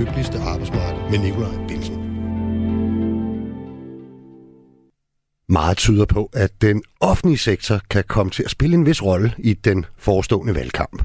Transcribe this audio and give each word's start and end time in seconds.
lykkeligste 0.00 0.38
arbejdsmarked 0.38 1.10
med 1.10 1.18
Nikolaj 1.18 1.66
Bilsen. 1.68 1.96
Meget 5.48 5.76
tyder 5.76 6.04
på, 6.04 6.30
at 6.32 6.62
den 6.62 6.82
offentlige 7.00 7.38
sektor 7.38 7.80
kan 7.90 8.04
komme 8.08 8.30
til 8.30 8.42
at 8.42 8.50
spille 8.50 8.76
en 8.76 8.86
vis 8.86 9.02
rolle 9.02 9.34
i 9.38 9.54
den 9.54 9.86
forestående 9.98 10.54
valgkamp. 10.54 11.02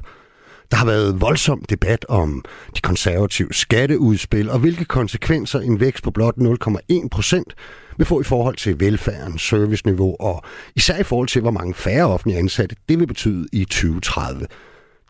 Der 0.71 0.77
har 0.77 0.85
været 0.85 1.21
voldsom 1.21 1.61
debat 1.69 2.05
om 2.09 2.43
de 2.75 2.81
konservative 2.81 3.53
skatteudspil 3.53 4.49
og 4.49 4.59
hvilke 4.59 4.85
konsekvenser 4.85 5.59
en 5.59 5.79
vækst 5.79 6.03
på 6.03 6.11
blot 6.11 6.35
0,1 6.37 7.07
procent 7.11 7.55
vil 7.97 8.07
få 8.07 8.21
i 8.21 8.23
forhold 8.23 8.55
til 8.55 8.79
velfærden, 8.79 9.37
serviceniveau 9.37 10.15
og 10.19 10.43
især 10.75 10.97
i 10.97 11.03
forhold 11.03 11.27
til, 11.27 11.41
hvor 11.41 11.51
mange 11.51 11.73
færre 11.73 12.05
offentlige 12.05 12.39
ansatte 12.39 12.75
det 12.89 12.99
vil 12.99 13.07
betyde 13.07 13.47
i 13.53 13.65
2030. 13.65 14.47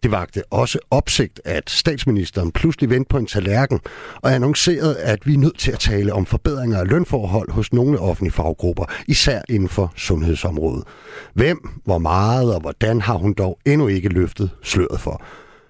Det 0.03 0.11
vagte 0.11 0.43
også 0.51 0.79
opsigt, 0.91 1.41
at 1.45 1.69
statsministeren 1.69 2.51
pludselig 2.51 2.89
vendte 2.89 3.09
på 3.09 3.17
en 3.17 3.25
tallerken 3.25 3.79
og 4.21 4.33
annoncerede, 4.35 4.99
at 4.99 5.27
vi 5.27 5.33
er 5.33 5.37
nødt 5.37 5.59
til 5.59 5.71
at 5.71 5.79
tale 5.79 6.13
om 6.13 6.25
forbedringer 6.25 6.79
af 6.79 6.87
lønforhold 6.87 7.51
hos 7.51 7.73
nogle 7.73 7.99
offentlige 7.99 8.33
faggrupper, 8.33 8.85
især 9.07 9.41
inden 9.49 9.69
for 9.69 9.93
sundhedsområdet. 9.95 10.83
Hvem, 11.33 11.69
hvor 11.85 11.97
meget 11.97 12.55
og 12.55 12.61
hvordan 12.61 13.01
har 13.01 13.17
hun 13.17 13.33
dog 13.33 13.59
endnu 13.65 13.87
ikke 13.87 14.09
løftet 14.09 14.49
sløret 14.63 14.99
for. 14.99 15.21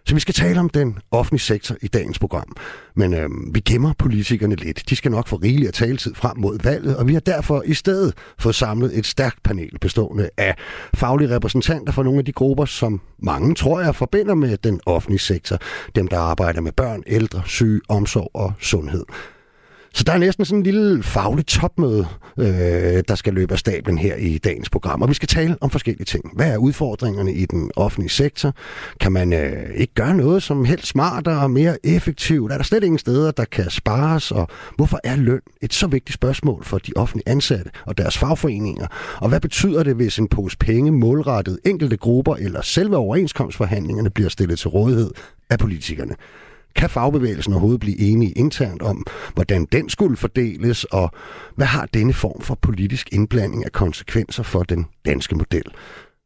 Så 0.08 0.14
vi 0.14 0.20
skal 0.20 0.34
tale 0.34 0.60
om 0.60 0.70
den 0.70 0.98
offentlige 1.12 1.42
sektor 1.42 1.76
i 1.82 1.88
dagens 1.88 2.20
program. 2.20 2.56
Men 2.96 3.14
øh, 3.14 3.30
vi 3.54 3.60
gemmer 3.60 3.94
politikerne 4.00 4.56
lidt. 4.56 4.90
De 4.90 4.96
skal 4.96 5.12
nok 5.12 5.28
få 5.28 5.36
rigeligt 5.36 5.68
at 5.68 5.74
taletid 5.74 6.16
frem 6.16 6.38
mod 6.38 6.60
valget, 6.64 6.98
og 6.98 7.08
vi 7.08 7.14
har 7.14 7.20
derfor 7.20 7.64
i 7.66 7.74
stedet 7.74 8.14
fået 8.40 8.56
samlet 8.56 8.98
et 8.98 9.06
stærkt 9.06 9.44
panel 9.44 9.80
bestående 9.82 10.30
af 10.38 10.56
faglige 10.94 11.36
repræsentanter 11.36 11.94
fra 11.94 12.04
nogle 12.04 12.20
af 12.20 12.26
de 12.26 12.32
grupper, 12.32 12.66
som 12.66 13.02
mange, 13.20 13.56
tror 13.56 13.82
jeg, 13.82 13.96
forbinder 13.96 14.36
med 14.36 14.58
den 14.58 14.80
offentlige 14.86 15.20
sektor. 15.20 15.58
Dem, 15.96 16.08
der 16.08 16.20
arbejder 16.20 16.62
med 16.62 16.72
børn, 16.72 17.04
ældre, 17.08 17.42
syge, 17.46 17.82
omsorg 17.90 18.32
og 18.34 18.54
sundhed. 18.60 19.06
Så 19.96 20.04
der 20.04 20.14
er 20.14 20.18
næsten 20.18 20.46
sådan 20.46 20.60
en 20.60 20.64
lille 20.64 21.04
faglig 21.04 21.46
topmøde, 21.46 22.08
øh, 22.40 23.04
der 23.08 23.16
skal 23.16 23.34
løbe 23.34 23.54
af 23.54 23.60
stablen 23.60 23.98
her 23.98 24.16
i 24.16 24.38
dagens 24.38 24.70
program. 24.70 25.02
Og 25.02 25.10
vi 25.10 25.14
skal 25.14 25.28
tale 25.28 25.58
om 25.62 25.70
forskellige 25.70 26.06
ting. 26.06 26.24
Hvad 26.36 26.52
er 26.52 26.58
udfordringerne 26.58 27.34
i 27.34 27.46
den 27.46 27.72
offentlige 27.76 28.10
sektor? 28.10 28.54
Kan 29.00 29.12
man 29.12 29.34
øh, 29.34 29.76
ikke 29.76 29.94
gøre 29.94 30.16
noget 30.16 30.44
som 30.44 30.66
helt 30.66 30.88
smartere 30.88 31.42
og 31.42 31.52
mere 31.52 31.78
effektivt? 31.86 32.52
Er 32.52 32.58
der 32.58 32.64
slet 32.64 32.84
ingen 32.84 32.98
steder, 32.98 33.32
der 33.32 33.46
kan 33.46 33.70
spares? 33.70 34.32
Og 34.32 34.48
hvorfor 34.76 35.00
er 35.04 35.16
løn 35.16 35.42
et 35.62 35.74
så 35.74 35.88
vigtigt 35.88 36.14
spørgsmål 36.14 36.64
for 36.64 36.78
de 36.78 36.92
offentlige 36.96 37.30
ansatte 37.30 37.72
og 37.86 37.98
deres 37.98 38.18
fagforeninger? 38.18 38.88
Og 39.22 39.30
hvad 39.30 39.40
betyder 39.40 39.84
det, 39.84 39.96
hvis 39.96 40.20
en 40.20 40.28
pose 40.28 40.58
penge 40.58 40.92
målrettet 40.92 41.60
enkelte 41.66 41.98
grupper 41.98 42.36
eller 42.36 42.62
selve 42.62 42.98
overenskomstforhandlingerne 42.98 44.10
bliver 44.10 44.30
stillet 44.30 44.60
til 44.60 44.70
rådighed 44.70 45.12
af 45.50 45.60
politikerne? 45.60 46.16
Kan 46.76 46.90
fagbevægelsen 46.90 47.54
overhovedet 47.54 47.80
blive 47.80 48.00
enige 48.00 48.32
internt 48.32 48.82
om, 48.82 49.06
hvordan 49.34 49.66
den 49.72 49.90
skulle 49.90 50.18
fordeles, 50.18 50.84
og 50.84 51.12
hvad 51.56 51.68
har 51.68 51.86
denne 51.86 52.14
form 52.14 52.42
for 52.42 52.56
politisk 52.62 53.10
indblanding 53.12 53.66
af 53.66 53.72
konsekvenser 53.72 54.44
for 54.44 54.64
den 54.64 54.86
danske 55.06 55.36
model? 55.36 55.64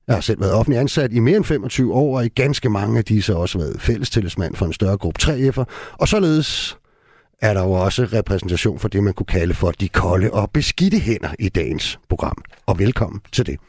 Jeg 0.08 0.16
har 0.16 0.22
selv 0.22 0.42
været 0.42 0.54
offentlig 0.54 0.80
ansat 0.80 1.14
i 1.14 1.20
mere 1.20 1.38
end 1.38 1.46
25 1.46 1.94
år, 1.94 2.18
og 2.18 2.26
i 2.26 2.30
ganske 2.30 2.70
mange 2.70 2.98
af 2.98 3.06
disse 3.06 3.34
har 3.34 3.40
også 3.40 3.58
været 3.58 3.82
fællestillidsmand 3.82 4.56
for 4.56 4.66
en 4.66 4.74
større 4.74 4.98
gruppe 4.98 5.22
3F'er, 5.24 5.64
og 5.94 6.08
således 6.08 6.78
er 7.42 7.54
der 7.54 7.64
jo 7.64 7.72
også 7.72 8.04
repræsentation 8.14 8.80
for 8.80 8.88
det, 8.88 9.04
man 9.04 9.14
kunne 9.14 9.26
kalde 9.26 9.54
for 9.54 9.72
de 9.72 9.90
kolde 9.90 10.32
og 10.32 10.52
beskidte 10.52 11.00
hænder 11.00 11.30
i 11.40 11.50
dagens 11.50 12.00
program. 12.10 12.44
Og 12.66 12.80
velkommen 12.80 13.22
til 13.32 13.46
det. 13.46 13.60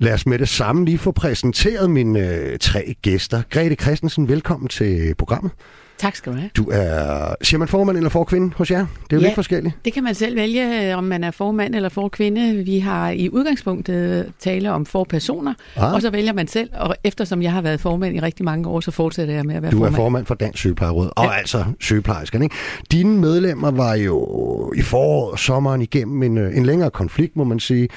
Lad 0.00 0.12
os 0.14 0.26
med 0.26 0.38
det 0.38 0.48
samme 0.48 0.84
lige 0.84 0.98
få 0.98 1.12
præsenteret 1.12 1.90
mine 1.90 2.28
øh, 2.28 2.58
tre 2.58 2.94
gæster. 3.02 3.42
Grete 3.50 3.74
Christensen, 3.74 4.28
velkommen 4.28 4.68
til 4.68 5.14
programmet. 5.18 5.52
Tak 5.98 6.16
skal 6.16 6.32
du 6.32 6.38
have. 6.38 6.50
Du 6.56 6.68
er, 6.72 7.34
siger 7.42 7.58
man 7.58 7.68
formand 7.68 7.96
eller 7.96 8.10
forkvinde 8.10 8.52
hos 8.56 8.70
jer? 8.70 8.78
Det 8.78 8.86
er 8.86 9.16
jo 9.16 9.18
Ja. 9.20 9.26
lidt 9.26 9.34
forskelligt. 9.34 9.74
Det 9.84 9.92
kan 9.92 10.04
man 10.04 10.14
selv 10.14 10.36
vælge, 10.36 10.96
om 10.96 11.04
man 11.04 11.24
er 11.24 11.30
formand 11.30 11.74
eller 11.74 11.88
forkvinde. 11.88 12.64
Vi 12.64 12.78
har 12.78 13.10
i 13.10 13.28
udgangspunktet 13.30 14.32
tale 14.40 14.72
om 14.72 14.86
for 14.86 15.04
personer, 15.04 15.54
Ah. 15.76 15.92
og 15.94 16.02
så 16.02 16.10
vælger 16.10 16.32
man 16.32 16.48
selv. 16.48 16.70
Og 16.74 16.96
eftersom 17.04 17.42
jeg 17.42 17.52
har 17.52 17.62
været 17.62 17.80
formand 17.80 18.16
i 18.16 18.20
rigtig 18.20 18.44
mange 18.44 18.68
år, 18.68 18.80
så 18.80 18.90
fortsætter 18.90 19.34
jeg 19.34 19.44
med 19.44 19.54
at 19.54 19.62
være 19.62 19.70
Du 19.70 19.76
er 19.76 19.80
formand. 19.80 19.94
formand 19.96 20.26
for 20.26 20.34
Dansk 20.34 20.58
Sygeplejeråd, 20.58 21.10
og 21.16 21.38
altså 21.38 21.64
sygeplejerskerne. 21.80 22.44
Ikke? 22.44 22.56
Dine 22.92 23.20
medlemmer 23.20 23.70
var 23.70 23.94
jo 23.94 24.72
i 24.76 24.82
foråret 24.82 25.32
og 25.32 25.38
sommeren 25.38 25.82
igennem 25.82 26.22
en, 26.22 26.38
øh, 26.38 26.56
en 26.56 26.66
længere 26.66 26.90
konflikt, 26.90 27.36
må 27.36 27.44
man 27.44 27.60
sige, 27.60 27.88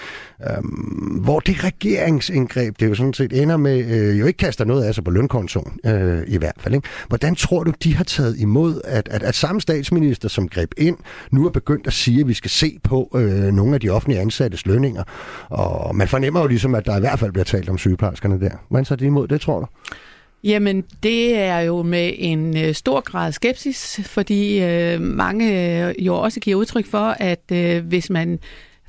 øhm, 0.49 0.65
hvor 1.23 1.39
det 1.39 1.63
regeringsindgreb, 1.63 2.79
det 2.79 2.87
jo 2.89 2.95
sådan 2.95 3.13
set 3.13 3.41
ender 3.41 3.57
med, 3.57 3.85
øh, 3.85 4.19
jo 4.19 4.25
ikke 4.25 4.37
kaster 4.37 4.65
noget 4.65 4.83
af 4.83 4.95
sig 4.95 5.03
på 5.03 5.11
lønkontoen, 5.11 5.71
øh, 5.85 6.19
i 6.27 6.37
hvert 6.37 6.55
fald. 6.59 6.75
Ikke? 6.75 6.87
Hvordan 7.07 7.35
tror 7.35 7.63
du, 7.63 7.73
de 7.83 7.90
har 7.91 8.03
taget 8.03 8.39
imod, 8.39 8.81
at, 8.83 9.07
at, 9.11 9.23
at 9.23 9.35
samme 9.35 9.61
statsminister, 9.61 10.29
som 10.29 10.49
greb 10.49 10.71
ind, 10.77 10.97
nu 11.31 11.45
er 11.45 11.49
begyndt 11.49 11.87
at 11.87 11.93
sige, 11.93 12.21
at 12.21 12.27
vi 12.27 12.33
skal 12.33 12.51
se 12.51 12.79
på 12.83 13.11
øh, 13.15 13.53
nogle 13.53 13.73
af 13.73 13.79
de 13.79 13.89
offentlige 13.89 14.21
ansattes 14.21 14.65
lønninger, 14.65 15.03
og 15.49 15.95
man 15.95 16.07
fornemmer 16.07 16.41
jo 16.41 16.47
ligesom, 16.47 16.75
at 16.75 16.85
der 16.85 16.97
i 16.97 16.99
hvert 16.99 17.19
fald 17.19 17.31
bliver 17.31 17.45
talt 17.45 17.69
om 17.69 17.77
sygeplejerskerne 17.77 18.39
der. 18.39 18.51
Hvordan 18.69 18.85
tager 18.85 18.97
de 18.97 19.05
imod 19.05 19.27
det, 19.27 19.41
tror 19.41 19.59
du? 19.59 19.65
Jamen, 20.43 20.83
det 21.03 21.37
er 21.37 21.59
jo 21.59 21.83
med 21.83 22.13
en 22.17 22.57
øh, 22.57 22.73
stor 22.73 23.01
grad 23.01 23.31
skepsis, 23.31 23.99
fordi 24.03 24.63
øh, 24.63 25.01
mange 25.01 25.85
øh, 25.87 26.05
jo 26.05 26.15
også 26.15 26.39
giver 26.39 26.55
udtryk 26.55 26.85
for, 26.85 27.15
at 27.19 27.51
øh, 27.51 27.85
hvis 27.85 28.09
man 28.09 28.39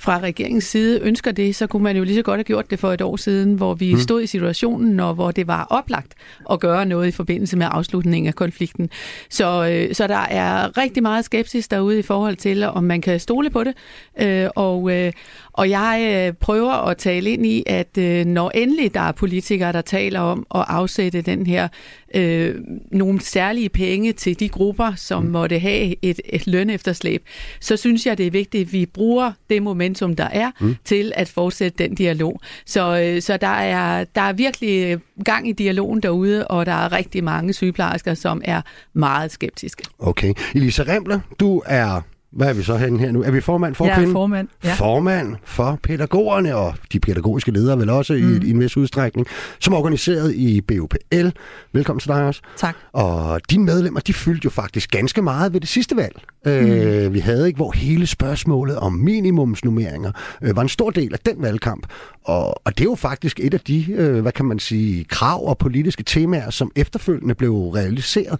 fra 0.02 0.18
regeringens 0.18 0.64
side 0.64 1.00
ønsker 1.00 1.32
det, 1.32 1.56
så 1.56 1.66
kunne 1.66 1.82
man 1.82 1.96
jo 1.96 2.04
lige 2.04 2.16
så 2.16 2.22
godt 2.22 2.38
have 2.38 2.44
gjort 2.44 2.70
det 2.70 2.78
for 2.78 2.92
et 2.92 3.00
år 3.00 3.16
siden, 3.16 3.54
hvor 3.54 3.74
vi 3.74 3.94
mm. 3.94 4.00
stod 4.00 4.22
i 4.22 4.26
situationen, 4.26 5.00
og 5.00 5.14
hvor 5.14 5.30
det 5.30 5.46
var 5.46 5.66
oplagt 5.70 6.14
at 6.50 6.60
gøre 6.60 6.86
noget 6.86 7.08
i 7.08 7.10
forbindelse 7.10 7.56
med 7.56 7.66
afslutningen 7.70 8.28
af 8.28 8.34
konflikten. 8.34 8.90
Så, 9.30 9.66
øh, 9.66 9.94
så 9.94 10.06
der 10.06 10.26
er 10.30 10.78
rigtig 10.78 11.02
meget 11.02 11.24
skepsis 11.24 11.68
derude 11.68 11.98
i 11.98 12.02
forhold 12.02 12.36
til, 12.36 12.64
om 12.64 12.84
man 12.84 13.00
kan 13.00 13.20
stole 13.20 13.50
på 13.50 13.64
det. 13.64 13.74
Øh, 14.20 14.48
og, 14.56 14.90
øh, 14.90 15.12
og 15.52 15.70
jeg 15.70 16.26
øh, 16.28 16.34
prøver 16.34 16.72
at 16.72 16.96
tale 16.96 17.30
ind 17.30 17.46
i, 17.46 17.62
at 17.66 17.98
øh, 17.98 18.24
når 18.24 18.50
endelig 18.54 18.94
der 18.94 19.00
er 19.00 19.12
politikere, 19.12 19.72
der 19.72 19.80
taler 19.80 20.20
om 20.20 20.46
at 20.54 20.64
afsætte 20.68 21.22
den 21.22 21.46
her 21.46 21.68
øh, 22.14 22.54
nogle 22.90 23.20
særlige 23.20 23.68
penge 23.68 24.12
til 24.12 24.40
de 24.40 24.48
grupper, 24.48 24.92
som 24.96 25.22
mm. 25.22 25.30
måtte 25.30 25.58
have 25.58 25.94
et, 26.02 26.20
et 26.24 26.46
lønefterslæb, 26.46 27.24
så 27.60 27.76
synes 27.76 28.06
jeg, 28.06 28.18
det 28.18 28.26
er 28.26 28.30
vigtigt, 28.30 28.66
at 28.66 28.72
vi 28.72 28.86
bruger 28.86 29.32
det 29.50 29.62
momentum, 29.62 30.16
der 30.16 30.28
er, 30.32 30.50
mm. 30.60 30.76
til 30.84 31.12
at 31.16 31.28
fortsætte 31.28 31.84
den 31.84 31.94
dialog. 31.94 32.40
Så, 32.66 33.00
øh, 33.00 33.22
så 33.22 33.36
der, 33.36 33.46
er, 33.46 34.04
der 34.04 34.20
er 34.20 34.32
virkelig 34.32 34.98
gang 35.24 35.48
i 35.48 35.52
dialogen 35.52 36.00
derude, 36.00 36.48
og 36.48 36.66
der 36.66 36.72
er 36.72 36.92
rigtig 36.92 37.24
mange 37.24 37.52
sygeplejersker, 37.52 38.14
som 38.14 38.42
er 38.44 38.62
meget 38.92 39.32
skeptiske. 39.32 39.84
Okay. 39.98 40.34
Elisa 40.54 40.82
Rembler, 40.82 41.20
du 41.40 41.62
er... 41.66 42.00
Hvad 42.32 42.48
er 42.48 42.52
vi 42.52 42.62
så 42.62 42.76
henne 42.76 42.98
her 42.98 43.12
nu? 43.12 43.22
Er 43.22 43.30
vi 43.30 43.40
formand 43.40 43.74
for 43.74 43.94
kvinden? 43.94 44.12
formand, 44.12 44.48
ja. 44.64 44.74
Formand 44.74 45.36
for 45.44 45.78
pædagogerne 45.82 46.56
og 46.56 46.74
de 46.92 47.00
pædagogiske 47.00 47.50
ledere 47.50 47.78
vel 47.78 47.90
også 47.90 48.12
mm. 48.12 48.18
i, 48.18 48.46
i 48.46 48.50
en 48.50 48.60
vis 48.60 48.76
udstrækning, 48.76 49.26
som 49.60 49.74
er 49.74 49.78
organiseret 49.78 50.34
i 50.34 50.60
BUPL. 50.60 51.28
Velkommen 51.72 52.00
til 52.00 52.08
dig 52.08 52.24
også. 52.24 52.40
Tak. 52.56 52.76
Og 52.92 53.40
dine 53.50 53.64
medlemmer, 53.64 54.00
de 54.00 54.12
fyldte 54.12 54.44
jo 54.44 54.50
faktisk 54.50 54.90
ganske 54.90 55.22
meget 55.22 55.52
ved 55.52 55.60
det 55.60 55.68
sidste 55.68 55.96
valg, 55.96 56.22
mm. 56.44 56.50
øh, 56.50 57.14
vi 57.14 57.18
havde, 57.18 57.46
ikke, 57.46 57.56
hvor 57.56 57.72
hele 57.72 58.06
spørgsmålet 58.06 58.76
om 58.76 58.92
minimumsnummeringer 58.92 60.12
øh, 60.42 60.56
var 60.56 60.62
en 60.62 60.68
stor 60.68 60.90
del 60.90 61.12
af 61.12 61.18
den 61.18 61.42
valgkamp. 61.42 61.86
Og, 62.24 62.66
og 62.66 62.78
det 62.78 62.80
er 62.80 62.90
jo 62.90 62.94
faktisk 62.94 63.40
et 63.40 63.54
af 63.54 63.60
de, 63.60 63.92
øh, 63.92 64.20
hvad 64.20 64.32
kan 64.32 64.44
man 64.44 64.58
sige, 64.58 65.04
krav 65.04 65.48
og 65.48 65.58
politiske 65.58 66.02
temaer, 66.02 66.50
som 66.50 66.70
efterfølgende 66.76 67.34
blev 67.34 67.68
realiseret. 67.68 68.38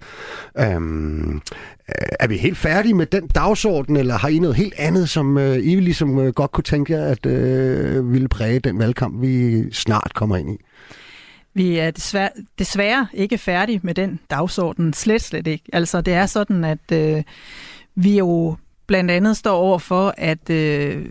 Øhm, 0.59 1.35
øh, 1.35 1.41
er 2.21 2.27
vi 2.27 2.37
helt 2.37 2.59
færdige 2.59 2.95
med 2.95 3.07
den 3.07 3.27
dagsorden, 3.27 3.97
eller 3.97 4.15
har 4.15 4.29
I 4.29 4.39
noget 4.39 4.57
helt 4.57 4.75
andet, 4.79 5.09
som 5.09 5.39
øh, 5.39 5.57
I 5.57 5.81
ligesom 5.81 6.19
øh, 6.19 6.33
godt 6.33 6.53
kunne 6.53 6.65
tænke 6.65 6.93
jer, 6.93 7.05
at 7.05 7.27
øh, 7.27 8.13
ville 8.13 8.29
præge 8.29 8.61
den 8.61 8.79
valgkamp, 8.79 9.23
vi 9.23 9.63
snart 9.73 10.15
kommer 10.15 10.37
ind 10.37 10.51
i? 10.51 10.57
Vi 11.55 11.79
er 11.79 11.91
desværre, 11.91 12.31
desværre 12.59 13.07
ikke 13.15 13.39
færdige 13.39 13.81
med 13.83 13.95
den 13.95 14.21
dagsorden. 14.31 14.93
Slet, 14.93 15.23
slet 15.23 15.47
ikke. 15.47 15.65
Altså, 15.73 16.01
det 16.01 16.15
er 16.15 16.27
sådan, 16.27 16.65
at 16.65 16.93
øh, 16.93 17.23
vi 17.95 18.19
jo 18.19 18.57
blandt 18.87 19.11
andet 19.11 19.37
står 19.37 19.57
over 19.57 19.79
for, 19.79 20.15
at 20.17 20.51
øh, 20.51 21.07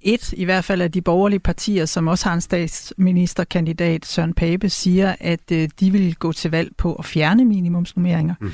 et, 0.00 0.32
i 0.32 0.44
hvert 0.44 0.64
fald 0.64 0.80
af 0.80 0.92
de 0.92 1.02
borgerlige 1.02 1.40
partier, 1.40 1.86
som 1.86 2.08
også 2.08 2.28
har 2.28 2.34
en 2.34 2.40
statsministerkandidat, 2.40 4.06
Søren 4.06 4.34
Pape, 4.34 4.68
siger, 4.68 5.14
at 5.20 5.52
øh, 5.52 5.68
de 5.80 5.90
vil 5.90 6.14
gå 6.14 6.32
til 6.32 6.50
valg 6.50 6.76
på 6.76 6.94
at 6.94 7.04
fjerne 7.04 7.44
minimumsnummeringer. 7.44 8.34
Mm. 8.40 8.52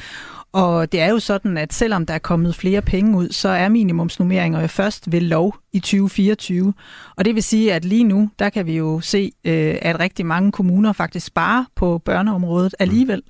Og 0.53 0.93
det 0.93 1.01
er 1.01 1.09
jo 1.11 1.19
sådan, 1.19 1.59
at 1.59 1.73
selvom 1.73 2.07
der 2.07 2.15
er 2.15 2.19
kommet 2.19 2.55
flere 2.55 2.83
penge 2.83 3.17
ud, 3.17 3.29
så 3.29 3.49
er 3.49 3.69
minimumsnummeringer 3.69 4.61
jo 4.61 4.67
først 4.67 5.13
ved 5.13 5.21
lov 5.21 5.57
i 5.73 5.81
2024. 5.81 6.75
Og 7.17 7.25
det 7.25 7.35
vil 7.35 7.43
sige, 7.43 7.75
at 7.75 7.85
lige 7.85 8.05
nu, 8.05 8.31
der 8.39 8.49
kan 8.49 8.67
vi 8.67 8.77
jo 8.77 9.01
se, 9.01 9.33
øh, 9.45 9.77
at 9.83 10.01
rigtig 10.01 10.27
mange 10.27 10.53
kommuner 10.53 10.93
faktisk 10.93 11.27
sparer 11.27 11.65
på 11.77 11.99
børneområdet 11.99 12.75
alligevel. 12.79 13.23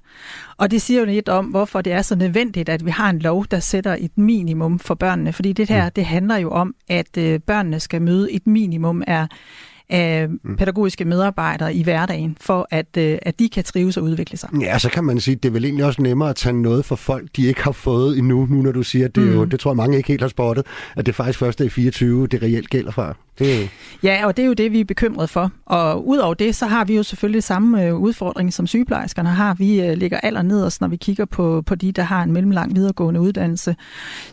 Og 0.57 0.71
det 0.71 0.83
siger 0.83 1.01
jo 1.01 1.07
lidt 1.07 1.29
om, 1.29 1.47
hvorfor 1.47 1.81
det 1.81 1.93
er 1.93 2.03
så 2.03 2.17
nødvendigt, 2.17 2.69
at 2.69 2.85
vi 2.85 2.91
har 2.91 3.11
en 3.11 3.19
lov, 3.19 3.47
der 3.51 3.61
sætter 3.61 3.97
et 3.99 4.19
minimum 4.19 4.79
for 4.79 4.95
børnene. 4.95 5.33
Fordi 5.33 5.53
det 5.53 5.69
her, 5.69 5.89
det 5.89 6.05
handler 6.05 6.37
jo 6.37 6.51
om, 6.51 6.75
at 6.89 7.17
øh, 7.19 7.41
børnene 7.41 7.81
skal 7.81 8.03
møde 8.03 8.33
et 8.33 8.47
minimum 8.47 9.03
af 9.07 9.27
af 9.91 10.29
mm. 10.29 10.57
pædagogiske 10.57 11.05
medarbejdere 11.05 11.75
i 11.75 11.83
hverdagen, 11.83 12.37
for 12.41 12.69
at, 12.71 12.97
øh, 12.99 13.19
at 13.23 13.39
de 13.39 13.49
kan 13.49 13.65
trives 13.65 13.97
og 13.97 14.03
udvikle 14.03 14.39
sig. 14.39 14.49
Ja, 14.61 14.79
så 14.79 14.91
kan 14.91 15.05
man 15.05 15.21
sige, 15.21 15.35
at 15.35 15.43
det 15.43 15.49
er 15.49 15.53
vel 15.53 15.65
egentlig 15.65 15.85
også 15.85 16.03
nemmere 16.03 16.31
at 16.31 16.37
tage 16.37 16.63
noget 16.63 16.85
for 16.85 16.97
folk, 16.97 17.29
de 17.37 17.47
ikke 17.47 17.63
har 17.63 17.73
fået 17.73 18.19
endnu, 18.19 18.47
nu 18.51 18.63
når 18.63 18.73
du 18.73 18.83
siger, 18.83 19.05
at 19.05 19.15
det, 19.15 19.23
mm. 19.23 19.33
jo, 19.33 19.45
det 19.45 19.61
tror 19.61 19.71
jeg 19.71 19.77
mange 19.77 19.97
ikke 19.97 20.09
helt 20.09 20.23
har 20.23 20.29
spottet, 20.29 20.67
at 20.97 21.07
det 21.07 21.15
faktisk 21.15 21.39
først 21.39 21.61
er 21.61 21.65
i 21.65 21.69
24, 21.69 22.27
det 22.27 22.43
reelt 22.43 22.71
gælder 22.71 22.91
fra. 22.91 23.15
Det... 23.39 23.71
Ja, 24.03 24.27
og 24.27 24.37
det 24.37 24.43
er 24.43 24.47
jo 24.47 24.53
det, 24.53 24.73
vi 24.73 24.81
er 24.81 24.85
bekymret 24.85 25.31
for. 25.31 25.51
Og 25.67 26.09
udover 26.09 26.35
det, 26.35 26.55
så 26.55 26.67
har 26.67 26.85
vi 26.85 26.97
jo 26.97 27.03
selvfølgelig 27.03 27.43
samme 27.43 27.87
øh, 27.87 27.95
udfordring, 27.95 28.53
som 28.53 28.67
sygeplejerskerne 28.67 29.29
har. 29.29 29.55
Vi 29.55 29.81
øh, 29.81 29.97
ligger 29.97 30.21
aller 30.23 30.43
nederst, 30.43 30.81
når 30.81 30.89
vi 30.89 30.97
kigger 30.97 31.25
på, 31.25 31.63
på 31.67 31.75
de, 31.75 31.93
der 31.93 32.03
har 32.03 32.23
en 32.23 32.33
mellemlang 32.33 32.75
videregående 32.75 33.21
uddannelse. 33.21 33.77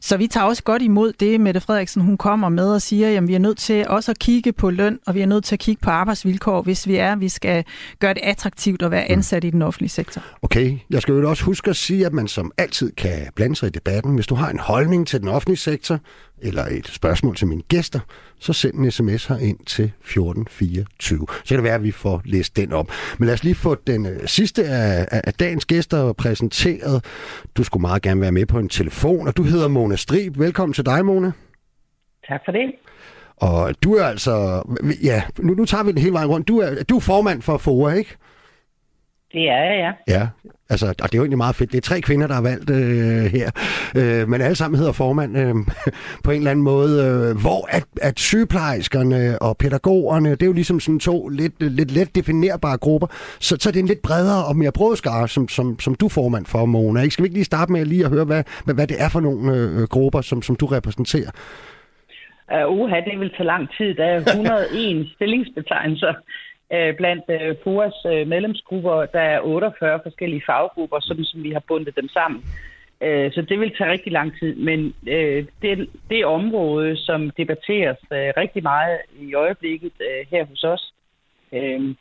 Så 0.02 0.18
vi 0.18 0.28
tager 0.28 0.46
også 0.46 0.64
godt 0.64 0.82
imod 0.82 1.14
det, 1.20 1.42
Mette 1.42 1.60
Frederiksen 1.62 2.02
hun 2.02 2.18
kommer 2.18 2.50
med 2.50 2.74
og 2.74 2.82
siger, 2.82 3.18
at 3.18 3.28
vi 3.28 3.34
er 3.34 3.40
nødt 3.40 3.58
til 3.58 3.88
også 3.88 4.12
at 4.12 4.20
kigge 4.20 4.54
på 4.54 4.70
løn, 4.70 5.00
og 5.06 5.16
vi 5.16 5.22
er 5.22 5.26
nødt 5.26 5.44
til 5.48 5.56
at 5.56 5.60
kigge 5.60 5.82
på 5.84 5.90
arbejdsvilkår, 5.90 6.62
hvis 6.62 6.88
vi 6.88 6.96
er, 6.96 7.16
vi 7.16 7.30
skal 7.30 7.64
gøre 8.00 8.14
det 8.14 8.22
attraktivt 8.24 8.82
at 8.82 8.92
være 8.92 9.06
mm. 9.08 9.14
ansat 9.14 9.44
mm. 9.44 9.48
i 9.48 9.52
den 9.52 9.62
offentlige 9.62 9.90
sektor. 9.90 10.22
Okay, 10.42 10.78
jeg 10.90 11.02
skal 11.02 11.14
jo 11.14 11.30
også 11.30 11.44
huske 11.44 11.70
at 11.70 11.76
sige, 11.76 12.06
at 12.06 12.14
man 12.14 12.28
som 12.28 12.52
altid 12.58 12.92
kan 12.92 13.28
blande 13.36 13.56
sig 13.56 13.68
i 13.68 13.70
debatten. 13.70 14.16
Hvis 14.16 14.28
du 14.28 14.36
har 14.36 14.50
en 14.50 14.60
holdning 14.60 15.08
til 15.08 15.22
den 15.22 15.28
offentlige 15.28 15.58
sektor, 15.58 16.00
eller 16.42 16.66
et 16.66 16.88
spørgsmål 16.88 17.36
til 17.36 17.48
mine 17.48 17.62
gæster, 17.62 18.00
så 18.40 18.54
send 18.54 18.76
en 18.76 18.92
sms 18.92 19.26
her 19.26 19.38
ind 19.38 19.58
til 19.66 19.86
1424. 19.86 21.26
Så 21.30 21.48
kan 21.48 21.58
det 21.58 21.64
være, 21.64 21.76
at 21.76 21.84
vi 21.84 21.92
får 21.92 22.22
læst 22.26 22.58
den 22.58 22.74
op. 22.74 22.92
Men 23.18 23.26
lad 23.26 23.34
os 23.34 23.44
lige 23.44 23.56
få 23.56 23.76
den 23.76 24.06
øh, 24.06 24.28
sidste 24.28 24.64
af, 24.64 25.22
af 25.24 25.34
dagens 25.34 25.66
gæster 25.66 26.14
præsenteret. 26.14 27.06
Du 27.58 27.64
skulle 27.64 27.82
meget 27.82 28.02
gerne 28.02 28.22
være 28.22 28.32
med 28.32 28.46
på 28.46 28.60
en 28.60 28.70
telefon, 28.70 29.28
og 29.28 29.38
du 29.38 29.44
hedder 29.44 29.68
Mona 29.68 29.96
Strib. 29.96 30.40
Velkommen 30.40 30.74
til 30.74 30.86
dig, 30.86 31.06
Mona. 31.06 31.32
Tak 32.28 32.42
for 32.46 32.52
det. 32.52 32.72
Og 33.38 33.74
du 33.84 33.94
er 33.94 34.04
altså... 34.04 34.64
Ja, 35.04 35.22
nu, 35.40 35.54
nu 35.54 35.66
tager 35.66 35.84
vi 35.84 35.92
den 35.92 36.02
hele 36.02 36.14
vejen 36.14 36.30
rundt. 36.30 36.48
Du 36.48 36.60
er, 36.60 36.84
du 36.84 36.96
er 36.96 37.00
formand 37.00 37.42
for 37.42 37.58
FOA, 37.58 37.94
ikke? 37.94 38.18
Det 39.32 39.50
er 39.50 39.64
jeg, 39.64 39.96
ja. 40.08 40.20
Ja, 40.20 40.28
altså, 40.70 40.88
og 40.88 40.96
det 40.96 41.14
er 41.14 41.18
jo 41.18 41.24
egentlig 41.24 41.38
meget 41.38 41.56
fedt. 41.56 41.72
Det 41.72 41.78
er 41.78 41.82
tre 41.82 42.02
kvinder, 42.02 42.28
der 42.28 42.34
har 42.34 42.42
valgt 42.42 42.70
øh, 42.70 43.26
her, 43.26 43.52
øh, 43.96 44.30
men 44.30 44.42
alle 44.42 44.56
sammen 44.56 44.78
hedder 44.78 44.92
formand 44.92 45.38
øh, 45.38 45.56
på 46.24 46.32
en 46.32 46.38
eller 46.38 46.52
anden 46.52 46.64
måde. 46.64 47.06
Øh, 47.06 47.42
hvor 47.42 47.68
at, 47.70 47.84
at 48.02 48.20
sygeplejerskerne 48.20 49.42
og 49.42 49.58
pædagogerne, 49.58 50.32
det 50.32 50.42
er 50.42 50.46
jo 50.46 50.54
ligesom 50.54 50.80
sådan 50.80 51.00
to 51.00 51.28
lidt, 51.28 51.64
lidt 51.64 51.92
let 51.92 52.16
definerbare 52.16 52.78
grupper, 52.78 53.08
så, 53.40 53.58
så 53.60 53.70
er 53.70 53.74
det 53.74 53.80
en 53.80 53.88
lidt 53.88 54.02
bredere 54.02 54.46
og 54.46 54.56
mere 54.56 54.72
brødskare, 54.72 55.28
som, 55.28 55.48
som, 55.48 55.80
som 55.80 55.96
du 55.96 56.10
formand 56.10 56.46
for, 56.46 56.66
Mona. 56.66 57.02
Ikke? 57.02 57.14
Skal 57.14 57.24
vi 57.24 57.28
ikke 57.28 57.38
lige 57.38 57.46
starte 57.46 57.72
med 57.72 57.86
lige 57.86 58.06
at 58.06 58.12
høre, 58.12 58.26
hvad, 58.26 58.44
hvad, 58.66 58.76
hvad 58.76 58.88
det 58.88 59.02
er 59.02 59.10
for 59.10 59.20
nogle 59.20 59.54
øh, 59.54 59.84
grupper, 59.84 60.22
som, 60.22 60.42
som 60.42 60.56
du 60.56 60.66
repræsenterer? 60.66 61.30
Uh, 62.54 62.80
uha, 62.80 63.00
det 63.00 63.20
vil 63.20 63.30
tage 63.30 63.48
lang 63.54 63.70
tid. 63.78 63.94
Der 63.94 64.06
er 64.06 64.18
101 64.18 65.10
stillingsbetegnelser 65.16 66.14
øh, 66.74 66.96
blandt 66.98 67.24
øh, 67.30 67.56
FOAs 67.64 67.94
øh, 68.06 68.28
medlemsgrupper. 68.28 69.06
Der 69.06 69.20
er 69.20 69.40
48 69.42 70.00
forskellige 70.04 70.44
faggrupper, 70.46 71.00
sådan 71.00 71.26
som 71.26 71.44
vi 71.44 71.52
har 71.52 71.64
bundet 71.68 71.96
dem 71.96 72.10
sammen. 72.10 72.44
Så 73.02 73.46
det 73.50 73.60
vil 73.60 73.76
tage 73.78 73.92
rigtig 73.92 74.12
lang 74.12 74.40
tid, 74.40 74.56
men 74.56 74.94
det, 75.62 75.90
det 76.10 76.26
område, 76.26 76.98
som 76.98 77.30
debatteres 77.30 77.98
rigtig 78.12 78.64
meget 78.64 78.98
i 79.20 79.34
øjeblikket 79.34 79.92
her 80.32 80.46
hos 80.46 80.64
os, 80.64 80.94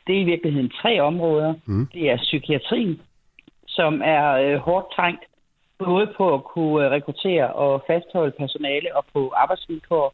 det 0.07 0.15
er 0.17 0.21
i 0.21 0.23
virkeligheden 0.23 0.71
tre 0.81 0.99
områder. 0.99 1.53
Mm. 1.65 1.87
Det 1.93 2.09
er 2.09 2.17
psykiatrien, 2.17 3.01
som 3.67 4.01
er 4.05 4.57
hårdt 4.57 4.91
trængt, 4.95 5.23
både 5.79 6.13
på 6.17 6.33
at 6.33 6.43
kunne 6.43 6.89
rekruttere 6.89 7.53
og 7.53 7.83
fastholde 7.87 8.31
personale 8.31 8.95
og 8.95 9.05
på 9.13 9.33
arbejdsvilkår. 9.35 10.13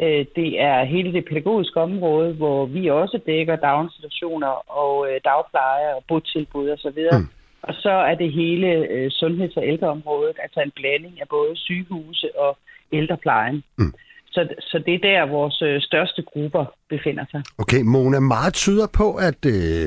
Øh, 0.00 0.26
det 0.36 0.60
er 0.60 0.84
hele 0.84 1.12
det 1.12 1.24
pædagogiske 1.24 1.80
område, 1.80 2.32
hvor 2.32 2.66
vi 2.66 2.86
også 2.90 3.20
dækker 3.26 3.56
daginstitutioner 3.56 4.70
og 4.82 5.08
øh, 5.08 5.20
dagpleje 5.24 5.94
og 5.94 6.04
botilbud 6.08 6.70
osv. 6.70 7.00
Mm. 7.12 7.28
Og 7.62 7.74
så 7.74 7.90
er 7.90 8.14
det 8.14 8.32
hele 8.32 8.66
øh, 8.66 9.10
sundheds- 9.10 9.56
og 9.56 9.66
ældreområdet, 9.66 10.36
altså 10.42 10.60
en 10.60 10.70
blanding 10.70 11.20
af 11.20 11.28
både 11.28 11.56
sygehuse 11.56 12.38
og 12.38 12.58
ældreplejen. 12.92 13.64
Mm. 13.78 13.92
Så, 14.36 14.48
så 14.60 14.78
det 14.86 14.94
er 14.94 14.98
der, 14.98 15.26
vores 15.26 15.62
øh, 15.62 15.80
største 15.80 16.22
grupper 16.22 16.64
befinder 16.88 17.24
sig. 17.30 17.42
Okay, 17.58 17.82
Mona, 17.82 18.20
meget 18.20 18.54
tyder 18.54 18.86
på, 19.00 19.14
at, 19.28 19.40
øh, 19.46 19.86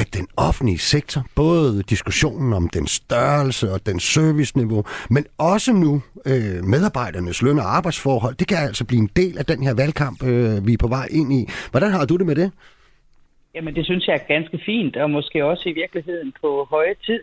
at 0.00 0.08
den 0.18 0.26
offentlige 0.36 0.78
sektor, 0.78 1.20
både 1.36 1.82
diskussionen 1.82 2.52
om 2.52 2.68
den 2.68 2.86
størrelse 2.86 3.66
og 3.74 3.86
den 3.86 4.00
serviceniveau, 4.00 4.82
men 5.10 5.24
også 5.38 5.72
nu 5.72 5.92
øh, 6.30 6.58
medarbejdernes 6.74 7.42
løn- 7.42 7.58
og 7.58 7.68
arbejdsforhold, 7.76 8.34
det 8.34 8.48
kan 8.48 8.58
altså 8.68 8.84
blive 8.86 9.02
en 9.06 9.10
del 9.16 9.38
af 9.38 9.44
den 9.52 9.62
her 9.66 9.74
valgkamp, 9.82 10.18
øh, 10.30 10.66
vi 10.66 10.72
er 10.72 10.82
på 10.84 10.90
vej 10.96 11.06
ind 11.20 11.32
i. 11.40 11.42
Hvordan 11.70 11.90
har 11.90 12.04
du 12.06 12.16
det 12.16 12.26
med 12.26 12.36
det? 12.42 12.48
Jamen, 13.54 13.74
det 13.74 13.84
synes 13.84 14.06
jeg 14.06 14.14
er 14.14 14.34
ganske 14.34 14.58
fint, 14.66 14.96
og 14.96 15.10
måske 15.10 15.44
også 15.44 15.68
i 15.68 15.72
virkeligheden 15.72 16.32
på 16.40 16.66
høje 16.70 16.94
tid. 17.06 17.20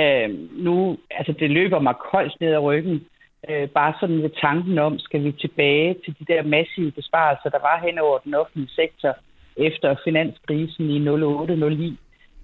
Øh, 0.00 0.28
nu, 0.66 0.96
altså 1.10 1.32
det 1.40 1.50
løber 1.50 1.78
mig 1.78 1.94
koldt 2.10 2.40
ned 2.40 2.52
ad 2.52 2.58
ryggen, 2.58 3.04
øh, 3.48 3.68
bare 3.68 3.94
sådan 4.00 4.22
ved 4.22 4.30
tanken 4.40 4.78
om, 4.78 4.98
skal 4.98 5.24
vi 5.24 5.32
tilbage 5.32 5.96
til 6.04 6.16
de 6.18 6.24
der 6.32 6.42
massive 6.42 6.90
besparelser, 6.90 7.48
der 7.50 7.58
var 7.58 7.82
hen 7.86 7.98
over 7.98 8.18
den 8.18 8.34
offentlige 8.34 8.74
sektor 8.74 9.16
efter 9.56 9.96
finanskrisen 10.04 10.90
i 10.90 10.98
08-09. 10.98 11.96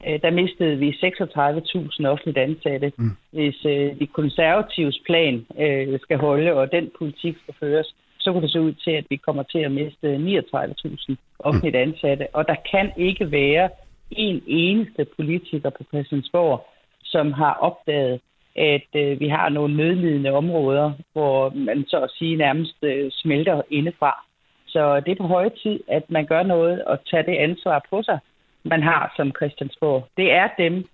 Øh, 0.07 0.23
der 0.23 0.31
mistede 0.31 0.77
vi 0.79 0.91
36.000 0.91 2.07
offentligt 2.07 2.39
ansatte. 2.39 2.93
Mm. 2.99 3.17
Hvis 3.31 3.65
øh, 3.65 3.99
de 4.01 4.07
konservatives 4.07 5.01
plan 5.07 5.47
øh, 5.59 6.01
skal 6.01 6.19
holde, 6.19 6.53
og 6.53 6.73
den 6.73 6.91
politik 6.99 7.37
skal 7.43 7.55
føres, 7.61 7.95
så 8.19 8.33
kunne 8.33 8.43
det 8.43 8.53
se 8.53 8.61
ud 8.61 8.73
til, 8.73 8.91
at 8.91 9.05
vi 9.11 9.17
kommer 9.17 9.43
til 9.43 9.59
at 9.59 9.73
miste 9.73 10.17
39.000 10.17 11.15
offentligt 11.39 11.77
mm. 11.77 11.83
ansatte. 11.83 12.27
Og 12.33 12.49
der 12.49 12.57
kan 12.71 12.93
ikke 12.97 13.31
være 13.33 13.69
en 14.11 14.43
eneste 14.47 15.07
politiker 15.17 15.71
på 15.71 15.85
Christiansborg, 15.85 16.67
som 17.05 17.33
har 17.33 17.55
opdaget, 17.55 18.21
at 18.57 18.89
øh, 18.95 19.21
vi 19.21 19.29
har 19.29 19.49
nogle 19.49 19.77
nødlidende 19.77 20.31
områder, 20.31 20.93
hvor 21.13 21.51
man 21.51 21.85
så 21.89 22.01
at 22.01 22.11
sige 22.11 22.37
nærmest 22.37 22.77
øh, 22.83 23.11
smelter 23.11 23.63
indefra. 23.71 24.25
Så 24.67 25.01
det 25.01 25.13
er 25.13 25.23
på 25.23 25.27
høje 25.27 25.51
tid, 25.63 25.81
at 25.89 26.11
man 26.11 26.27
gør 26.27 26.43
noget 26.43 26.85
og 26.85 26.99
tager 27.11 27.23
det 27.23 27.37
ansvar 27.37 27.87
på 27.91 28.03
sig, 28.03 28.19
man 28.65 28.83
har 28.83 29.13
som 29.17 29.33
Christiansborg. 29.37 30.09
Det 30.17 30.33
er 30.33 30.49
dem, 30.59 30.85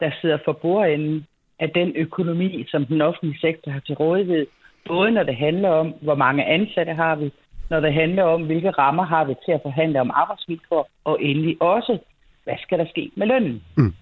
der 0.00 0.10
sidder 0.20 0.38
for 0.44 0.52
bordenden 0.52 1.26
af 1.58 1.70
den 1.70 1.92
økonomi, 1.96 2.64
som 2.68 2.86
den 2.86 3.00
offentlige 3.00 3.40
sektor 3.40 3.70
har 3.70 3.80
til 3.80 3.94
rådighed. 3.94 4.46
Både 4.86 5.10
når 5.10 5.22
det 5.22 5.36
handler 5.36 5.68
om, 5.68 5.94
hvor 6.00 6.14
mange 6.14 6.44
ansatte 6.44 6.92
har 6.92 7.16
vi, 7.16 7.32
når 7.70 7.80
det 7.80 7.92
handler 7.94 8.22
om, 8.22 8.42
hvilke 8.46 8.70
rammer 8.70 9.04
har 9.04 9.24
vi 9.24 9.34
til 9.44 9.52
at 9.52 9.60
forhandle 9.62 10.00
om 10.00 10.10
arbejdsvilkår, 10.14 10.88
og 11.04 11.22
endelig 11.22 11.56
også, 11.60 11.98
hvad 12.44 12.54
skal 12.62 12.78
der 12.78 12.86
ske 12.88 13.10
med 13.16 13.26
lønnen? 13.26 13.62
Mm. 13.76 13.94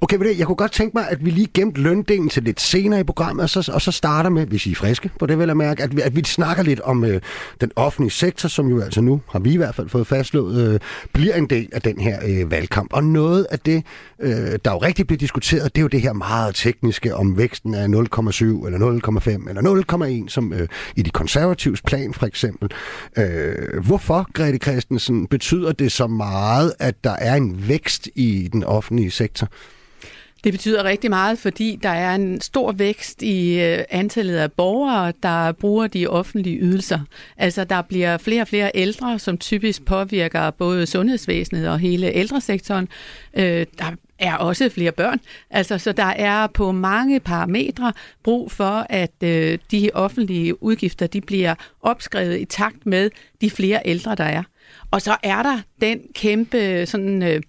Okay, 0.00 0.38
jeg 0.38 0.46
kunne 0.46 0.56
godt 0.56 0.72
tænke 0.72 0.92
mig, 0.94 1.08
at 1.08 1.24
vi 1.24 1.30
lige 1.30 1.48
gemte 1.54 1.80
løndelen 1.80 2.28
til 2.28 2.42
lidt 2.42 2.60
senere 2.60 3.00
i 3.00 3.04
programmet, 3.04 3.42
og 3.42 3.50
så, 3.50 3.72
og 3.74 3.82
så 3.82 3.92
starter 3.92 4.30
med, 4.30 4.46
hvis 4.46 4.66
I 4.66 4.70
er 4.70 4.74
friske 4.74 5.10
på 5.18 5.26
det 5.26 5.38
vil 5.38 5.46
jeg 5.46 5.56
mærke, 5.56 5.82
at 5.82 5.96
vi, 5.96 6.00
at 6.00 6.16
vi 6.16 6.24
snakker 6.24 6.62
lidt 6.62 6.80
om 6.80 7.04
øh, 7.04 7.20
den 7.60 7.70
offentlige 7.76 8.10
sektor, 8.10 8.48
som 8.48 8.68
jo 8.68 8.80
altså 8.80 9.00
nu, 9.00 9.20
har 9.30 9.38
vi 9.38 9.52
i 9.52 9.56
hvert 9.56 9.74
fald 9.74 9.88
fået 9.88 10.06
fastslået, 10.06 10.72
øh, 10.74 10.80
bliver 11.12 11.34
en 11.34 11.46
del 11.46 11.68
af 11.72 11.82
den 11.82 12.00
her 12.00 12.18
øh, 12.26 12.50
valgkamp. 12.50 12.92
Og 12.92 13.04
noget 13.04 13.46
af 13.50 13.58
det, 13.58 13.84
øh, 14.20 14.30
der 14.64 14.70
jo 14.70 14.78
rigtig 14.78 15.06
bliver 15.06 15.18
diskuteret, 15.18 15.74
det 15.74 15.80
er 15.80 15.82
jo 15.82 15.88
det 15.88 16.00
her 16.00 16.12
meget 16.12 16.54
tekniske 16.54 17.14
om 17.14 17.38
væksten 17.38 17.74
af 17.74 17.86
0,7 17.86 18.44
eller 18.44 19.00
0,5 19.10 19.48
eller 19.48 20.22
0,1, 20.24 20.28
som 20.28 20.52
øh, 20.52 20.68
i 20.96 21.02
de 21.02 21.10
konservatives 21.10 21.82
plan 21.82 22.14
for 22.14 22.26
eksempel. 22.26 22.70
Øh, 23.18 23.84
hvorfor, 23.84 24.26
Grete 24.32 24.58
Christensen, 24.58 25.26
betyder 25.26 25.72
det 25.72 25.92
så 25.92 26.06
meget, 26.06 26.72
at 26.78 27.04
der 27.04 27.16
er 27.18 27.34
en 27.34 27.68
vækst 27.68 28.08
i 28.14 28.48
den 28.52 28.64
offentlige 28.64 29.10
sektor? 29.10 29.48
Det 30.46 30.52
betyder 30.52 30.84
rigtig 30.84 31.10
meget, 31.10 31.38
fordi 31.38 31.78
der 31.82 31.88
er 31.88 32.14
en 32.14 32.40
stor 32.40 32.72
vækst 32.72 33.22
i 33.22 33.60
øh, 33.60 33.84
antallet 33.90 34.36
af 34.36 34.52
borgere, 34.52 35.12
der 35.22 35.52
bruger 35.52 35.86
de 35.86 36.06
offentlige 36.06 36.58
ydelser. 36.58 37.00
Altså 37.36 37.64
der 37.64 37.82
bliver 37.82 38.18
flere 38.18 38.42
og 38.42 38.48
flere 38.48 38.70
ældre, 38.74 39.18
som 39.18 39.38
typisk 39.38 39.84
påvirker 39.84 40.50
både 40.50 40.86
sundhedsvæsenet 40.86 41.68
og 41.68 41.78
hele 41.78 42.12
ældresektoren. 42.12 42.88
Øh, 43.34 43.66
der 43.78 43.90
er 44.18 44.36
også 44.36 44.68
flere 44.68 44.92
børn. 44.92 45.20
Altså, 45.50 45.78
så 45.78 45.92
der 45.92 46.02
er 46.04 46.46
på 46.46 46.72
mange 46.72 47.20
parametre 47.20 47.92
brug 48.22 48.52
for, 48.52 48.86
at 48.90 49.22
øh, 49.24 49.58
de 49.70 49.90
offentlige 49.94 50.62
udgifter 50.62 51.06
de 51.06 51.20
bliver 51.20 51.54
opskrevet 51.82 52.40
i 52.40 52.44
takt 52.44 52.86
med 52.86 53.10
de 53.40 53.50
flere 53.50 53.80
ældre, 53.84 54.14
der 54.14 54.24
er. 54.24 54.42
Og 54.90 55.02
så 55.02 55.16
er 55.22 55.42
der 55.42 55.60
den 55.80 56.00
kæmpe 56.14 56.86
sådan, 56.86 57.22
øh, 57.22 57.42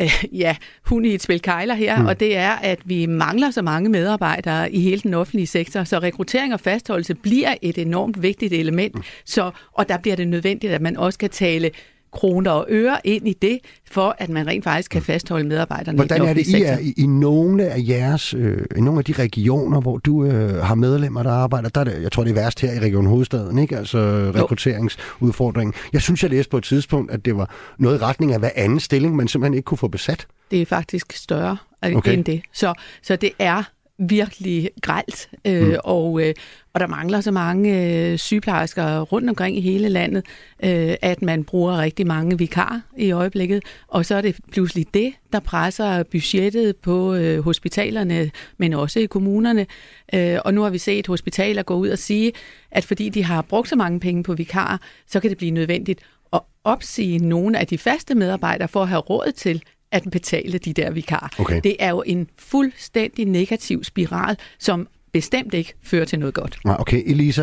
øh, 0.00 0.24
ja, 0.32 0.56
hun 0.82 1.04
i 1.04 1.14
et 1.14 1.22
spil 1.22 1.42
kejler 1.42 1.74
her, 1.74 1.98
mm. 1.98 2.06
og 2.06 2.20
det 2.20 2.36
er, 2.36 2.50
at 2.50 2.78
vi 2.84 3.06
mangler 3.06 3.50
så 3.50 3.62
mange 3.62 3.88
medarbejdere 3.88 4.72
i 4.72 4.80
hele 4.80 5.00
den 5.00 5.14
offentlige 5.14 5.46
sektor, 5.46 5.84
så 5.84 5.98
rekruttering 5.98 6.54
og 6.54 6.60
fastholdelse 6.60 7.14
bliver 7.14 7.54
et 7.62 7.78
enormt 7.78 8.22
vigtigt 8.22 8.52
element, 8.52 8.94
mm. 8.94 9.02
så, 9.24 9.50
og 9.72 9.88
der 9.88 9.98
bliver 9.98 10.16
det 10.16 10.28
nødvendigt, 10.28 10.72
at 10.72 10.82
man 10.82 10.96
også 10.96 11.18
kan 11.18 11.30
tale 11.30 11.70
kroner 12.12 12.50
og 12.50 12.66
øre 12.68 12.98
ind 13.04 13.28
i 13.28 13.32
det, 13.42 13.58
for 13.90 14.16
at 14.18 14.28
man 14.28 14.46
rent 14.46 14.64
faktisk 14.64 14.90
kan 14.90 15.02
fastholde 15.02 15.48
medarbejderne 15.48 15.96
Hvordan 15.96 16.24
i 16.24 16.26
er 16.26 16.34
det, 16.34 16.46
I 16.46 16.62
er 16.62 16.78
i, 16.78 16.94
i 16.96 17.06
nogle 17.06 17.64
af 17.64 17.84
jeres, 17.88 18.34
øh, 18.34 18.66
i 18.76 18.80
nogle 18.80 18.98
af 18.98 19.04
de 19.04 19.12
regioner, 19.12 19.80
hvor 19.80 19.98
du 19.98 20.24
øh, 20.24 20.56
har 20.56 20.74
medlemmer, 20.74 21.22
der 21.22 21.30
arbejder, 21.30 21.68
der 21.68 21.80
er 21.80 21.84
det, 21.84 22.02
jeg 22.02 22.12
tror, 22.12 22.22
det 22.24 22.30
er 22.30 22.34
værst 22.34 22.60
her 22.60 22.72
i 22.72 22.78
Region 22.78 23.06
Hovedstaden, 23.06 23.58
ikke? 23.58 23.78
Altså 23.78 23.98
rekrutteringsudfordringen. 24.34 25.74
Jeg 25.92 26.02
synes, 26.02 26.22
jeg 26.22 26.30
læste 26.30 26.50
på 26.50 26.56
et 26.56 26.64
tidspunkt, 26.64 27.10
at 27.10 27.24
det 27.24 27.36
var 27.36 27.50
noget 27.78 28.00
i 28.00 28.02
retning 28.02 28.32
af 28.32 28.38
hver 28.38 28.50
anden 28.54 28.80
stilling, 28.80 29.16
man 29.16 29.28
simpelthen 29.28 29.54
ikke 29.54 29.64
kunne 29.64 29.78
få 29.78 29.88
besat. 29.88 30.26
Det 30.50 30.62
er 30.62 30.66
faktisk 30.66 31.12
større 31.12 31.56
okay. 31.82 32.12
end 32.12 32.24
det. 32.24 32.42
Så, 32.52 32.74
så 33.02 33.16
det 33.16 33.30
er 33.38 33.62
virkelig 33.98 34.70
gralt, 34.82 35.30
øh, 35.44 35.68
mm. 35.68 35.74
og, 35.84 36.22
øh, 36.22 36.34
og 36.74 36.80
der 36.80 36.86
mangler 36.86 37.20
så 37.20 37.30
mange 37.30 37.86
øh, 37.86 38.18
sygeplejersker 38.18 39.00
rundt 39.00 39.28
omkring 39.28 39.56
i 39.56 39.60
hele 39.60 39.88
landet, 39.88 40.26
øh, 40.64 40.94
at 41.02 41.22
man 41.22 41.44
bruger 41.44 41.78
rigtig 41.78 42.06
mange 42.06 42.38
vikar 42.38 42.80
i 42.98 43.10
øjeblikket, 43.10 43.62
og 43.88 44.06
så 44.06 44.14
er 44.14 44.20
det 44.20 44.36
pludselig 44.52 44.86
det, 44.94 45.12
der 45.32 45.40
presser 45.40 46.02
budgettet 46.02 46.76
på 46.76 47.14
øh, 47.14 47.44
hospitalerne, 47.44 48.30
men 48.58 48.72
også 48.72 49.00
i 49.00 49.06
kommunerne. 49.06 49.66
Øh, 50.14 50.38
og 50.44 50.54
nu 50.54 50.62
har 50.62 50.70
vi 50.70 50.78
set 50.78 51.06
hospitaler 51.06 51.62
gå 51.62 51.74
ud 51.74 51.88
og 51.88 51.98
sige, 51.98 52.32
at 52.70 52.84
fordi 52.84 53.08
de 53.08 53.24
har 53.24 53.42
brugt 53.42 53.68
så 53.68 53.76
mange 53.76 54.00
penge 54.00 54.22
på 54.22 54.34
vikar, 54.34 54.80
så 55.06 55.20
kan 55.20 55.30
det 55.30 55.38
blive 55.38 55.50
nødvendigt 55.50 56.00
at 56.32 56.40
opsige 56.64 57.18
nogle 57.18 57.58
af 57.58 57.66
de 57.66 57.78
faste 57.78 58.14
medarbejdere 58.14 58.68
for 58.68 58.82
at 58.82 58.88
have 58.88 59.00
råd 59.00 59.32
til 59.32 59.62
at 59.92 60.02
betale 60.12 60.58
de 60.58 60.72
der 60.72 60.90
vikarer. 60.90 61.28
Okay. 61.38 61.60
Det 61.64 61.76
er 61.78 61.90
jo 61.90 62.02
en 62.06 62.28
fuldstændig 62.38 63.26
negativ 63.26 63.84
spiral, 63.84 64.36
som 64.58 64.88
bestemt 65.12 65.54
ikke 65.54 65.74
fører 65.84 66.04
til 66.04 66.18
noget 66.18 66.34
godt. 66.34 66.58
Okay, 66.64 67.02
Elisa 67.06 67.42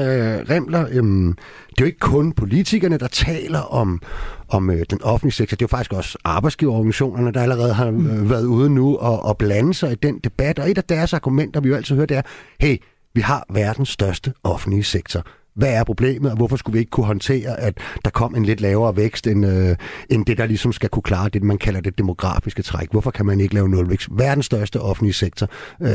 Remler, 0.49 0.87
øhm, 0.91 1.33
det 1.69 1.77
er 1.77 1.81
jo 1.81 1.85
ikke 1.85 1.99
kun 1.99 2.31
politikerne, 2.31 2.97
der 2.97 3.07
taler 3.07 3.59
om, 3.59 4.01
om 4.49 4.69
øh, 4.69 4.85
den 4.89 5.03
offentlige 5.03 5.33
sektor. 5.33 5.55
Det 5.55 5.61
er 5.61 5.67
jo 5.71 5.77
faktisk 5.77 5.93
også 5.93 6.17
arbejdsgiverorganisationerne, 6.23 7.31
der 7.31 7.41
allerede 7.41 7.73
har 7.73 7.91
mm. 7.91 8.09
øh, 8.09 8.29
været 8.29 8.45
ude 8.45 8.69
nu 8.69 8.97
og, 8.97 9.25
og 9.25 9.37
blande 9.37 9.73
sig 9.73 9.91
i 9.91 9.95
den 9.95 10.19
debat. 10.19 10.59
Og 10.59 10.71
et 10.71 10.77
af 10.77 10.83
deres 10.83 11.13
argumenter, 11.13 11.61
vi 11.61 11.69
jo 11.69 11.75
altid 11.75 11.95
hører, 11.95 12.05
det 12.05 12.17
er, 12.17 12.21
hey, 12.59 12.77
vi 13.13 13.21
har 13.21 13.45
verdens 13.49 13.89
største 13.89 14.33
offentlige 14.43 14.83
sektor 14.83 15.25
hvad 15.59 15.73
er 15.73 15.83
problemet, 15.83 16.31
og 16.31 16.37
hvorfor 16.37 16.55
skulle 16.55 16.73
vi 16.73 16.79
ikke 16.79 16.89
kunne 16.89 17.05
håndtere, 17.05 17.59
at 17.59 17.77
der 18.05 18.11
kom 18.11 18.35
en 18.35 18.45
lidt 18.45 18.61
lavere 18.61 18.95
vækst, 18.95 19.27
end, 19.27 19.45
øh, 19.45 19.75
end 20.09 20.25
det, 20.25 20.37
der 20.37 20.45
ligesom 20.45 20.71
skal 20.71 20.89
kunne 20.89 21.03
klare 21.03 21.29
det, 21.29 21.43
man 21.43 21.57
kalder 21.57 21.81
det 21.81 21.97
demografiske 21.97 22.61
træk. 22.61 22.91
Hvorfor 22.91 23.11
kan 23.11 23.25
man 23.25 23.39
ikke 23.39 23.53
lave 23.53 23.69
nulvækst? 23.69 24.07
Verdens 24.11 24.45
største 24.45 24.81
offentlige 24.81 25.13
sektor. 25.13 25.47
Øh, 25.81 25.89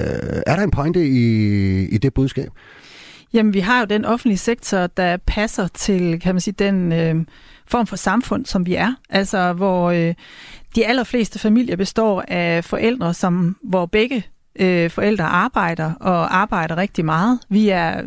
er 0.47 0.57
der 0.57 0.63
en 0.63 0.71
pointe 0.71 1.07
i, 1.07 1.89
i 1.89 1.99
det 1.99 2.15
budskab? 2.15 2.49
Jamen, 3.33 3.55
vi 3.55 3.61
har 3.61 3.81
jo 3.81 3.87
den 3.87 4.05
offentlige 4.05 4.39
sektor, 4.39 4.87
der 4.87 5.17
passer 5.27 5.67
til, 5.67 6.21
kan 6.21 6.35
man 6.35 6.41
sige, 6.41 6.55
den 6.59 6.93
øh, 6.93 7.15
form 7.67 7.87
for 7.87 7.97
samfund, 7.97 8.47
som 8.47 8.67
vi 8.67 8.75
er. 8.75 8.95
Altså, 9.11 9.53
hvor 9.53 9.91
øh, 9.91 10.15
de 10.77 10.87
allerfleste 10.87 11.39
familier 11.39 11.77
består 11.77 12.25
af 12.29 12.65
forældre, 12.65 13.15
som, 13.15 13.57
hvor 13.63 13.87
begge 13.87 14.25
øh, 14.61 14.91
forældre 14.91 15.25
arbejder 15.25 15.93
og 15.93 16.37
arbejder 16.37 16.77
rigtig 16.77 17.05
meget. 17.05 17.39
Vi 17.49 17.69
er 17.69 18.03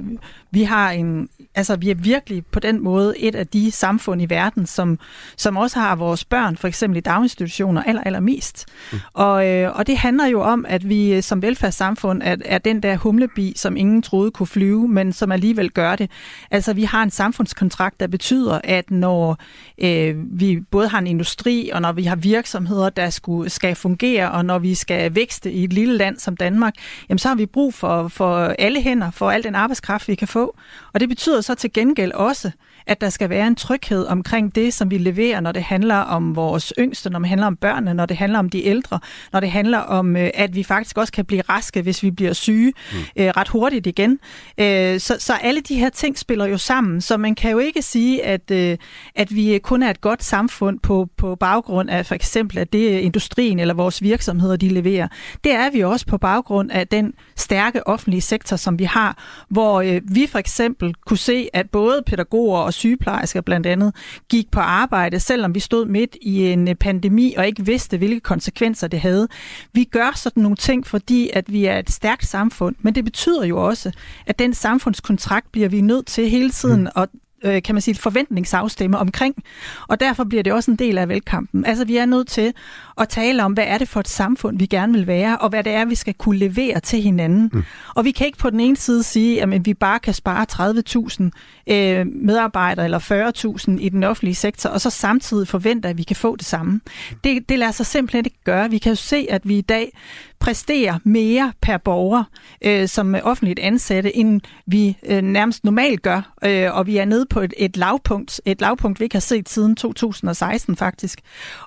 vi 0.52 0.64
har 0.64 0.92
en 0.92 1.30
altså 1.58 1.76
vi 1.76 1.90
er 1.90 1.96
virkelig 1.96 2.46
på 2.46 2.60
den 2.60 2.84
måde 2.84 3.20
et 3.20 3.36
af 3.36 3.48
de 3.48 3.72
samfund 3.72 4.22
i 4.22 4.26
verden, 4.30 4.66
som, 4.66 5.00
som 5.38 5.58
også 5.58 5.80
har 5.80 5.96
vores 5.96 6.26
børn, 6.26 6.58
for 6.58 6.68
eksempel 6.68 6.98
i 6.98 7.02
daginstitutioner, 7.02 7.84
aller, 7.84 8.02
aller 8.02 8.20
mest. 8.20 8.66
Mm. 8.92 9.00
Og, 9.14 9.48
øh, 9.48 9.76
og 9.76 9.88
det 9.88 9.98
handler 9.98 10.26
jo 10.26 10.42
om, 10.42 10.66
at 10.70 10.90
vi 10.90 11.14
øh, 11.14 11.24
som 11.24 11.42
velfærdssamfund 11.42 12.22
er, 12.26 12.36
er 12.46 12.58
den 12.58 12.84
der 12.84 12.98
humlebi, 12.98 13.54
som 13.56 13.78
ingen 13.78 14.02
troede 14.02 14.32
kunne 14.32 14.48
flyve, 14.48 14.88
men 14.88 15.14
som 15.14 15.32
alligevel 15.32 15.72
gør 15.72 15.96
det. 15.96 16.12
Altså 16.52 16.74
vi 16.74 16.84
har 16.84 17.04
en 17.04 17.12
samfundskontrakt, 17.12 18.00
der 18.00 18.08
betyder, 18.08 18.60
at 18.64 18.92
når 18.92 19.38
øh, 19.78 20.16
vi 20.40 20.60
både 20.72 20.88
har 20.88 21.00
en 21.00 21.08
industri, 21.08 21.70
og 21.74 21.82
når 21.82 21.92
vi 21.92 22.04
har 22.04 22.16
virksomheder, 22.16 22.90
der 22.90 23.10
skulle, 23.10 23.50
skal 23.50 23.76
fungere, 23.76 24.32
og 24.32 24.46
når 24.46 24.60
vi 24.60 24.76
skal 24.76 25.16
vækste 25.16 25.52
i 25.52 25.64
et 25.64 25.74
lille 25.74 25.98
land 25.98 26.20
som 26.20 26.38
Danmark, 26.38 26.74
jamen 27.10 27.20
så 27.20 27.28
har 27.28 27.36
vi 27.36 27.46
brug 27.46 27.74
for, 27.74 28.08
for 28.08 28.38
alle 28.38 28.82
hænder, 28.82 29.12
for 29.12 29.32
al 29.32 29.44
den 29.44 29.56
arbejdskraft, 29.56 30.08
vi 30.08 30.16
kan 30.16 30.28
få. 30.28 30.37
Og 30.94 31.00
det 31.00 31.10
betyder 31.10 31.42
så 31.42 31.56
til 31.56 31.74
gengæld 31.74 32.12
også, 32.12 32.52
at 32.88 33.02
der 33.02 33.10
skal 33.10 33.30
være 33.30 33.48
en 33.48 33.56
tryghed 33.56 34.06
omkring 34.06 34.56
det, 34.56 34.74
som 34.74 34.92
vi 34.92 34.98
leverer, 34.98 35.40
når 35.40 35.52
det 35.52 35.64
handler 35.64 35.96
om 35.96 36.36
vores 36.36 36.74
yngste, 36.80 37.10
når 37.10 37.20
det 37.20 37.28
handler 37.28 37.48
om 37.48 37.56
børnene, 37.56 37.94
når 37.94 38.06
det 38.06 38.18
handler 38.18 38.40
om 38.40 38.50
de 38.50 38.66
ældre, 38.66 39.00
når 39.34 39.40
det 39.40 39.52
handler 39.52 39.78
om, 39.78 40.16
øh, 40.16 40.30
at 40.34 40.56
vi 40.56 40.64
faktisk 40.64 40.98
også 40.98 41.14
kan 41.14 41.26
blive 41.26 41.42
raske, 41.50 41.82
hvis 41.82 42.04
vi 42.04 42.12
bliver 42.12 42.34
syge 42.34 42.74
mm. 42.92 42.98
øh, 43.16 43.28
ret 43.28 43.48
hurtigt 43.48 43.88
igen. 43.88 44.20
Øh, 44.58 45.00
så, 45.00 45.16
så 45.20 45.34
alle 45.34 45.62
de 45.62 45.76
her 45.76 45.90
ting 45.90 46.18
spiller 46.18 46.46
jo 46.46 46.58
sammen, 46.58 47.02
så 47.02 47.18
man 47.18 47.36
kan 47.36 47.52
jo 47.52 47.58
ikke 47.58 47.82
sige, 47.82 48.26
at, 48.26 48.52
øh, 48.52 48.78
at 49.16 49.36
vi 49.36 49.60
kun 49.64 49.84
er 49.84 49.90
et 49.90 50.02
godt 50.02 50.24
samfund 50.24 50.80
på, 50.80 51.10
på 51.18 51.36
baggrund 51.36 51.90
af 51.90 52.06
for 52.06 52.16
eksempel, 52.16 52.58
at 52.58 52.74
det 52.74 53.00
industrien 53.00 53.60
eller 53.60 53.74
vores 53.74 54.02
virksomheder, 54.02 54.56
de 54.56 54.70
leverer. 54.70 55.08
Det 55.44 55.52
er 55.52 55.70
vi 55.72 55.84
også 55.84 56.06
på 56.06 56.18
baggrund 56.18 56.72
af 56.72 56.88
den 56.88 57.14
stærke 57.38 57.88
offentlige 57.88 58.22
sektor, 58.22 58.56
som 58.56 58.80
vi 58.80 58.84
har, 58.84 59.18
hvor 59.50 59.82
øh, 59.82 60.02
vi 60.04 60.28
for 60.28 60.40
eksempel 60.40 60.94
kunne 61.06 61.18
se, 61.18 61.50
at 61.54 61.70
både 61.70 62.02
pædagoger 62.06 62.60
og 62.60 62.74
sygeplejersker 62.74 63.42
blandt 63.42 63.68
andet 63.68 63.96
gik 64.30 64.52
på 64.52 64.60
arbejde, 64.60 65.20
selvom 65.20 65.56
vi 65.56 65.60
stod 65.60 65.86
midt 65.86 66.18
i 66.22 66.52
en 66.52 66.68
øh, 66.68 66.76
pandemi 66.76 67.34
og 67.38 67.48
ikke 67.48 67.66
vidste, 67.66 67.98
hvilke 67.98 68.20
konsekvenser 68.20 68.88
det 68.88 69.00
havde. 69.00 69.28
Vi 69.74 69.84
gør 69.84 70.12
sådan 70.16 70.44
nogle 70.44 70.56
ting, 70.56 70.88
fordi 70.88 71.30
at 71.34 71.52
vi 71.52 71.66
er 71.66 71.80
et 71.80 71.92
stærkt 71.92 72.26
samfund, 72.26 72.76
men 72.80 72.96
det 72.96 73.04
betyder 73.04 73.46
jo 73.46 73.58
også, 73.58 73.92
at 74.26 74.40
den 74.40 74.54
samfundskontrakt 74.54 75.52
bliver 75.52 75.70
vi 75.70 75.82
nødt 75.82 76.08
til 76.08 76.30
hele 76.30 76.52
tiden 76.52 76.82
mm. 76.82 77.02
at 77.02 77.10
øh, 77.44 77.62
kan 77.62 77.76
man 77.76 77.82
sige, 77.82 77.96
forventningsafstemme 77.96 78.98
omkring. 78.98 79.36
Og 79.88 80.00
derfor 80.00 80.24
bliver 80.24 80.44
det 80.44 80.54
også 80.54 80.72
en 80.72 80.78
del 80.78 80.98
af 80.98 81.10
velkampen. 81.10 81.66
Altså, 81.66 81.86
vi 81.86 81.98
er 81.98 82.06
nødt 82.06 82.28
til 82.28 82.54
at 82.98 83.10
tale 83.10 83.44
om, 83.44 83.54
hvad 83.54 83.66
er 83.68 83.78
det 83.78 83.88
for 83.88 84.00
et 84.00 84.08
samfund, 84.08 84.60
vi 84.60 84.66
gerne 84.66 84.94
vil 84.94 85.08
være, 85.08 85.38
og 85.38 85.50
hvad 85.50 85.64
det 85.64 85.74
er, 85.74 85.86
vi 85.86 85.96
skal 85.96 86.14
kunne 86.14 86.38
levere 86.38 86.80
til 86.80 87.02
hinanden. 87.02 87.50
Mm. 87.54 87.64
Og 87.96 88.06
vi 88.06 88.12
kan 88.12 88.26
ikke 88.26 88.38
på 88.38 88.50
den 88.50 88.60
ene 88.60 88.78
side 88.78 89.04
sige, 89.04 89.42
at 89.42 89.66
vi 89.66 89.74
bare 89.74 90.00
kan 90.00 90.14
spare 90.14 90.46
30.000 91.68 91.74
øh, 91.74 92.06
medarbejdere 92.06 92.86
eller 92.86 93.00
40.000 93.80 93.80
i 93.80 93.90
den 93.90 94.04
offentlige 94.04 94.36
sektor, 94.36 94.70
og 94.70 94.82
så 94.82 94.90
samtidig 94.90 95.48
forvente, 95.48 95.90
at 95.90 95.98
vi 95.98 96.04
kan 96.04 96.16
få 96.16 96.36
det 96.36 96.46
samme. 96.46 96.82
Det, 97.24 97.50
det 97.50 97.60
lader 97.60 97.72
sig 97.72 97.86
simpelthen 97.86 98.26
ikke 98.26 98.44
gøre. 98.44 98.70
Vi 98.70 98.78
kan 98.78 98.92
jo 98.92 98.96
se, 98.96 99.28
at 99.30 99.42
vi 99.50 99.58
i 99.58 99.62
dag 99.62 99.98
præsterer 100.40 101.00
mere 101.04 101.54
per 101.62 101.78
borger 101.78 102.24
øh, 102.62 102.88
som 102.88 103.16
offentligt 103.24 103.60
ansatte, 103.60 104.16
end 104.16 104.42
vi 104.66 104.98
øh, 105.06 105.22
nærmest 105.22 105.64
normalt 105.64 106.02
gør. 106.02 106.34
Øh, 106.46 106.78
og 106.78 106.88
vi 106.88 106.98
er 106.98 107.06
nede 107.06 107.26
på 107.30 107.40
et, 107.40 107.54
et 107.58 107.78
lavpunkt, 107.78 108.42
et 108.46 108.62
lavpunkt, 108.62 109.00
vi 109.00 109.04
ikke 109.04 109.16
har 109.16 109.20
set 109.20 109.50
siden 109.50 109.76
2016 109.76 110.76
faktisk. 110.76 111.20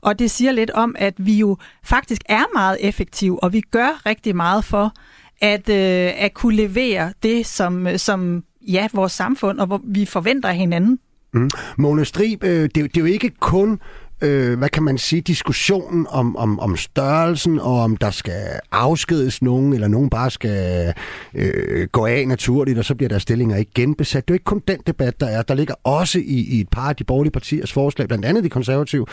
Og 0.02 0.18
det 0.18 0.30
siger 0.30 0.52
lidt 0.52 0.70
om, 0.70 0.94
at 0.98 1.14
vi 1.16 1.34
jo 1.34 1.56
faktisk 1.84 2.22
er 2.26 2.44
meget 2.54 2.76
effektive, 2.80 3.42
og 3.42 3.52
vi 3.52 3.60
gør 3.60 4.06
rigtig 4.06 4.36
meget 4.36 4.64
for 4.64 4.92
at, 5.40 5.68
øh, 5.68 6.22
at 6.24 6.34
kunne 6.34 6.56
levere 6.56 7.12
det, 7.22 7.46
som, 7.46 7.86
øh, 7.86 7.98
som 7.98 8.44
ja, 8.68 8.88
vores 8.92 9.12
samfund, 9.12 9.60
og 9.60 9.66
hvor 9.66 9.80
vi 9.84 10.04
forventer 10.04 10.48
af 10.48 10.56
hinanden. 10.56 10.98
Mm. 11.34 11.50
Mona 11.78 12.04
Strib, 12.04 12.44
øh, 12.44 12.62
det, 12.62 12.74
det 12.74 12.96
er 12.96 13.00
jo 13.00 13.04
ikke 13.04 13.30
kun 13.40 13.80
øh, 14.22 14.58
hvad 14.58 14.68
kan 14.68 14.82
man 14.82 14.98
sige, 14.98 15.20
diskussionen 15.20 16.06
om, 16.10 16.36
om, 16.36 16.60
om 16.60 16.76
størrelsen, 16.76 17.58
og 17.58 17.80
om 17.80 17.96
der 17.96 18.10
skal 18.10 18.42
afskedes 18.72 19.42
nogen, 19.42 19.72
eller 19.72 19.88
nogen 19.88 20.10
bare 20.10 20.30
skal 20.30 20.94
øh, 21.34 21.88
gå 21.92 22.06
af 22.06 22.28
naturligt, 22.28 22.78
og 22.78 22.84
så 22.84 22.94
bliver 22.94 23.08
der 23.08 23.18
stillinger 23.18 23.56
ikke 23.56 23.72
genbesat. 23.74 24.28
Det 24.28 24.30
er 24.30 24.34
jo 24.34 24.36
ikke 24.36 24.44
kun 24.44 24.62
den 24.68 24.78
debat, 24.86 25.20
der 25.20 25.26
er. 25.26 25.42
Der 25.42 25.54
ligger 25.54 25.74
også 25.84 26.18
i, 26.18 26.46
i 26.50 26.60
et 26.60 26.68
par 26.68 26.88
af 26.88 26.96
de 26.96 27.04
borgerlige 27.04 27.32
partiers 27.32 27.72
forslag, 27.72 28.08
blandt 28.08 28.24
andet 28.24 28.44
de 28.44 28.48
konservative, 28.48 29.06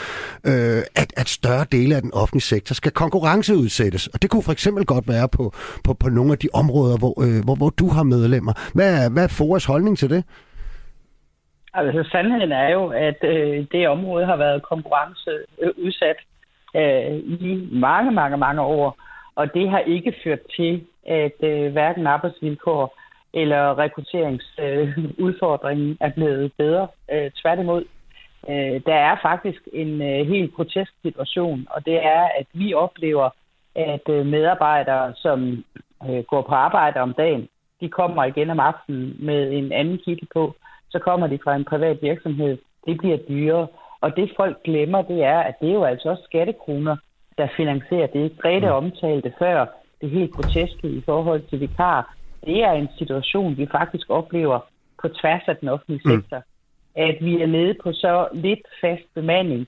øh, 0.43 0.81
at, 0.95 1.13
at 1.17 1.29
større 1.29 1.65
dele 1.71 1.95
af 1.95 2.01
den 2.01 2.13
offentlige 2.13 2.43
sektor 2.43 2.73
skal 2.73 2.91
konkurrenceudsættes. 2.91 4.07
Og 4.07 4.21
det 4.21 4.29
kunne 4.29 4.43
for 4.43 4.51
eksempel 4.51 4.85
godt 4.85 5.07
være 5.07 5.29
på, 5.29 5.53
på, 5.83 5.93
på 5.93 6.09
nogle 6.09 6.31
af 6.31 6.37
de 6.37 6.47
områder, 6.53 6.97
hvor, 6.97 7.23
øh, 7.23 7.43
hvor, 7.43 7.55
hvor 7.55 7.69
du 7.69 7.89
har 7.89 8.03
medlemmer. 8.03 8.53
Hvad 8.73 9.03
er, 9.03 9.09
hvad 9.09 9.23
er 9.23 9.27
FOAs 9.27 9.65
holdning 9.65 9.97
til 9.97 10.09
det? 10.09 10.23
Altså, 11.77 12.09
sandheden 12.11 12.51
er 12.51 12.69
jo, 12.69 12.87
at 12.87 13.23
øh, 13.23 13.65
det 13.71 13.87
område 13.87 14.25
har 14.25 14.35
været 14.35 14.63
konkurrenceudsat 14.63 16.15
øh, 16.75 16.81
øh, 16.81 17.17
i 17.17 17.69
mange, 17.71 18.11
mange, 18.11 18.37
mange 18.37 18.61
år. 18.61 18.97
Og 19.35 19.53
det 19.53 19.69
har 19.69 19.79
ikke 19.79 20.13
ført 20.23 20.39
til, 20.55 20.83
at 21.07 21.43
øh, 21.43 21.71
hverken 21.71 22.07
arbejdsvilkår 22.07 22.97
eller 23.33 23.77
rekrutteringsudfordringen 23.77 25.89
øh, 25.89 25.95
er 25.99 26.09
blevet 26.09 26.51
bedre. 26.57 26.87
Øh, 27.11 27.31
tværtimod. 27.41 27.83
Øh, 28.49 28.81
der 28.85 28.95
er 28.95 29.15
faktisk 29.21 29.61
en 29.73 30.01
øh, 30.01 30.27
helt 30.27 30.53
grotesk 30.53 30.91
situation, 31.01 31.67
og 31.69 31.85
det 31.85 32.05
er, 32.05 32.29
at 32.39 32.45
vi 32.53 32.73
oplever, 32.73 33.29
at 33.75 34.09
øh, 34.09 34.25
medarbejdere, 34.25 35.13
som 35.15 35.63
øh, 36.09 36.23
går 36.23 36.41
på 36.41 36.55
arbejde 36.55 36.99
om 36.99 37.13
dagen, 37.13 37.47
de 37.81 37.89
kommer 37.89 38.23
igen 38.23 38.49
om 38.49 38.59
aftenen 38.59 39.15
med 39.19 39.51
en 39.51 39.71
anden 39.71 39.99
kittel 40.05 40.27
på, 40.33 40.55
så 40.89 40.99
kommer 40.99 41.27
de 41.27 41.39
fra 41.43 41.55
en 41.55 41.65
privat 41.65 41.97
virksomhed. 42.01 42.57
Det 42.87 42.97
bliver 42.97 43.17
dyrere. 43.17 43.67
Og 44.01 44.15
det 44.15 44.33
folk 44.37 44.63
glemmer, 44.63 45.01
det 45.01 45.23
er, 45.23 45.39
at 45.39 45.55
det 45.61 45.69
er 45.69 45.73
jo 45.73 45.83
altså 45.83 46.09
også 46.09 46.23
skattekroner, 46.23 46.95
der 47.37 47.47
finansierer 47.57 48.07
det. 48.07 48.37
Grete 48.41 48.67
mm. 48.67 48.73
omtalte 48.73 49.33
før 49.39 49.65
det 50.01 50.09
helt 50.09 50.31
groteske 50.31 50.87
i 50.87 51.01
forhold 51.05 51.41
til 51.49 51.59
vikar. 51.59 52.15
Det 52.45 52.63
er 52.63 52.71
en 52.71 52.89
situation, 52.97 53.57
vi 53.57 53.67
faktisk 53.71 54.09
oplever 54.09 54.59
på 55.01 55.07
tværs 55.07 55.43
af 55.47 55.57
den 55.57 55.69
offentlige 55.69 56.01
mm. 56.05 56.11
sektor. 56.11 56.41
At 56.95 57.17
vi 57.21 57.41
er 57.41 57.47
nede 57.47 57.75
på 57.83 57.93
så 57.93 58.27
lidt 58.33 58.65
fast 58.81 59.13
bemanding, 59.15 59.67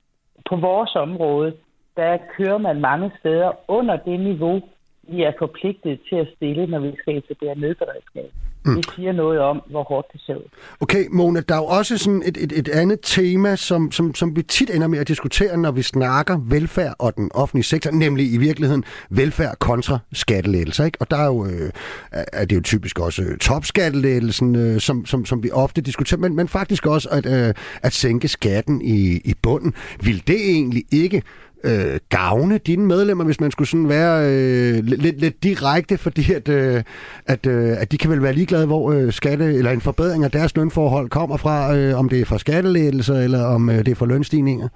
på 0.50 0.56
vores 0.56 0.96
område, 0.96 1.54
der 1.96 2.18
kører 2.38 2.58
man 2.58 2.82
mange 2.82 3.12
steder 3.20 3.52
under 3.68 3.96
det 3.98 4.20
niveau, 4.20 4.62
vi 5.04 5.24
er 5.24 5.32
forpligtet 5.40 6.00
til 6.10 6.16
at 6.16 6.28
stille, 6.36 6.68
når 6.68 6.80
vi 6.80 6.96
skal 7.02 7.18
etablere 7.18 7.56
nødberedskab. 7.56 8.32
Mm. 8.70 8.76
Det 8.76 8.92
siger 8.96 9.12
noget 9.12 9.40
om, 9.40 9.62
hvor 9.70 9.84
hårdt 9.84 10.08
det 10.14 10.22
ser 10.22 10.36
ud. 10.36 10.44
Okay, 10.80 11.06
Mona, 11.12 11.42
der 11.50 11.56
er 11.56 11.60
jo 11.60 11.66
også 11.66 11.98
sådan 11.98 12.24
et, 12.26 12.38
et, 12.38 12.52
et 12.52 12.70
andet 12.70 13.00
tema, 13.04 13.56
som, 13.56 13.92
som, 13.92 14.16
som 14.16 14.36
vi 14.36 14.42
tit 14.42 14.70
ender 14.70 14.88
med 14.88 15.00
at 15.00 15.08
diskutere, 15.08 15.58
når 15.58 15.72
vi 15.72 15.82
snakker 15.82 16.38
velfærd 16.44 16.96
og 17.00 17.16
den 17.16 17.32
offentlige 17.34 17.64
sektor, 17.64 17.92
nemlig 17.92 18.34
i 18.34 18.38
virkeligheden 18.38 18.84
velfærd 19.10 19.56
kontra 19.60 20.00
skattelettelser. 20.14 20.86
Ikke? 20.86 20.98
Og 21.02 21.12
der 21.12 21.18
er 21.18 21.26
jo, 21.26 21.46
øh, 21.46 21.72
er 22.12 22.46
det 22.46 22.56
jo 22.56 22.62
typisk 22.62 23.00
også 23.00 23.24
topskattelettelsen, 23.42 24.56
øh, 24.56 24.80
som, 24.80 25.06
som, 25.06 25.26
som 25.26 25.44
vi 25.44 25.52
ofte 25.52 25.82
diskuterer, 25.82 26.20
men, 26.20 26.36
men 26.36 26.48
faktisk 26.48 26.86
også 26.86 27.10
at, 27.10 27.26
øh, 27.26 27.54
at 27.84 27.94
sænke 27.94 28.28
skatten 28.28 28.82
i, 28.82 29.22
i 29.26 29.34
bunden. 29.42 29.74
Vil 30.04 30.24
det 30.28 30.50
egentlig 30.50 30.84
ikke 30.92 31.22
øh, 31.64 32.00
gavne 32.10 32.58
dine 32.58 32.86
medlemmer, 32.86 33.26
hvis 33.26 33.42
man 33.42 33.52
skulle 33.52 33.68
sådan 33.68 33.90
være 33.90 34.16
øh, 34.26 34.84
lidt, 34.84 35.20
lidt 35.22 35.44
direkte, 35.44 35.98
fordi 35.98 36.34
at, 36.34 36.50
øh, 36.50 36.84
at, 37.28 37.46
øh, 37.48 37.82
at 37.82 37.92
de 37.92 37.98
kan 37.98 38.12
vel 38.12 38.24
være 38.24 38.34
ligeglade, 38.34 38.68
hvor 38.68 38.92
øh, 38.92 39.12
skatte 39.12 39.46
eller 39.46 39.72
en 39.72 39.82
forbedring 39.82 40.24
af 40.24 40.32
deres 40.32 40.56
lønforhold 40.56 41.10
kommer 41.10 41.38
fra, 41.38 41.76
øh, 41.76 42.00
om 42.00 42.10
det 42.10 42.22
er 42.22 42.26
fra 42.26 42.38
skattelettelser 42.38 43.16
eller 43.26 43.46
om 43.56 43.70
øh, 43.70 43.76
det 43.76 43.88
er 43.88 43.96
fra 43.96 44.06
lønstigninger? 44.06 44.68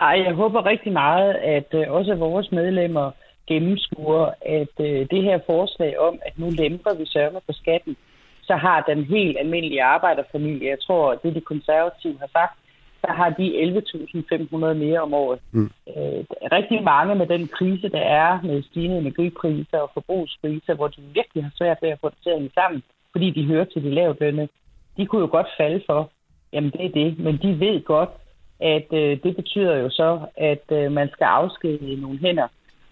Ej, 0.00 0.22
jeg 0.26 0.34
håber 0.34 0.66
rigtig 0.66 0.92
meget, 0.92 1.34
at 1.34 1.68
øh, 1.74 1.84
også 1.88 2.14
vores 2.14 2.52
medlemmer 2.52 3.10
gennemskuer, 3.46 4.26
at 4.58 4.74
øh, 4.80 5.06
det 5.10 5.22
her 5.22 5.38
forslag 5.46 5.98
om, 5.98 6.14
at 6.26 6.38
nu 6.38 6.50
lemper 6.50 6.94
vi 6.94 7.06
sørger 7.06 7.40
på 7.46 7.52
skatten, 7.52 7.96
så 8.42 8.54
har 8.56 8.84
den 8.90 9.04
helt 9.04 9.36
almindelige 9.40 9.82
arbejderfamilie, 9.82 10.68
jeg 10.68 10.80
tror, 10.80 11.14
det 11.14 11.34
de 11.34 11.40
konservative 11.40 12.16
har 12.20 12.30
sagt, 12.32 12.58
der 13.02 13.12
har 13.12 13.30
de 13.30 13.46
11.500 13.62 14.74
mere 14.74 15.00
om 15.00 15.14
året. 15.14 15.40
Mm. 15.52 15.70
Øh, 15.88 16.24
rigtig 16.52 16.82
mange 16.82 17.14
med 17.14 17.26
den 17.26 17.48
krise, 17.48 17.88
der 17.88 18.00
er 18.00 18.40
med 18.42 18.62
stigende 18.62 18.98
energipriser 18.98 19.78
og 19.78 19.90
forbrugspriser, 19.94 20.74
hvor 20.74 20.88
de 20.88 21.00
virkelig 21.14 21.44
har 21.44 21.52
svært 21.58 21.78
ved 21.82 21.88
at 21.88 21.98
få 22.00 22.08
det 22.08 22.18
til 22.22 22.30
at 22.30 22.50
sammen, 22.54 22.82
fordi 23.12 23.30
de 23.30 23.44
hører 23.44 23.64
til 23.64 23.82
de 23.82 23.90
lavtlønne, 23.90 24.48
de 24.96 25.06
kunne 25.06 25.20
jo 25.20 25.28
godt 25.30 25.46
falde 25.56 25.82
for, 25.86 26.10
jamen 26.52 26.70
det 26.70 26.84
er 26.84 26.88
det, 26.88 27.18
men 27.18 27.36
de 27.42 27.60
ved 27.60 27.84
godt, 27.84 28.10
at 28.60 28.86
øh, 28.92 29.22
det 29.22 29.36
betyder 29.36 29.76
jo 29.76 29.90
så, 29.90 30.20
at 30.36 30.64
øh, 30.72 30.92
man 30.92 31.08
skal 31.12 31.24
afskedige 31.24 32.00
nogle 32.00 32.18
hænder, 32.18 32.48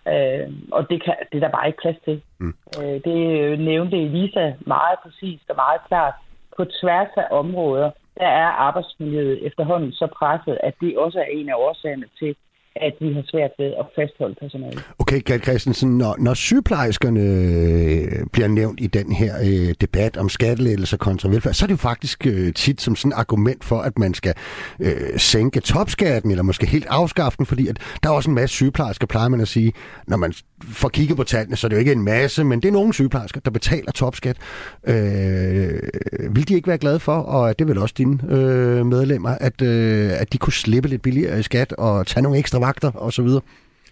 øh, 0.09 0.53
og 0.73 0.91
det, 0.91 1.03
kan, 1.05 1.15
det 1.33 1.37
er 1.37 1.47
der 1.47 1.57
bare 1.57 1.67
ikke 1.67 1.83
plads 1.83 1.97
til. 2.05 2.23
Mm. 2.39 2.55
Øh, 2.83 3.01
det 3.05 3.19
nævnte 3.61 3.97
Elisa 4.03 4.53
meget 4.61 4.99
præcist 5.03 5.51
og 5.51 5.57
meget 5.57 5.81
klart 5.89 6.15
på 6.57 6.65
tværs 6.65 7.09
af 7.17 7.27
områder, 7.31 7.91
der 8.18 8.26
er 8.26 8.46
arbejdsmiljøet 8.66 9.46
efterhånden 9.46 9.92
så 9.92 10.06
presset, 10.06 10.58
at 10.62 10.75
det 10.80 10.99
også 10.99 11.18
er 11.18 11.28
en 11.30 11.49
af 11.49 11.54
årsagerne 11.54 12.06
til, 12.18 12.37
at 12.80 12.95
vi 13.00 13.12
har 13.12 13.23
svært 13.26 13.50
ved 13.59 13.66
at 13.66 13.87
fastholde 13.97 14.35
personale. 14.40 14.78
Okay, 14.99 15.21
Gert 15.25 15.42
Christensen, 15.42 15.99
når, 15.99 16.16
når 16.18 16.35
sygeplejerskerne 16.35 17.21
øh, 17.21 18.26
bliver 18.33 18.49
nævnt 18.49 18.80
i 18.80 18.87
den 18.87 19.12
her 19.12 19.35
øh, 19.45 19.75
debat 19.80 20.16
om 20.16 20.28
skattelettelser 20.28 20.97
kontra 20.97 21.28
velfærd, 21.28 21.54
så 21.54 21.64
er 21.64 21.66
det 21.66 21.73
jo 21.73 21.76
faktisk 21.76 22.26
øh, 22.26 22.52
tit 22.52 22.80
som 22.80 22.97
sådan 22.97 23.12
et 23.12 23.16
argument 23.16 23.64
for, 23.64 23.78
at 23.78 23.99
man 23.99 24.14
skal 24.14 24.35
øh, 24.80 25.18
sænke 25.18 25.61
topskatten, 25.61 26.30
eller 26.30 26.42
måske 26.42 26.66
helt 26.66 26.87
afskaffe 26.88 27.37
den, 27.37 27.47
fordi 27.47 27.68
at 27.68 27.78
der 28.02 28.09
er 28.09 28.14
også 28.14 28.30
en 28.30 28.35
masse 28.35 28.56
sygeplejersker, 28.56 29.06
plejer 29.06 29.28
man 29.28 29.40
at 29.40 29.49
sige, 29.49 29.73
når 30.06 30.16
man 30.16 30.33
får 30.64 30.88
kigget 30.88 31.16
på 31.16 31.25
tallene, 31.25 31.56
så 31.56 31.66
er 31.66 31.68
det 31.68 31.76
jo 31.76 31.78
ikke 31.78 31.92
en 31.92 32.04
masse, 32.04 32.45
men 32.45 32.61
det 32.61 32.68
er 32.68 32.73
nogle 32.73 32.95
sygeplejersker, 32.95 33.40
der 33.40 33.50
betaler 33.50 33.92
topskat. 33.92 34.37
Øh, 34.87 35.80
vil 36.30 36.49
de 36.49 36.54
ikke 36.54 36.68
være 36.68 36.78
glade 36.78 37.00
for, 37.00 37.12
og 37.12 37.59
det 37.59 37.68
vil 37.68 37.78
også 37.78 37.95
dine 37.99 38.18
øh, 38.28 38.87
medlemmer, 38.87 39.30
at, 39.30 39.62
øh, 39.62 40.11
at 40.21 40.33
de 40.33 40.38
kunne 40.38 40.52
slippe 40.52 40.88
lidt 40.88 41.02
billigere 41.02 41.38
i 41.38 41.42
skat 41.42 41.73
og 41.73 42.06
tage 42.06 42.23
nogle 42.23 42.38
ekstra 42.38 42.59
vagter 42.66 42.92
osv.? 42.96 43.28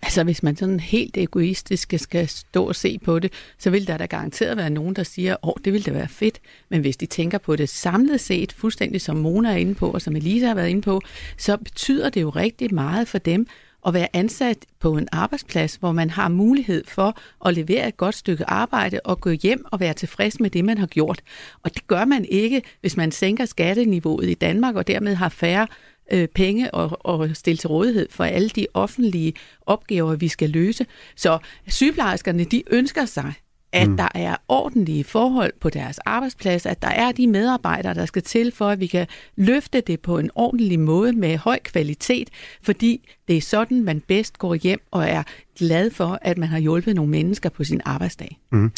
Altså, 0.02 0.24
hvis 0.24 0.42
man 0.42 0.56
sådan 0.56 0.80
helt 0.80 1.16
egoistisk 1.16 1.94
skal 1.96 2.28
stå 2.28 2.64
og 2.68 2.76
se 2.76 2.98
på 3.04 3.18
det, 3.18 3.32
så 3.58 3.70
vil 3.70 3.86
der 3.86 3.96
da 3.96 4.06
garanteret 4.06 4.56
være 4.56 4.70
nogen, 4.70 4.96
der 4.96 5.02
siger, 5.02 5.36
åh, 5.42 5.54
det 5.64 5.72
ville 5.72 5.84
da 5.84 5.90
være 5.90 6.08
fedt. 6.08 6.40
Men 6.68 6.80
hvis 6.80 6.96
de 6.96 7.06
tænker 7.06 7.38
på 7.38 7.56
det 7.56 7.68
samlet 7.68 8.20
set, 8.20 8.52
fuldstændig 8.52 9.00
som 9.00 9.16
Mona 9.16 9.52
er 9.52 9.56
inde 9.56 9.74
på, 9.74 9.90
og 9.90 10.02
som 10.02 10.16
Elisa 10.16 10.46
har 10.46 10.54
været 10.54 10.68
inde 10.68 10.82
på, 10.82 11.00
så 11.38 11.56
betyder 11.56 12.10
det 12.10 12.22
jo 12.22 12.30
rigtig 12.30 12.74
meget 12.74 13.08
for 13.08 13.18
dem 13.18 13.46
at 13.87 13.94
være 13.94 14.08
ansat 14.12 14.58
på 14.80 14.96
en 14.96 15.08
arbejdsplads, 15.12 15.74
hvor 15.74 15.92
man 15.92 16.10
har 16.10 16.28
mulighed 16.28 16.84
for 16.88 17.18
at 17.46 17.54
levere 17.54 17.88
et 17.88 17.96
godt 17.96 18.14
stykke 18.14 18.50
arbejde 18.50 19.00
og 19.04 19.20
gå 19.20 19.30
hjem 19.30 19.64
og 19.72 19.80
være 19.80 19.94
tilfreds 19.94 20.40
med 20.40 20.50
det, 20.50 20.64
man 20.64 20.78
har 20.78 20.87
gjort. 20.87 21.20
Og 21.62 21.74
det 21.74 21.87
gør 21.87 22.04
man 22.04 22.24
ikke, 22.24 22.62
hvis 22.80 22.96
man 22.96 23.12
sænker 23.12 23.44
skatteniveauet 23.44 24.30
i 24.30 24.34
Danmark 24.34 24.74
og 24.74 24.87
dermed 24.87 25.14
har 25.14 25.28
færre 25.28 25.66
øh, 26.12 26.28
penge 26.28 26.74
og, 26.74 27.06
og 27.06 27.36
stille 27.36 27.58
til 27.58 27.68
rådighed 27.68 28.08
for 28.10 28.24
alle 28.24 28.48
de 28.48 28.66
offentlige 28.74 29.32
opgaver, 29.66 30.16
vi 30.16 30.28
skal 30.28 30.50
løse. 30.50 30.86
Så 31.16 31.38
sygeplejerskerne, 31.66 32.44
de 32.44 32.62
ønsker 32.70 33.04
sig, 33.04 33.32
at 33.74 33.88
mm. 33.88 33.96
der 33.96 34.08
er 34.14 34.37
ordentlige 34.48 35.04
forhold 35.04 35.52
på 35.60 35.70
deres 35.70 35.98
arbejdsplads, 35.98 36.66
at 36.66 36.82
der 36.82 36.88
er 36.88 37.12
de 37.12 37.26
medarbejdere, 37.26 37.94
der 37.94 38.06
skal 38.06 38.22
til 38.22 38.52
for, 38.52 38.68
at 38.68 38.80
vi 38.80 38.87
kan 38.87 39.06
løfte 39.37 39.80
det 39.80 40.00
på 40.00 40.18
en 40.18 40.30
ordentlig 40.34 40.80
måde 40.80 41.12
med 41.12 41.37
høj 41.37 41.58
kvalitet, 41.64 42.28
fordi 42.62 43.08
det 43.28 43.37
er 43.37 43.40
sådan, 43.40 43.84
man 43.84 44.00
bedst 44.00 44.38
går 44.38 44.54
hjem 44.54 44.80
og 44.90 45.08
er 45.08 45.22
glad 45.58 45.90
for, 45.90 46.18
at 46.22 46.38
man 46.38 46.48
har 46.48 46.58
hjulpet 46.58 46.94
nogle 46.94 47.10
mennesker 47.10 47.48
på 47.48 47.64
sin 47.64 47.80
arbejdsdag. 47.84 48.40
Mm. 48.52 48.72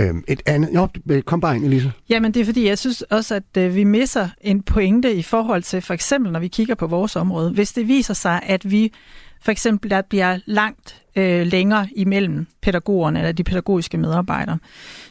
Øhm, 0.00 0.24
et 0.28 0.42
andet... 0.46 0.70
Jo, 0.74 0.88
kom 1.26 1.40
bare 1.40 1.56
ind, 1.56 1.64
Elisa. 1.64 1.90
Jamen, 2.08 2.34
det 2.34 2.40
er 2.40 2.44
fordi, 2.44 2.66
jeg 2.66 2.78
synes 2.78 3.02
også, 3.02 3.34
at 3.34 3.56
øh, 3.58 3.74
vi 3.74 3.84
misser 3.84 4.28
en 4.40 4.62
pointe 4.62 5.14
i 5.14 5.22
forhold 5.22 5.62
til, 5.62 5.82
for 5.82 5.94
eksempel, 5.94 6.32
når 6.32 6.40
vi 6.40 6.48
kigger 6.48 6.74
på 6.74 6.86
vores 6.86 7.16
område. 7.16 7.50
Hvis 7.50 7.72
det 7.72 7.88
viser 7.88 8.14
sig, 8.14 8.40
at 8.42 8.70
vi 8.70 8.92
for 9.40 9.52
eksempel, 9.52 9.90
der 9.90 10.02
bliver 10.02 10.38
langt 10.46 11.02
øh, 11.16 11.46
længere 11.46 11.88
imellem 11.96 12.46
pædagogerne 12.62 13.18
eller 13.18 13.32
de 13.32 13.44
pædagogiske 13.44 13.98
medarbejdere, 13.98 14.58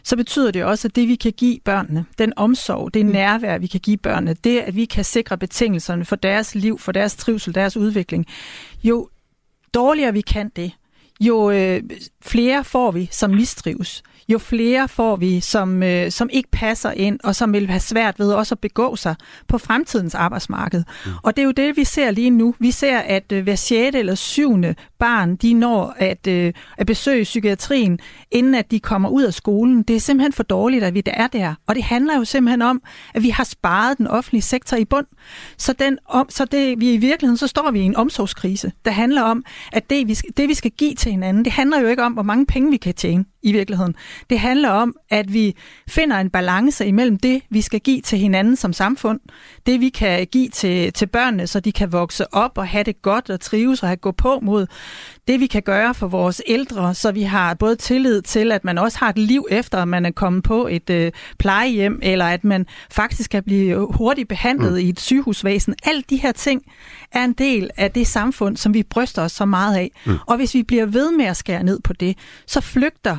så 0.04 0.16
betyder 0.16 0.52
det 0.52 0.64
også, 0.64 0.88
at 0.88 0.96
det 0.96 1.08
vi 1.08 1.16
kan 1.16 1.34
give 1.34 1.60
børnene, 1.66 2.06
den 2.18 2.34
omsorg, 2.36 2.94
det 2.94 3.06
nærvær, 3.06 3.58
vi 3.58 3.68
kan 3.68 3.80
give 3.80 3.98
børnene, 3.98 4.34
det 4.34 4.60
at 4.60 4.76
vi 4.76 4.86
kan 4.86 5.04
sikre 5.04 5.38
betingelserne 5.38 6.06
for 6.06 6.16
deres 6.16 6.56
liv, 6.56 6.80
for 6.80 6.92
deres 6.92 7.16
trivsel, 7.16 7.56
deres 7.56 7.78
udvikling, 7.78 8.26
jo 8.84 9.10
dårligere 9.74 10.14
vi 10.14 10.22
kan 10.22 10.52
det, 10.56 10.72
jo 11.20 11.52
øh, 11.52 11.84
flere 12.22 12.64
får 12.64 12.92
vi, 12.92 13.08
som 13.12 13.30
mistrives 13.30 14.04
jo 14.30 14.38
flere 14.38 14.88
får 14.88 15.16
vi, 15.16 15.40
som, 15.40 15.84
øh, 15.84 16.12
som 16.12 16.30
ikke 16.34 16.50
passer 16.52 16.92
ind, 16.92 17.20
og 17.24 17.36
som 17.36 17.54
vil 17.54 17.68
have 17.68 17.80
svært 17.80 18.20
ved 18.20 18.32
også 18.34 18.56
at 18.56 18.60
begå 18.60 18.96
sig 18.96 19.16
på 19.48 19.58
fremtidens 19.58 20.16
arbejdsmarked. 20.16 20.84
Mm. 21.06 21.12
Og 21.24 21.36
det 21.36 21.42
er 21.42 21.46
jo 21.46 21.52
det, 21.52 21.78
vi 21.78 21.84
ser 21.84 22.12
lige 22.12 22.30
nu. 22.30 22.56
Vi 22.60 22.72
ser, 22.72 22.98
at 22.98 23.32
øh, 23.32 23.44
hver 23.44 23.56
sjette 23.56 24.00
eller 24.00 24.16
syvende 24.16 24.76
barn, 25.00 25.36
de 25.36 25.54
når 25.54 25.96
at, 25.98 26.28
øh, 26.28 26.54
at 26.78 26.88
besøge 26.88 27.24
psykiatrien, 27.24 28.00
inden 28.32 28.56
at 28.56 28.72
de 28.72 28.80
kommer 28.80 29.10
ud 29.10 29.24
af 29.24 29.34
skolen. 29.34 29.84
Det 29.84 29.96
er 29.96 30.00
simpelthen 30.00 30.34
for 30.34 30.44
dårligt, 30.44 30.84
at 30.84 30.94
vi 30.94 31.02
der 31.02 31.12
er 31.12 31.28
der. 31.28 31.56
Og 31.68 31.76
det 31.76 31.84
handler 31.84 32.18
jo 32.18 32.26
simpelthen 32.26 32.62
om, 32.62 32.82
at 33.14 33.24
vi 33.24 33.30
har 33.30 33.44
sparet 33.44 33.98
den 33.98 34.08
offentlige 34.08 34.42
sektor 34.42 34.78
i 34.78 34.86
bund. 34.86 35.06
Så, 35.58 35.74
den, 35.74 35.98
om, 36.06 36.30
så 36.30 36.46
det, 36.46 36.80
vi 36.80 36.94
i 36.94 36.98
virkeligheden, 36.98 37.38
så 37.38 37.48
står 37.48 37.72
vi 37.72 37.80
i 37.80 37.84
en 37.84 37.96
omsorgskrise, 37.96 38.72
der 38.86 38.92
handler 38.92 39.22
om, 39.22 39.44
at 39.72 39.90
det 39.90 40.08
vi, 40.08 40.14
det, 40.14 40.50
vi 40.50 40.54
skal 40.54 40.72
give 40.72 40.96
til 40.96 41.12
hinanden, 41.12 41.46
det 41.46 41.54
handler 41.54 41.80
jo 41.80 41.88
ikke 41.88 42.04
om, 42.04 42.14
hvor 42.14 42.24
mange 42.24 42.46
penge 42.46 42.72
vi 42.72 42.78
kan 42.78 42.94
tjene 42.94 43.26
i 43.42 43.52
virkeligheden. 43.52 43.96
Det 44.30 44.40
handler 44.40 44.70
om, 44.70 44.96
at 45.10 45.34
vi 45.34 45.56
finder 45.90 46.18
en 46.18 46.30
balance 46.30 46.86
imellem 46.86 47.20
det, 47.20 47.42
vi 47.50 47.62
skal 47.62 47.80
give 47.80 48.02
til 48.02 48.20
hinanden 48.20 48.56
som 48.56 48.74
samfund, 48.74 49.20
det 49.66 49.80
vi 49.80 49.90
kan 49.90 50.28
give 50.28 50.50
til, 50.50 50.94
til 50.94 51.08
børnene, 51.08 51.48
så 51.48 51.60
de 51.60 51.72
kan 51.72 51.92
vokse 51.92 52.34
op 52.34 52.58
og 52.58 52.68
have 52.68 52.84
det 52.84 53.02
godt 53.02 53.30
og 53.30 53.40
trives 53.40 53.84
og 53.84 53.90
have 53.90 53.98
gå 53.98 54.12
på 54.12 54.40
mod 54.40 54.68
det, 55.28 55.40
vi 55.40 55.48
kan 55.48 55.62
gøre 55.62 55.94
for 55.94 56.08
vores 56.08 56.42
ældre, 56.48 56.94
så 56.94 57.12
vi 57.12 57.22
har 57.22 57.54
både 57.54 57.76
tillid 57.76 58.22
til, 58.22 58.52
at 58.52 58.66
man 58.66 58.78
også 58.78 58.98
har 58.98 59.10
et 59.10 59.18
liv 59.18 59.48
efter, 59.50 59.78
at 59.78 59.88
man 59.88 60.06
er 60.06 60.12
kommet 60.12 60.44
på 60.44 60.68
et 60.68 60.90
øh, 60.90 61.12
plejehjem, 61.40 62.00
eller 62.04 62.26
at 62.26 62.44
man 62.44 62.66
faktisk 62.92 63.30
kan 63.30 63.44
blive 63.44 63.88
hurtigt 63.94 64.30
behandlet 64.30 64.72
mm. 64.72 64.78
i 64.78 64.90
et 64.90 65.00
sygehusvæsen. 65.00 65.76
Alt 65.84 66.10
de 66.10 66.18
her 66.18 66.32
ting 66.32 66.62
er 67.12 67.24
en 67.24 67.34
del 67.34 67.70
af 67.78 67.92
det 67.92 68.08
samfund, 68.08 68.58
som 68.58 68.74
vi 68.74 68.84
bryster 68.84 69.22
os 69.22 69.32
så 69.32 69.46
meget 69.46 69.76
af. 69.76 69.92
Mm. 70.06 70.18
Og 70.28 70.36
hvis 70.36 70.54
vi 70.54 70.64
bliver 70.64 70.86
ved 70.86 71.12
med 71.12 71.26
at 71.26 71.38
skære 71.38 71.64
ned 71.64 71.80
på 71.80 71.94
det, 71.94 72.18
så 72.48 72.62
flygter 72.62 73.18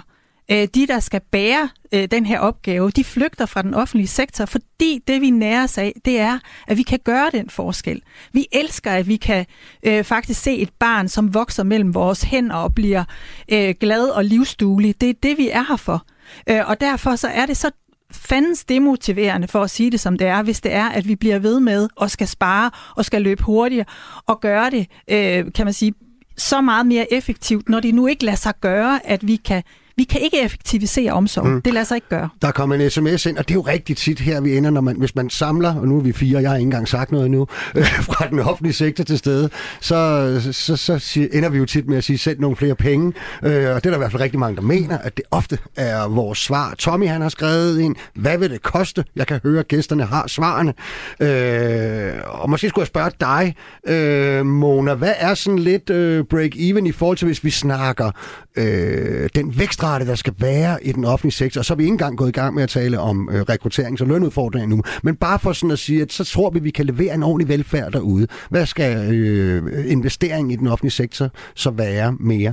øh, 0.51 0.69
de, 0.75 0.87
der 0.87 1.01
skal 1.01 1.21
bære 1.31 1.69
øh, 1.93 2.09
den 2.11 2.27
her 2.27 2.41
opgave, 2.41 2.91
de 2.91 3.05
flygter 3.05 3.47
fra 3.47 3.63
den 3.63 3.75
offentlige 3.75 4.09
sektor, 4.09 4.45
fordi 4.45 5.03
det, 5.09 5.21
vi 5.21 5.31
nærer 5.31 5.65
os 5.65 5.79
af, 5.79 5.93
det 6.05 6.21
er, 6.21 6.39
at 6.67 6.77
vi 6.77 6.83
kan 6.83 6.99
gøre 7.05 7.31
den 7.33 7.51
forskel. 7.51 8.03
Vi 8.33 8.47
elsker, 8.53 8.91
at 8.91 9.09
vi 9.09 9.17
kan 9.17 9.47
øh, 9.83 10.05
faktisk 10.05 10.43
se 10.43 10.57
et 10.57 10.71
barn, 10.79 11.09
som 11.09 11.35
vokser 11.35 11.63
mellem 11.63 11.95
vores 11.95 12.23
hænder 12.23 12.57
og 12.57 12.75
bliver 12.75 13.05
øh, 13.53 13.75
glad 13.81 14.09
og 14.09 14.25
livsduelig. 14.25 15.01
Det 15.01 15.11
er 15.11 15.15
det, 15.23 15.39
vi 15.39 15.49
er 15.49 15.65
her 15.69 15.77
for. 15.77 16.07
Øh, 16.49 16.69
og 16.69 16.81
derfor 16.81 17.17
så 17.17 17.29
er 17.29 17.47
det 17.47 17.57
så 17.57 17.71
fandens 18.11 18.65
demotiverende, 18.65 19.49
for 19.49 19.63
at 19.63 19.71
sige 19.71 19.91
det 19.91 20.01
som 20.01 20.19
det 20.19 20.27
er, 20.27 20.43
hvis 20.43 20.61
det 20.61 20.73
er, 20.73 20.89
at 20.89 21.09
vi 21.09 21.17
bliver 21.17 21.39
ved 21.39 21.61
med 21.61 21.89
og 21.97 22.11
skal 22.11 22.29
spare 22.29 22.71
og 22.97 23.05
skal 23.05 23.23
løbe 23.23 23.43
hurtigere 23.43 23.85
og 24.27 24.41
gøre 24.41 24.71
det, 24.71 24.87
øh, 25.11 25.53
kan 25.53 25.67
man 25.67 25.73
sige, 25.73 25.95
så 26.37 26.61
meget 26.61 26.87
mere 26.87 27.13
effektivt, 27.13 27.69
når 27.69 27.81
det 27.81 27.95
nu 27.95 28.07
ikke 28.07 28.25
lader 28.25 28.37
sig 28.37 28.55
gøre, 28.61 29.07
at 29.07 29.27
vi 29.27 29.37
kan 29.37 29.63
vi 29.99 30.05
kan 30.05 30.21
ikke 30.21 30.43
effektivisere 30.43 31.13
omsorg. 31.13 31.47
Mm. 31.47 31.63
Det 31.63 31.75
lader 31.75 31.85
sig 31.85 31.95
ikke 31.95 32.09
gøre. 32.09 32.29
Der 32.43 32.51
kommer 32.51 32.77
en 32.77 32.91
sms 32.91 33.27
ind, 33.27 33.39
og 33.39 33.49
det 33.49 33.55
er 33.55 33.55
jo 33.55 33.61
rigtig 33.61 33.97
tit 33.97 34.21
her, 34.21 34.41
vi 34.41 34.57
ender, 34.57 34.71
når 34.71 34.81
man, 34.81 34.97
hvis 34.97 35.15
man 35.15 35.31
samler, 35.31 35.75
og 35.75 35.89
nu 35.89 35.99
er 35.99 36.03
vi 36.03 36.13
fire, 36.13 36.41
jeg 36.41 36.51
har 36.51 36.57
ikke 36.57 36.65
engang 36.65 36.89
sagt 36.89 37.13
noget 37.13 37.27
endnu, 37.27 37.47
øh, 37.75 37.87
fra 38.09 38.29
den 38.31 38.39
offentlige 38.39 38.73
sektor 38.73 39.05
til 39.05 39.19
stede, 39.19 39.51
så, 39.81 40.41
så, 40.53 40.77
så, 40.77 40.99
så 40.99 41.29
ender 41.33 41.49
vi 41.49 41.59
jo 41.59 41.65
tit 41.65 41.89
med 41.89 41.97
at 41.97 42.05
sige, 42.05 42.19
send 42.19 42.39
nogle 42.39 42.57
flere 42.57 42.75
penge. 42.75 43.13
Øh, 43.43 43.51
og 43.51 43.53
det 43.55 43.87
er 43.87 43.91
der 43.91 43.95
i 43.95 43.99
hvert 43.99 44.11
fald 44.11 44.23
rigtig 44.23 44.39
mange, 44.39 44.57
der 44.57 44.63
mener, 44.63 44.99
at 44.99 45.17
det 45.17 45.25
ofte 45.31 45.59
er 45.77 46.09
vores 46.09 46.39
svar. 46.39 46.75
Tommy, 46.79 47.09
han 47.09 47.21
har 47.21 47.29
skrevet 47.29 47.81
ind, 47.81 47.97
hvad 48.15 48.39
vil 48.39 48.51
det 48.51 48.63
koste? 48.63 49.05
Jeg 49.17 49.27
kan 49.27 49.41
høre, 49.43 49.61
at 49.61 49.69
gæsterne 49.69 50.05
har 50.05 50.27
svarene. 50.27 50.75
Øh, 51.21 52.13
og 52.27 52.51
måske 52.51 52.69
skulle 52.69 52.83
jeg 52.83 52.87
spørge 52.87 53.11
dig, 53.21 53.55
øh, 53.87 54.47
Mona, 54.47 54.95
hvad 54.95 55.15
er 55.19 55.35
sådan 55.35 55.59
lidt 55.59 55.91
øh, 55.91 56.25
break-even 56.35 56.87
i 56.87 56.93
forhold 56.93 57.17
til, 57.17 57.27
hvis 57.27 57.45
vi 57.45 57.51
snakker 57.51 58.11
øh, 58.57 59.29
den 59.35 59.59
medarbejdere, 59.89 60.11
der 60.11 60.23
skal 60.25 60.35
være 60.51 60.73
i 60.89 60.93
den 60.93 61.05
offentlige 61.05 61.39
sektor, 61.43 61.59
og 61.61 61.65
så 61.65 61.75
er 61.75 61.77
vi 61.77 61.83
ikke 61.83 61.99
engang 61.99 62.19
gået 62.19 62.29
i 62.29 62.39
gang 62.41 62.55
med 62.55 62.63
at 62.63 62.69
tale 62.69 62.97
om 63.11 63.17
øh, 63.33 63.41
rekrutterings- 63.53 64.03
og 64.03 64.09
lønudfordringer 64.09 64.69
nu, 64.77 64.83
men 65.07 65.15
bare 65.27 65.39
for 65.45 65.53
sådan 65.53 65.77
at 65.79 65.83
sige, 65.87 66.03
at 66.03 66.13
så 66.13 66.25
tror 66.25 66.51
vi, 66.51 66.59
vi 66.69 66.71
kan 66.79 66.87
levere 66.93 67.15
en 67.15 67.23
ordentlig 67.23 67.49
velfærd 67.55 67.93
derude. 67.93 68.27
Hvad 68.51 68.67
skal 68.67 68.93
øh, 69.15 69.93
investeringen 69.97 70.51
i 70.51 70.57
den 70.57 70.69
offentlige 70.73 70.99
sektor 71.03 71.27
så 71.63 71.71
være 71.85 72.09
mere? 72.33 72.53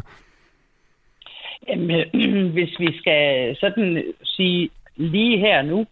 Jamen, 1.68 1.90
hvis 2.56 2.74
vi 2.84 2.90
skal 3.00 3.22
sådan 3.62 4.04
sige 4.24 4.70
lige 4.96 5.38
her 5.46 5.62
nu, 5.62 5.86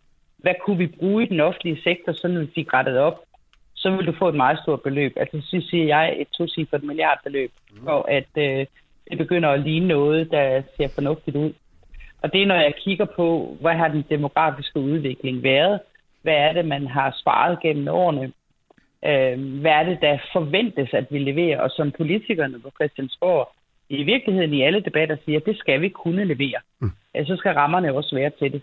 hvad 0.44 0.56
kunne 0.66 0.78
vi 0.78 0.88
bruge 1.00 1.24
i 1.24 1.30
den 1.30 1.40
offentlige 1.40 1.82
sektor, 1.88 2.12
så 2.14 2.28
vi 2.28 2.48
fik 2.56 2.74
rettet 2.74 2.98
op, 2.98 3.18
så 3.76 3.88
vil 3.96 4.08
du 4.08 4.14
få 4.20 4.30
et 4.30 4.36
meget 4.36 4.60
stort 4.64 4.82
beløb. 4.82 5.14
Altså 5.16 5.38
så 5.50 5.68
siger 5.70 5.86
jeg 5.86 6.16
et 6.22 6.28
tocifret 6.38 6.84
milliardbeløb, 6.84 7.52
for 7.84 8.06
at 8.18 8.32
øh, 8.38 8.66
det 9.14 9.28
begynder 9.28 9.50
at 9.50 9.60
ligne 9.60 9.88
noget, 9.88 10.32
der 10.32 10.62
ser 10.78 10.88
fornuftigt 10.96 11.36
ud. 11.38 11.54
Og 12.22 12.34
det 12.34 12.42
er, 12.42 12.46
når 12.46 12.56
jeg 12.56 12.74
kigger 12.76 13.06
på, 13.06 13.58
hvad 13.62 13.74
har 13.74 13.88
den 13.88 14.06
demografiske 14.10 14.80
udvikling 14.80 15.44
været? 15.44 15.80
Hvad 16.22 16.34
er 16.34 16.54
det, 16.54 16.66
man 16.66 16.88
har 16.88 17.16
sparet 17.22 17.60
gennem 17.62 17.88
årene? 17.88 18.32
Øh, 19.06 19.60
hvad 19.62 19.72
er 19.72 19.84
det, 19.84 19.98
der 20.02 20.18
forventes, 20.34 20.94
at 20.94 21.06
vi 21.10 21.20
leverer? 21.20 21.62
Og 21.62 21.70
som 21.70 21.92
politikerne 21.92 22.60
på 22.60 22.70
Christiansborg 22.78 23.50
i 23.90 24.04
virkeligheden 24.04 24.54
i 24.54 24.62
alle 24.62 24.80
debatter 24.80 25.18
siger, 25.26 25.40
at 25.40 25.46
det 25.46 25.58
skal 25.58 25.82
vi 25.82 25.90
kunne 25.90 26.26
levere. 26.26 26.60
Mm. 26.82 26.92
Så 27.26 27.36
skal 27.36 27.54
rammerne 27.54 27.94
også 27.94 28.16
være 28.16 28.32
til 28.40 28.52
det. 28.52 28.62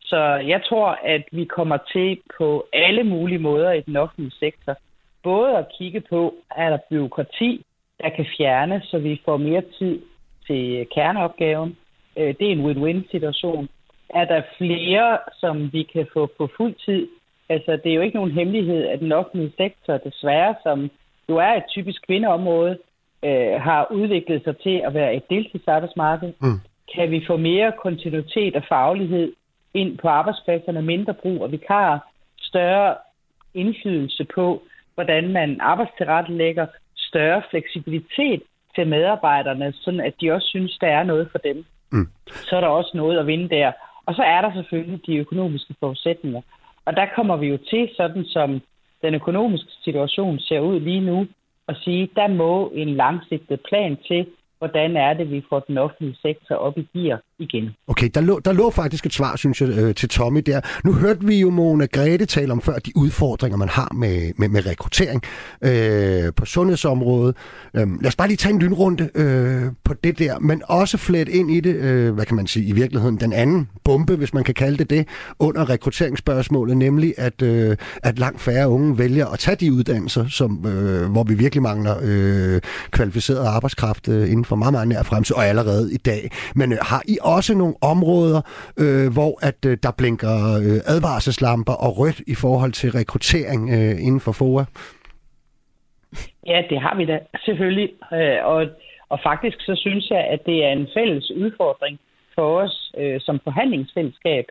Så 0.00 0.20
jeg 0.52 0.62
tror, 0.68 0.98
at 1.04 1.24
vi 1.32 1.44
kommer 1.44 1.78
til 1.92 2.20
på 2.38 2.66
alle 2.72 3.04
mulige 3.04 3.38
måder 3.38 3.72
i 3.72 3.80
den 3.80 3.96
offentlige 3.96 4.38
sektor, 4.40 4.76
både 5.22 5.58
at 5.58 5.66
kigge 5.78 6.00
på, 6.00 6.34
er 6.56 6.70
der 6.70 6.78
byråkrati, 6.90 7.64
der 8.02 8.08
kan 8.08 8.26
fjernes, 8.36 8.84
så 8.84 8.98
vi 8.98 9.20
får 9.24 9.36
mere 9.36 9.62
tid 9.78 10.00
til 10.46 10.86
kerneopgaven. 10.94 11.76
Øh, 12.18 12.34
det 12.38 12.46
er 12.46 12.52
en 12.52 12.66
win-win 12.66 13.10
situation. 13.10 13.68
Er 14.10 14.24
der 14.24 14.42
flere, 14.58 15.18
som 15.40 15.72
vi 15.72 15.82
kan 15.82 16.06
få 16.12 16.26
på 16.38 16.48
fuld 16.56 16.74
tid? 16.86 17.08
Altså, 17.48 17.78
det 17.84 17.90
er 17.90 17.94
jo 17.94 18.00
ikke 18.00 18.16
nogen 18.16 18.30
hemmelighed, 18.30 18.86
at 18.86 19.00
den 19.00 19.12
offentlige 19.12 19.52
sektor, 19.56 19.96
desværre, 19.96 20.54
som 20.62 20.90
jo 21.28 21.36
er 21.36 21.52
et 21.54 21.64
typisk 21.68 22.06
kvindeområde, 22.06 22.78
øh, 23.24 23.60
har 23.60 23.86
udviklet 23.90 24.44
sig 24.44 24.56
til 24.56 24.76
at 24.84 24.94
være 24.94 25.14
et 25.14 25.30
deltidsarbejdsmarked. 25.30 26.32
Mm. 26.40 26.60
Kan 26.94 27.10
vi 27.10 27.24
få 27.26 27.36
mere 27.36 27.72
kontinuitet 27.82 28.56
og 28.56 28.62
faglighed 28.68 29.32
ind 29.74 29.98
på 29.98 30.08
arbejdspladserne, 30.08 30.82
mindre 30.82 31.14
brug 31.14 31.44
af 31.44 31.52
vikarer, 31.52 31.98
større 32.40 32.94
indflydelse 33.54 34.26
på, 34.34 34.62
hvordan 34.94 35.32
man 35.32 35.60
arbejdstilrettelægger, 35.60 36.66
større 37.12 37.42
fleksibilitet 37.50 38.42
til 38.74 38.86
medarbejderne, 38.88 39.72
sådan 39.72 40.00
at 40.00 40.14
de 40.20 40.32
også 40.32 40.48
synes, 40.48 40.78
der 40.80 40.86
er 40.86 41.04
noget 41.04 41.28
for 41.32 41.38
dem. 41.38 41.64
Mm. 41.92 42.08
Så 42.48 42.56
er 42.56 42.60
der 42.60 42.68
også 42.68 42.92
noget 42.94 43.18
at 43.18 43.26
vinde 43.26 43.48
der. 43.48 43.72
Og 44.06 44.14
så 44.14 44.22
er 44.22 44.40
der 44.40 44.52
selvfølgelig 44.54 45.06
de 45.06 45.16
økonomiske 45.16 45.74
forudsætninger. 45.80 46.40
Og 46.84 46.96
der 46.96 47.06
kommer 47.16 47.36
vi 47.36 47.46
jo 47.46 47.58
til, 47.70 47.90
sådan 47.96 48.24
som 48.24 48.60
den 49.02 49.14
økonomiske 49.14 49.72
situation 49.84 50.38
ser 50.38 50.60
ud 50.60 50.80
lige 50.80 51.00
nu, 51.00 51.26
at 51.68 51.76
sige, 51.84 52.08
der 52.16 52.28
må 52.28 52.72
en 52.74 52.88
langsigtet 52.96 53.60
plan 53.68 53.96
til, 54.08 54.26
hvordan 54.58 54.96
er 54.96 55.12
det, 55.14 55.30
vi 55.30 55.44
får 55.48 55.60
den 55.60 55.78
offentlige 55.78 56.16
sektor 56.22 56.54
op 56.54 56.78
i 56.78 56.88
gear 56.94 57.20
igen. 57.42 57.70
Okay, 57.86 58.10
der 58.14 58.20
lå, 58.20 58.38
der 58.38 58.52
lå 58.52 58.70
faktisk 58.70 59.06
et 59.06 59.14
svar, 59.14 59.36
synes 59.36 59.60
jeg, 59.60 59.68
øh, 59.68 59.94
til 59.94 60.08
Tommy 60.08 60.40
der. 60.46 60.60
Nu 60.84 60.92
hørte 60.92 61.26
vi 61.26 61.40
jo 61.40 61.50
Mona 61.50 61.86
Grete 61.92 62.26
tale 62.26 62.52
om 62.52 62.60
før 62.60 62.78
de 62.78 62.92
udfordringer, 62.96 63.58
man 63.58 63.68
har 63.68 63.92
med, 63.94 64.32
med, 64.36 64.48
med 64.48 64.66
rekruttering 64.66 65.22
øh, 65.62 66.32
på 66.36 66.44
sundhedsområdet. 66.44 67.36
Øh, 67.74 67.86
lad 68.00 68.06
os 68.06 68.16
bare 68.16 68.28
lige 68.28 68.36
tage 68.36 68.52
en 68.54 68.58
lynrunde 68.58 69.10
øh, 69.14 69.62
på 69.84 69.94
det 70.04 70.18
der, 70.18 70.38
men 70.38 70.62
også 70.68 70.98
flet 70.98 71.28
ind 71.28 71.50
i 71.50 71.60
det, 71.60 71.74
øh, 71.74 72.14
hvad 72.14 72.26
kan 72.26 72.36
man 72.36 72.46
sige, 72.46 72.66
i 72.66 72.72
virkeligheden 72.72 73.16
den 73.16 73.32
anden 73.32 73.68
bombe, 73.84 74.16
hvis 74.16 74.34
man 74.34 74.44
kan 74.44 74.54
kalde 74.54 74.78
det 74.78 74.90
det, 74.90 75.08
under 75.38 75.70
rekrutteringsspørgsmålet, 75.70 76.76
nemlig 76.76 77.14
at, 77.16 77.42
øh, 77.42 77.76
at 78.02 78.18
langt 78.18 78.40
færre 78.40 78.68
unge 78.68 78.98
vælger 78.98 79.26
at 79.26 79.38
tage 79.38 79.56
de 79.56 79.72
uddannelser, 79.72 80.28
som, 80.28 80.66
øh, 80.66 81.10
hvor 81.10 81.24
vi 81.24 81.34
virkelig 81.34 81.62
mangler 81.62 81.96
øh, 82.02 82.60
kvalificeret 82.90 83.46
arbejdskraft 83.46 84.08
øh, 84.08 84.30
inden 84.30 84.44
for 84.44 84.56
meget, 84.56 84.72
meget 84.72 84.88
nær 84.88 85.02
fremtid, 85.02 85.36
og 85.36 85.46
allerede 85.46 85.92
i 85.92 85.96
dag. 85.96 86.30
Men 86.54 86.72
øh, 86.72 86.78
har 86.82 87.02
I 87.08 87.18
også 87.36 87.54
nogle 87.54 87.74
områder, 87.92 88.40
øh, 88.82 89.12
hvor 89.16 89.32
at 89.48 89.60
øh, 89.66 89.78
der 89.82 89.92
blinker 89.98 90.34
øh, 90.62 90.94
advarselslamper 90.94 91.72
og 91.86 91.98
rødt 91.98 92.20
i 92.26 92.34
forhold 92.34 92.72
til 92.72 92.90
rekruttering 92.92 93.70
øh, 93.76 94.06
inden 94.06 94.20
for 94.20 94.32
FOA? 94.32 94.64
Ja, 96.46 96.62
det 96.70 96.80
har 96.80 96.94
vi 96.96 97.04
da 97.04 97.18
selvfølgelig. 97.44 97.90
Øh, 98.12 98.38
og, 98.44 98.66
og 99.08 99.18
faktisk 99.22 99.56
så 99.60 99.74
synes 99.76 100.10
jeg, 100.10 100.24
at 100.34 100.40
det 100.46 100.64
er 100.64 100.72
en 100.72 100.88
fælles 100.94 101.30
udfordring 101.30 101.98
for 102.34 102.60
os 102.62 102.92
øh, 102.98 103.20
som 103.20 103.40
forhandlingsfællesskab, 103.44 104.44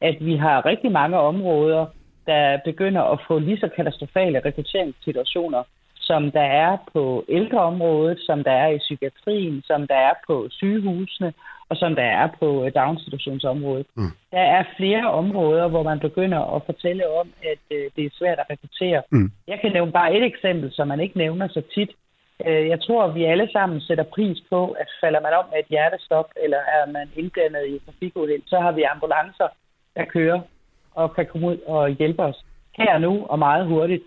at 0.00 0.16
vi 0.20 0.36
har 0.36 0.66
rigtig 0.66 0.92
mange 0.92 1.18
områder, 1.18 1.86
der 2.26 2.58
begynder 2.64 3.02
at 3.02 3.18
få 3.28 3.38
lige 3.38 3.60
så 3.60 3.68
katastrofale 3.76 4.42
rekrutteringssituationer 4.44 5.62
som 6.08 6.22
der 6.38 6.48
er 6.66 6.72
på 6.92 7.24
ældreområdet, 7.28 8.18
som 8.28 8.38
der 8.44 8.56
er 8.64 8.68
i 8.68 8.78
psykiatrien, 8.78 9.62
som 9.70 9.86
der 9.86 10.00
er 10.08 10.14
på 10.26 10.36
sygehusene, 10.50 11.32
og 11.70 11.76
som 11.76 11.94
der 11.94 12.08
er 12.22 12.28
på 12.40 12.48
øh, 12.64 12.72
daginstitutionsområdet. 12.74 13.86
Mm. 13.96 14.12
Der 14.30 14.44
er 14.56 14.62
flere 14.76 15.10
områder, 15.10 15.68
hvor 15.68 15.82
man 15.82 16.00
begynder 16.00 16.40
at 16.56 16.62
fortælle 16.66 17.04
om, 17.20 17.28
at 17.52 17.62
øh, 17.76 17.84
det 17.96 18.04
er 18.04 18.18
svært 18.18 18.38
at 18.38 18.50
rekruttere. 18.50 19.02
Mm. 19.10 19.30
Jeg 19.46 19.58
kan 19.60 19.72
nævne 19.72 19.92
bare 19.92 20.14
et 20.16 20.24
eksempel, 20.24 20.68
som 20.72 20.88
man 20.88 21.00
ikke 21.00 21.18
nævner 21.18 21.48
så 21.48 21.62
tit. 21.74 21.90
Øh, 22.46 22.68
jeg 22.68 22.80
tror, 22.80 23.04
at 23.04 23.14
vi 23.14 23.24
alle 23.24 23.48
sammen 23.52 23.80
sætter 23.80 24.04
pris 24.04 24.38
på, 24.50 24.60
at 24.70 24.88
falder 25.00 25.20
man 25.20 25.32
om 25.38 25.44
med 25.50 25.58
et 25.58 25.72
hjertestop, 25.74 26.28
eller 26.44 26.58
er 26.58 26.92
man 26.96 27.06
inddannet 27.16 27.66
i 27.68 27.78
trafikuheld, 27.84 28.42
så 28.46 28.60
har 28.60 28.72
vi 28.72 28.82
ambulancer, 28.82 29.48
der 29.96 30.04
kører 30.04 30.40
og 30.94 31.14
kan 31.14 31.26
komme 31.26 31.46
ud 31.46 31.58
og 31.66 31.88
hjælpe 31.88 32.22
os 32.22 32.44
her 32.78 32.98
nu 32.98 33.26
og 33.26 33.38
meget 33.38 33.66
hurtigt. 33.66 34.04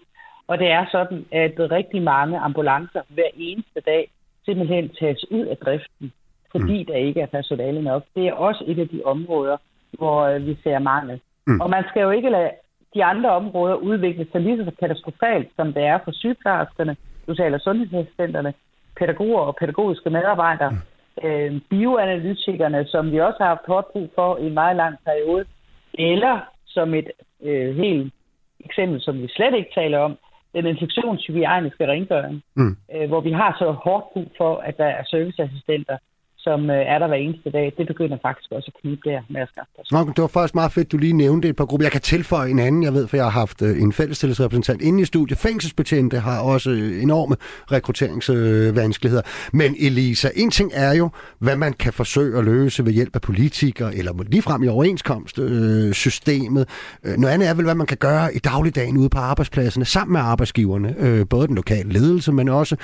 Og 0.51 0.59
det 0.59 0.69
er 0.71 0.85
sådan, 0.91 1.25
at 1.31 1.55
rigtig 1.77 2.01
mange 2.01 2.39
ambulancer 2.39 3.01
hver 3.09 3.31
eneste 3.37 3.79
dag 3.85 4.11
simpelthen 4.45 4.89
tages 4.99 5.31
ud 5.31 5.45
af 5.45 5.57
driften, 5.57 6.11
fordi 6.51 6.79
mm. 6.79 6.85
der 6.85 6.95
ikke 6.95 7.21
er 7.21 7.25
personale 7.25 7.81
nok. 7.81 8.03
Det 8.15 8.27
er 8.27 8.33
også 8.33 8.63
et 8.67 8.79
af 8.79 8.87
de 8.87 9.01
områder, 9.05 9.57
hvor 9.91 10.21
øh, 10.21 10.45
vi 10.47 10.57
ser 10.63 10.79
mangel. 10.79 11.19
Mm. 11.47 11.61
Og 11.61 11.69
man 11.69 11.83
skal 11.89 12.01
jo 12.01 12.09
ikke 12.09 12.29
lade 12.29 12.51
de 12.93 13.03
andre 13.03 13.29
områder 13.31 13.75
udvikle 13.75 14.27
sig 14.31 14.41
lige 14.41 14.65
så 14.65 14.71
katastrofalt, 14.79 15.49
som 15.55 15.73
det 15.73 15.83
er 15.83 15.99
for 16.03 16.11
sygeplejerskerne, 16.11 16.95
social- 17.25 17.53
og 17.53 17.61
sundhedsassistenterne, 17.61 18.53
pædagoger 18.99 19.41
og 19.41 19.55
pædagogiske 19.55 20.09
medarbejdere, 20.09 20.71
mm. 20.71 21.27
øh, 21.27 21.61
bioanalytikerne, 21.69 22.85
som 22.87 23.11
vi 23.11 23.19
også 23.19 23.37
har 23.39 23.47
haft 23.47 23.67
hårdt 23.67 23.91
brug 23.91 24.09
for 24.15 24.37
i 24.37 24.45
en 24.47 24.53
meget 24.53 24.75
lang 24.75 24.95
periode, 25.05 25.45
eller 25.93 26.39
som 26.65 26.93
et 26.93 27.09
øh, 27.43 27.75
helt 27.75 28.13
eksempel, 28.59 29.01
som 29.01 29.21
vi 29.21 29.27
slet 29.27 29.53
ikke 29.55 29.71
taler 29.75 29.99
om, 29.99 30.17
den 30.53 30.65
infektionshygiejniske 30.65 31.87
rengøring, 31.87 32.43
mm. 32.55 32.77
øh, 32.95 33.07
hvor 33.07 33.21
vi 33.21 33.31
har 33.31 33.55
så 33.59 33.71
hårdt 33.71 34.05
brug 34.13 34.31
for, 34.37 34.57
at 34.57 34.77
der 34.77 34.85
er 34.85 35.03
serviceassistenter, 35.03 35.97
som 36.43 36.69
øh, 36.69 36.93
er 36.93 36.99
der 36.99 37.07
hver 37.07 37.17
eneste 37.17 37.51
dag, 37.51 37.73
det 37.77 37.87
begynder 37.87 38.17
faktisk 38.21 38.51
også 38.51 38.71
at 38.75 38.81
knibe 38.81 39.09
der 39.09 39.21
med 39.29 39.41
at 39.41 39.47
skaffe 39.51 39.71
Nå, 39.91 40.13
det 40.15 40.21
var 40.21 40.27
faktisk 40.27 40.55
meget 40.55 40.71
fedt, 40.71 40.91
du 40.91 40.97
lige 40.97 41.13
nævnte 41.13 41.49
et 41.49 41.55
par 41.55 41.65
grupper. 41.65 41.85
Jeg 41.85 41.91
kan 41.91 42.01
tilføje 42.01 42.49
en 42.49 42.59
anden, 42.59 42.83
jeg 42.83 42.93
ved, 42.93 43.07
for 43.07 43.17
jeg 43.17 43.25
har 43.25 43.31
haft 43.31 43.61
øh, 43.61 43.81
en 43.81 43.93
fællestillidsrepræsentant 43.93 44.81
inde 44.81 45.01
i 45.01 45.05
studiet. 45.05 45.39
Fængselsbetjente 45.39 46.19
har 46.19 46.41
også 46.41 46.71
øh, 46.71 47.03
enorme 47.03 47.35
rekrutteringsvanskeligheder. 47.71 49.21
Men 49.53 49.75
Elisa, 49.79 50.29
en 50.35 50.51
ting 50.51 50.71
er 50.73 50.93
jo, 50.93 51.09
hvad 51.39 51.55
man 51.55 51.73
kan 51.73 51.93
forsøge 51.93 52.37
at 52.37 52.45
løse 52.45 52.85
ved 52.85 52.93
hjælp 52.93 53.15
af 53.15 53.21
politikere, 53.21 53.95
eller 53.95 54.11
ligefrem 54.27 54.63
i 54.63 54.67
overenskomstsystemet. 54.67 56.69
Øh, 57.03 57.17
noget 57.17 57.33
andet 57.33 57.49
er 57.49 57.53
vel, 57.53 57.65
hvad 57.65 57.75
man 57.75 57.87
kan 57.87 57.97
gøre 57.97 58.35
i 58.35 58.39
dagligdagen 58.39 58.97
ude 58.97 59.09
på 59.09 59.17
arbejdspladserne, 59.17 59.85
sammen 59.85 60.13
med 60.13 60.21
arbejdsgiverne. 60.21 61.25
Både 61.25 61.47
den 61.47 61.55
lokale 61.55 61.89
ledelse, 61.89 62.31
men 62.31 62.49
også 62.49 62.75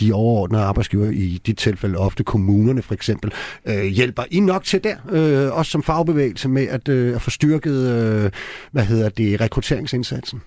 de 0.00 0.12
overordnede 0.12 0.62
arbejdsgiver 0.62 1.10
i 1.10 1.40
dit 1.46 1.58
tilfælde 1.58 1.98
ofte 1.98 2.24
kommunerne 2.40 2.82
for 2.82 2.94
eksempel, 2.94 3.32
øh, 3.66 3.84
hjælper 3.84 4.24
I 4.30 4.40
nok 4.40 4.64
til 4.64 4.84
der, 4.84 4.96
øh, 5.10 5.58
også 5.58 5.70
som 5.70 5.82
fagbevægelse, 5.82 6.48
med 6.48 6.66
at, 6.68 6.88
øh, 6.88 7.14
at 7.14 7.22
få 7.22 7.30
styrket 7.30 7.72
øh, 7.72 8.30
hvad 8.72 8.84
hedder 8.84 9.08
det, 9.08 9.40
rekrutteringsindsatsen? 9.40 10.42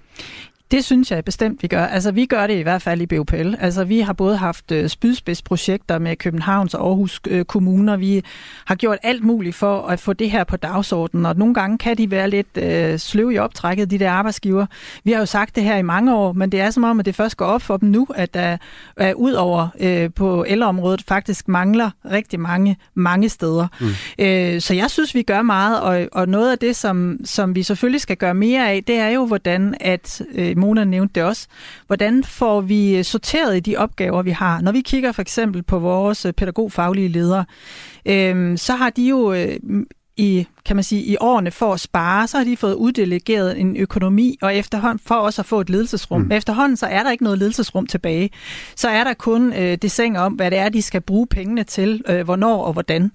Det 0.74 0.86
synes 0.86 1.12
jeg 1.12 1.26
bestemt, 1.26 1.64
vi 1.64 1.68
gør. 1.68 1.86
Altså, 1.86 2.12
vi 2.12 2.26
gør 2.26 2.48
det 2.48 2.54
i 2.54 2.62
hvert 2.62 2.82
fald 2.82 3.02
i 3.02 3.06
BUPL. 3.06 3.56
Altså, 3.60 3.84
vi 3.84 4.00
har 4.00 4.14
både 4.14 4.38
haft 4.38 4.72
øh, 4.72 4.90
spydspidsprojekter 4.90 6.00
med 6.00 6.16
Københavns 6.16 6.74
og 6.74 6.88
Aarhus 6.88 7.22
øh, 7.28 7.46
kommuner. 7.46 7.98
Vi 7.98 8.24
har 8.66 8.76
gjort 8.76 8.98
alt 9.04 9.24
muligt 9.24 9.56
for 9.56 9.88
at 9.88 10.00
få 10.00 10.14
det 10.14 10.32
her 10.32 10.44
på 10.44 10.58
dagsordenen, 10.58 11.26
og 11.26 11.36
nogle 11.36 11.54
gange 11.54 11.78
kan 11.78 11.98
de 11.98 12.12
være 12.12 12.30
lidt 12.30 12.58
øh, 12.58 13.00
sløv 13.00 13.32
i 13.32 13.38
optrækket, 13.38 13.92
de 13.92 14.00
der 14.00 14.12
arbejdsgiver. 14.12 14.66
Vi 15.04 15.12
har 15.12 15.20
jo 15.20 15.26
sagt 15.26 15.56
det 15.56 15.64
her 15.64 15.78
i 15.78 15.82
mange 15.82 16.16
år, 16.16 16.34
men 16.34 16.52
det 16.52 16.62
er 16.62 16.72
som 16.72 16.84
om, 16.84 17.00
at 17.00 17.06
det 17.06 17.16
først 17.16 17.38
går 17.38 17.46
op 17.46 17.62
for 17.62 17.78
dem 17.78 17.90
nu, 17.90 18.08
at 18.16 18.34
der 18.34 18.58
er 18.98 19.14
ud 19.14 19.34
over 19.34 19.68
øh, 19.80 20.10
på 20.16 20.46
ældreområdet 20.48 21.04
faktisk 21.08 21.48
mangler 21.48 21.90
rigtig 22.12 22.40
mange, 22.40 22.78
mange 22.94 23.30
steder. 23.30 23.68
Mm. 23.80 23.88
Øh, 24.26 24.62
så 24.62 24.74
jeg 24.74 24.92
synes, 24.92 25.16
vi 25.16 25.22
gør 25.22 25.42
meget, 25.42 25.82
og, 25.82 26.08
og 26.12 26.30
noget 26.30 26.52
af 26.52 26.60
det, 26.60 26.76
som, 26.76 27.20
som 27.26 27.56
vi 27.56 27.64
selvfølgelig 27.64 28.02
skal 28.02 28.18
gøre 28.18 28.34
mere 28.34 28.70
af, 28.70 28.84
det 28.88 28.96
er 28.96 29.10
jo, 29.10 29.26
hvordan 29.26 29.76
at 29.80 30.22
øh, 30.36 30.63
Mona 30.64 30.84
nævnte 30.84 31.14
det 31.16 31.24
også. 31.24 31.48
Hvordan 31.88 32.24
får 32.24 32.62
vi 32.62 32.98
øh, 32.98 33.04
sorteret 33.04 33.58
i 33.58 33.60
de 33.60 33.78
opgaver, 33.78 34.22
vi 34.22 34.32
har? 34.32 34.62
Når 34.62 34.72
vi 34.72 34.82
kigger 34.82 35.12
for 35.12 35.22
eksempel 35.22 35.64
på 35.64 35.80
vores 35.80 36.26
øh, 36.26 36.34
pædagogfaglige 36.34 37.08
ledere, 37.08 37.46
øh, 38.06 38.58
så 38.58 38.76
har 38.76 38.90
de 38.90 39.04
jo 39.04 39.34
øh, 39.34 39.60
i 40.18 40.48
kan 40.66 40.76
man 40.76 40.84
sige, 40.84 41.04
i 41.04 41.18
årene 41.20 41.52
for 41.52 41.74
at 41.74 41.80
spare, 41.80 42.28
så 42.28 42.38
har 42.38 42.44
de 42.44 42.58
fået 42.58 42.74
uddelegeret 42.74 43.60
en 43.60 43.78
økonomi, 43.78 44.38
og 44.42 44.56
efterhånden 44.56 45.00
for 45.06 45.16
også 45.16 45.42
at 45.42 45.46
få 45.46 45.62
et 45.62 45.70
ledelsesrum. 45.70 46.22
Mm. 46.22 46.32
Efterhånden 46.32 46.78
så 46.78 46.86
er 46.86 47.04
der 47.04 47.12
ikke 47.12 47.24
noget 47.24 47.40
ledelsesrum 47.40 47.88
tilbage. 47.88 48.30
Så 48.76 48.90
er 48.90 49.04
der 49.04 49.14
kun 49.14 49.54
øh, 49.54 49.78
det 49.78 49.92
seng 49.92 50.20
om, 50.20 50.34
hvad 50.34 50.52
det 50.52 50.60
er, 50.60 50.70
de 50.70 50.82
skal 50.82 51.02
bruge 51.02 51.28
pengene 51.28 51.64
til, 51.64 52.04
øh, 52.10 52.24
hvornår 52.24 52.64
og 52.64 52.74
hvordan. 52.74 53.12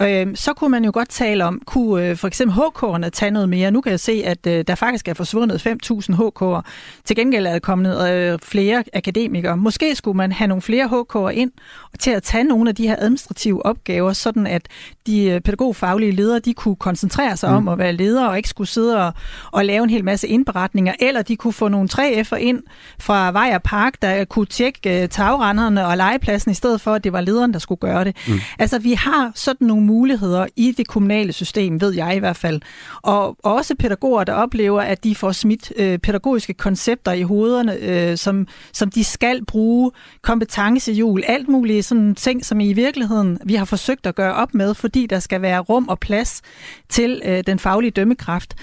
Øh, 0.00 0.26
så 0.34 0.52
kunne 0.52 0.70
man 0.70 0.84
jo 0.84 0.90
godt 0.94 1.08
tale 1.08 1.44
om, 1.44 1.62
kunne 1.66 2.06
øh, 2.06 2.16
for 2.16 2.28
eksempel 2.28 2.56
HK'erne 2.56 3.08
tage 3.08 3.30
noget 3.30 3.48
mere? 3.48 3.70
Nu 3.70 3.80
kan 3.80 3.90
jeg 3.90 4.00
se, 4.00 4.22
at 4.24 4.46
øh, 4.46 4.64
der 4.66 4.74
faktisk 4.74 5.08
er 5.08 5.14
forsvundet 5.14 5.66
5.000 5.66 6.14
HK'er. 6.14 6.60
Til 7.04 7.16
gengæld 7.16 7.46
er 7.46 7.52
der 7.52 7.58
kommet 7.58 8.10
øh, 8.10 8.38
flere 8.42 8.84
akademikere. 8.92 9.56
Måske 9.56 9.94
skulle 9.94 10.16
man 10.16 10.32
have 10.32 10.48
nogle 10.48 10.62
flere 10.62 10.84
HK'er 10.86 11.28
ind 11.28 11.52
til 11.98 12.10
at 12.10 12.22
tage 12.22 12.44
nogle 12.44 12.68
af 12.70 12.74
de 12.74 12.88
her 12.88 12.96
administrative 12.98 13.66
opgaver, 13.66 14.12
sådan 14.12 14.46
at 14.46 14.68
de 15.06 15.24
øh, 15.24 15.40
pædagogfaglige 15.40 16.12
ledere, 16.12 16.38
de 16.38 16.54
kunne 16.54 16.76
koncentrere 16.86 17.36
sig 17.36 17.50
mm. 17.50 17.56
om 17.56 17.68
at 17.68 17.78
være 17.78 17.92
leder 17.92 18.26
og 18.26 18.36
ikke 18.36 18.48
skulle 18.48 18.68
sidde 18.68 19.06
og, 19.06 19.12
og 19.52 19.64
lave 19.64 19.84
en 19.84 19.90
hel 19.90 20.04
masse 20.04 20.28
indberetninger, 20.28 20.92
eller 21.00 21.22
de 21.22 21.36
kunne 21.36 21.52
få 21.52 21.68
nogle 21.68 21.88
3F'er 21.92 22.36
ind 22.36 22.62
fra 23.00 23.32
Vejr 23.32 23.58
Park, 23.58 24.02
der 24.02 24.24
kunne 24.24 24.46
tjekke 24.46 25.02
uh, 25.02 25.08
tagrenderne 25.08 25.86
og 25.86 25.96
legepladsen, 25.96 26.50
i 26.50 26.54
stedet 26.54 26.80
for, 26.80 26.94
at 26.94 27.04
det 27.04 27.12
var 27.12 27.20
lederen, 27.20 27.52
der 27.52 27.58
skulle 27.58 27.78
gøre 27.78 28.04
det. 28.04 28.16
Mm. 28.28 28.40
Altså, 28.58 28.78
vi 28.78 28.92
har 28.92 29.32
sådan 29.34 29.66
nogle 29.66 29.84
muligheder 29.84 30.46
i 30.56 30.74
det 30.76 30.88
kommunale 30.88 31.32
system, 31.32 31.80
ved 31.80 31.94
jeg 31.94 32.16
i 32.16 32.18
hvert 32.18 32.36
fald. 32.36 32.60
Og 33.02 33.36
også 33.42 33.74
pædagoger, 33.78 34.24
der 34.24 34.32
oplever, 34.32 34.80
at 34.80 35.04
de 35.04 35.14
får 35.14 35.32
smidt 35.32 35.72
uh, 35.80 35.96
pædagogiske 36.02 36.54
koncepter 36.54 37.12
i 37.12 37.22
hovederne, 37.22 38.10
uh, 38.10 38.16
som, 38.18 38.46
som 38.72 38.90
de 38.90 39.04
skal 39.04 39.44
bruge, 39.44 39.90
kompetencehjul, 40.22 41.22
alt 41.26 41.48
muligt 41.48 41.84
sådan 41.84 42.14
ting, 42.14 42.44
som 42.44 42.60
i 42.60 42.72
virkeligheden 42.72 43.38
vi 43.44 43.54
har 43.54 43.64
forsøgt 43.64 44.06
at 44.06 44.14
gøre 44.14 44.34
op 44.34 44.54
med, 44.54 44.74
fordi 44.74 45.06
der 45.06 45.18
skal 45.18 45.42
være 45.42 45.60
rum 45.60 45.88
og 45.88 45.98
plads 45.98 46.42
til 46.88 47.22
øh, 47.24 47.42
den 47.46 47.58
faglige 47.58 47.90
dømmekraft. 47.90 48.54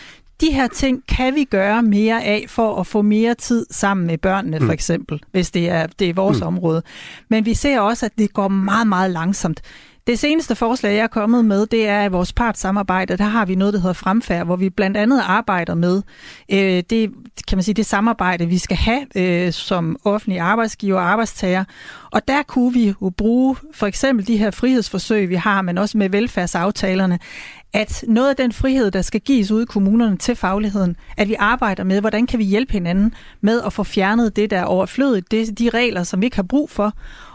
De 0.42 0.52
her 0.52 0.68
ting 0.68 1.04
kan 1.08 1.36
vi 1.36 1.44
gøre 1.44 1.84
mere 1.84 2.24
af 2.24 2.46
for 2.48 2.80
at 2.80 2.88
få 2.88 3.02
mere 3.02 3.36
tid 3.36 3.66
sammen 3.72 4.08
med 4.08 4.18
børnene, 4.18 4.60
mm. 4.60 4.66
for 4.66 4.74
eksempel, 4.74 5.22
hvis 5.32 5.52
det 5.52 5.70
er, 5.70 5.88
det 5.88 6.10
er 6.10 6.14
vores 6.14 6.40
mm. 6.40 6.48
område. 6.48 6.84
Men 7.30 7.46
vi 7.46 7.54
ser 7.54 7.80
også, 7.80 8.06
at 8.06 8.12
det 8.18 8.34
går 8.34 8.48
meget, 8.48 8.88
meget 8.88 9.12
langsomt. 9.12 9.62
Det 10.08 10.20
seneste 10.20 10.56
forslag, 10.56 10.96
jeg 10.96 11.04
er 11.04 11.08
kommet 11.08 11.46
med, 11.46 11.66
det 11.66 11.88
er 11.88 12.10
vores 12.10 12.34
partssamarbejde. 12.34 13.18
Der 13.18 13.24
har 13.24 13.46
vi 13.46 13.56
noget, 13.56 13.74
der 13.74 13.80
hedder 13.80 13.94
Fremfærd, 13.94 14.46
hvor 14.46 14.56
vi 14.56 14.70
blandt 14.70 14.98
andet 14.98 15.22
arbejder 15.26 15.76
med 15.76 16.02
øh, 16.52 16.84
det, 16.90 17.12
kan 17.48 17.58
man 17.58 17.64
sige, 17.64 17.76
det 17.76 17.86
samarbejde, 17.86 18.46
vi 18.46 18.58
skal 18.58 18.78
have 18.78 19.06
øh, 19.16 19.54
som 19.54 19.98
offentlige 20.04 20.42
arbejdsgiver 20.42 21.00
og 21.00 21.06
arbejdstager. 21.12 21.64
Og 22.12 22.28
der 22.28 22.44
kunne 22.44 22.74
vi 22.74 22.96
jo 23.02 23.10
bruge 23.10 23.56
for 23.74 23.88
eksempel 23.88 24.28
de 24.28 24.38
her 24.38 24.52
frihedsforsøg, 24.52 25.30
vi 25.30 25.36
har, 25.36 25.62
men 25.62 25.78
også 25.78 25.98
med 25.98 26.10
velfærdsaftalerne, 26.10 27.20
at 27.74 28.04
noget 28.08 28.30
af 28.30 28.36
den 28.36 28.52
frihed, 28.52 28.92
der 28.92 29.02
skal 29.02 29.22
gives 29.22 29.52
ud 29.52 29.62
i 29.62 29.66
kommunerne 29.66 30.18
til 30.18 30.36
fagligheden, 30.36 30.96
at 31.18 31.28
vi 31.28 31.36
arbejder 31.40 31.84
med, 31.84 32.00
hvordan 32.00 32.28
kan 32.28 32.40
vi 32.40 32.44
hjælpe 32.44 32.74
hinanden 32.74 33.14
med 33.42 33.62
at 33.66 33.74
få 33.74 33.84
fjernet 33.84 34.36
det, 34.36 34.50
der 34.50 34.60
er 34.60 34.66
overflødigt, 34.66 35.32
det, 35.32 35.60
de 35.60 35.70
regler, 35.70 36.04
som 36.04 36.22
vi 36.22 36.26
ikke 36.26 36.36
har 36.36 36.44
brug 36.44 36.70
for, 36.70 36.94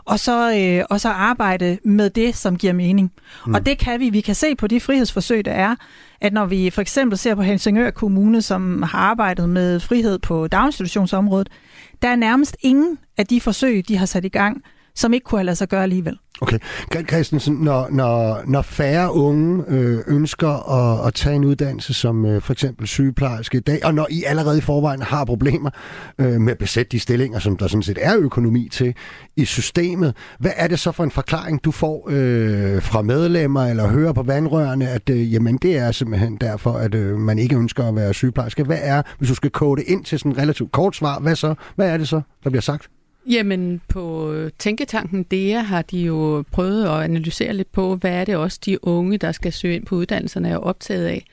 og 0.08 0.18
så, 0.20 0.54
øh, 0.56 0.84
og 0.90 1.00
så 1.00 1.08
arbejde 1.08 1.78
med 1.84 2.10
det, 2.10 2.36
som 2.36 2.56
giver 2.56 2.72
mening. 2.72 3.12
Mm. 3.46 3.54
Og 3.54 3.66
det 3.66 3.78
kan 3.78 4.00
vi. 4.00 4.10
Vi 4.10 4.20
kan 4.20 4.34
se 4.34 4.54
på 4.56 4.66
de 4.66 4.80
frihedsforsøg, 4.80 5.44
der 5.44 5.52
er, 5.52 5.76
at 6.20 6.32
når 6.32 6.46
vi 6.46 6.70
for 6.70 6.80
eksempel 6.80 7.18
ser 7.18 7.34
på 7.34 7.42
Helsingør 7.42 7.90
Kommune, 7.90 8.42
som 8.42 8.82
har 8.82 8.98
arbejdet 8.98 9.48
med 9.48 9.80
frihed 9.80 10.18
på 10.18 10.48
daginstitutionsområdet, 10.48 11.48
der 12.02 12.08
er 12.08 12.16
nærmest 12.16 12.56
ingen 12.60 12.98
af 13.16 13.26
de 13.26 13.40
forsøg, 13.40 13.88
de 13.88 13.96
har 13.96 14.06
sat 14.06 14.24
i 14.24 14.28
gang, 14.28 14.62
som 14.98 15.12
ikke 15.12 15.24
kunne 15.24 15.38
have 15.38 15.46
lade 15.46 15.56
sig 15.56 15.68
gøre 15.68 15.82
alligevel. 15.82 16.18
Okay. 16.40 16.58
Christensen, 17.08 17.54
når, 17.54 17.88
når, 17.90 18.42
når 18.46 18.62
færre 18.62 19.14
unge 19.14 19.64
øh, 19.68 19.98
ønsker 20.06 20.72
at, 20.72 21.06
at 21.06 21.14
tage 21.14 21.36
en 21.36 21.44
uddannelse 21.44 21.94
som 21.94 22.26
øh, 22.26 22.42
for 22.42 22.52
eksempel 22.52 22.86
sygeplejerske 22.86 23.58
i 23.58 23.60
dag, 23.60 23.84
og 23.84 23.94
når 23.94 24.06
I 24.10 24.24
allerede 24.26 24.58
i 24.58 24.60
forvejen 24.60 25.02
har 25.02 25.24
problemer 25.24 25.70
øh, 26.18 26.40
med 26.40 26.52
at 26.52 26.58
besætte 26.58 26.90
de 26.90 27.00
stillinger, 27.00 27.38
som 27.38 27.56
der 27.56 27.66
sådan 27.66 27.82
set 27.82 27.98
er 28.00 28.16
økonomi 28.16 28.68
til 28.72 28.94
i 29.36 29.44
systemet, 29.44 30.16
hvad 30.38 30.50
er 30.56 30.68
det 30.68 30.78
så 30.78 30.92
for 30.92 31.04
en 31.04 31.10
forklaring, 31.10 31.64
du 31.64 31.70
får 31.70 32.08
øh, 32.10 32.82
fra 32.82 33.02
medlemmer 33.02 33.66
eller 33.66 33.88
hører 33.88 34.12
på 34.12 34.22
vandrørene, 34.22 34.88
at 34.88 35.10
øh, 35.10 35.34
jamen, 35.34 35.56
det 35.56 35.76
er 35.76 35.92
simpelthen 35.92 36.36
derfor, 36.36 36.72
at 36.72 36.94
øh, 36.94 37.18
man 37.18 37.38
ikke 37.38 37.56
ønsker 37.56 37.84
at 37.84 37.96
være 37.96 38.14
sygeplejerske? 38.14 38.64
Hvad 38.64 38.78
er, 38.80 39.02
hvis 39.18 39.28
du 39.28 39.34
skal 39.34 39.50
kode 39.50 39.80
det 39.80 39.88
ind 39.88 40.04
til 40.04 40.18
sådan 40.18 40.32
en 40.32 40.38
relativt 40.38 40.72
kort 40.72 40.96
svar, 40.96 41.18
hvad 41.18 41.36
så? 41.36 41.54
Hvad 41.76 41.88
er 41.88 41.96
det 41.96 42.08
så, 42.08 42.20
der 42.44 42.50
bliver 42.50 42.62
sagt? 42.62 42.88
Jamen, 43.30 43.80
på 43.88 44.34
Tænketanken 44.58 45.22
DEA 45.22 45.60
har 45.60 45.82
de 45.82 45.98
jo 45.98 46.44
prøvet 46.52 46.84
at 46.84 47.02
analysere 47.02 47.54
lidt 47.54 47.72
på, 47.72 47.96
hvad 47.96 48.10
er 48.10 48.24
det 48.24 48.36
også 48.36 48.58
de 48.64 48.84
unge, 48.84 49.18
der 49.18 49.32
skal 49.32 49.52
søge 49.52 49.74
ind 49.74 49.86
på 49.86 49.94
uddannelserne, 49.94 50.48
er 50.48 50.56
optaget 50.56 51.06
af. 51.06 51.24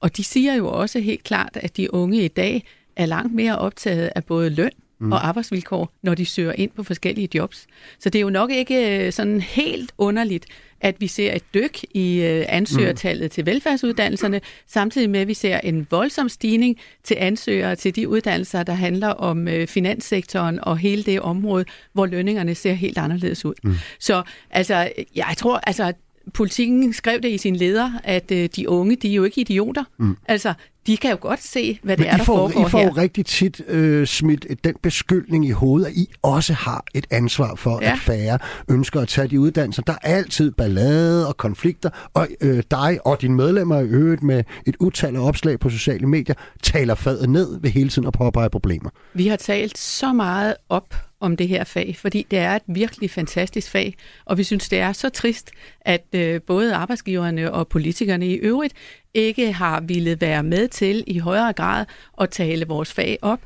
Og 0.00 0.16
de 0.16 0.24
siger 0.24 0.54
jo 0.54 0.68
også 0.68 0.98
helt 0.98 1.24
klart, 1.24 1.50
at 1.54 1.76
de 1.76 1.94
unge 1.94 2.24
i 2.24 2.28
dag 2.28 2.64
er 2.96 3.06
langt 3.06 3.34
mere 3.34 3.58
optaget 3.58 4.10
af 4.14 4.24
både 4.24 4.50
løn 4.50 4.70
mm. 4.98 5.12
og 5.12 5.26
arbejdsvilkår, 5.26 5.92
når 6.02 6.14
de 6.14 6.26
søger 6.26 6.52
ind 6.52 6.70
på 6.70 6.82
forskellige 6.82 7.28
jobs. 7.34 7.66
Så 7.98 8.10
det 8.10 8.18
er 8.18 8.22
jo 8.22 8.30
nok 8.30 8.50
ikke 8.50 9.06
øh, 9.06 9.12
sådan 9.12 9.40
helt 9.40 9.92
underligt, 9.98 10.46
at 10.84 11.00
vi 11.00 11.06
ser 11.06 11.34
et 11.34 11.54
dyk 11.54 11.84
i 11.94 12.22
øh, 12.22 12.44
ansøgertallet 12.48 13.24
mm. 13.24 13.30
til 13.30 13.46
velfærdsuddannelserne, 13.46 14.40
samtidig 14.66 15.10
med, 15.10 15.20
at 15.20 15.28
vi 15.28 15.34
ser 15.34 15.58
en 15.58 15.86
voldsom 15.90 16.28
stigning 16.28 16.76
til 17.04 17.16
ansøgere 17.20 17.76
til 17.76 17.96
de 17.96 18.08
uddannelser, 18.08 18.62
der 18.62 18.72
handler 18.72 19.08
om 19.08 19.48
øh, 19.48 19.66
finanssektoren 19.66 20.64
og 20.64 20.78
hele 20.78 21.02
det 21.02 21.20
område, 21.20 21.64
hvor 21.92 22.06
lønningerne 22.06 22.54
ser 22.54 22.72
helt 22.72 22.98
anderledes 22.98 23.44
ud. 23.44 23.54
Mm. 23.62 23.74
Så 23.98 24.22
altså, 24.50 24.88
jeg 25.14 25.34
tror, 25.36 25.56
altså, 25.56 25.92
politikken 26.34 26.92
skrev 26.92 27.20
det 27.20 27.30
i 27.30 27.38
sin 27.38 27.56
leder, 27.56 27.90
at 28.04 28.30
øh, 28.30 28.48
de 28.56 28.68
unge, 28.68 28.96
de 28.96 29.10
er 29.10 29.14
jo 29.14 29.24
ikke 29.24 29.40
idioter. 29.40 29.84
Mm. 29.98 30.16
Altså, 30.28 30.54
de 30.86 30.96
kan 30.96 31.10
jo 31.10 31.18
godt 31.20 31.42
se, 31.42 31.78
hvad 31.82 31.96
det 31.96 32.06
Men 32.06 32.12
er, 32.12 32.16
der 32.16 32.24
får, 32.24 32.36
foregår 32.36 32.66
I 32.66 32.70
får 32.70 32.78
her. 32.78 32.96
rigtig 32.96 33.26
tit 33.26 33.60
øh, 33.68 34.06
smidt 34.06 34.46
den 34.64 34.74
beskyldning 34.82 35.46
i 35.46 35.50
hovedet, 35.50 35.86
at 35.86 35.92
I 35.92 36.08
også 36.22 36.52
har 36.52 36.84
et 36.94 37.06
ansvar 37.10 37.54
for, 37.54 37.78
ja. 37.82 37.92
at 37.92 37.98
færre 37.98 38.38
ønsker 38.70 39.00
at 39.00 39.08
tage 39.08 39.28
de 39.28 39.40
uddannelser. 39.40 39.82
Der 39.82 39.92
er 39.92 40.08
altid 40.08 40.50
ballade 40.50 41.28
og 41.28 41.36
konflikter, 41.36 41.90
og 42.14 42.28
øh, 42.40 42.62
dig 42.70 42.98
og 43.04 43.20
dine 43.22 43.34
medlemmer 43.34 43.80
i 43.80 43.84
øvrigt 43.84 44.22
med 44.22 44.44
et 44.66 44.76
utal 44.80 45.16
af 45.16 45.20
opslag 45.20 45.58
på 45.58 45.70
sociale 45.70 46.06
medier, 46.06 46.34
taler 46.62 46.94
fadet 46.94 47.30
ned 47.30 47.60
ved 47.60 47.70
hele 47.70 47.88
tiden 47.88 48.08
at 48.08 48.12
påpege 48.12 48.50
problemer. 48.50 48.90
Vi 49.14 49.26
har 49.26 49.36
talt 49.36 49.78
så 49.78 50.12
meget 50.12 50.54
op 50.68 50.94
om 51.20 51.36
det 51.36 51.48
her 51.48 51.64
fag, 51.64 51.96
fordi 51.98 52.26
det 52.30 52.38
er 52.38 52.56
et 52.56 52.62
virkelig 52.68 53.10
fantastisk 53.10 53.70
fag, 53.70 53.94
og 54.24 54.38
vi 54.38 54.44
synes, 54.44 54.68
det 54.68 54.78
er 54.78 54.92
så 54.92 55.08
trist, 55.08 55.50
at 55.80 56.06
øh, 56.14 56.40
både 56.46 56.74
arbejdsgiverne 56.74 57.52
og 57.52 57.68
politikerne 57.68 58.28
i 58.28 58.34
øvrigt 58.34 58.74
ikke 59.14 59.52
har 59.52 59.80
ville 59.80 60.20
være 60.20 60.42
med 60.42 60.68
til 60.68 61.04
i 61.06 61.18
højere 61.18 61.52
grad 61.52 61.86
at 62.20 62.30
tale 62.30 62.66
vores 62.66 62.92
fag 62.92 63.18
op. 63.22 63.40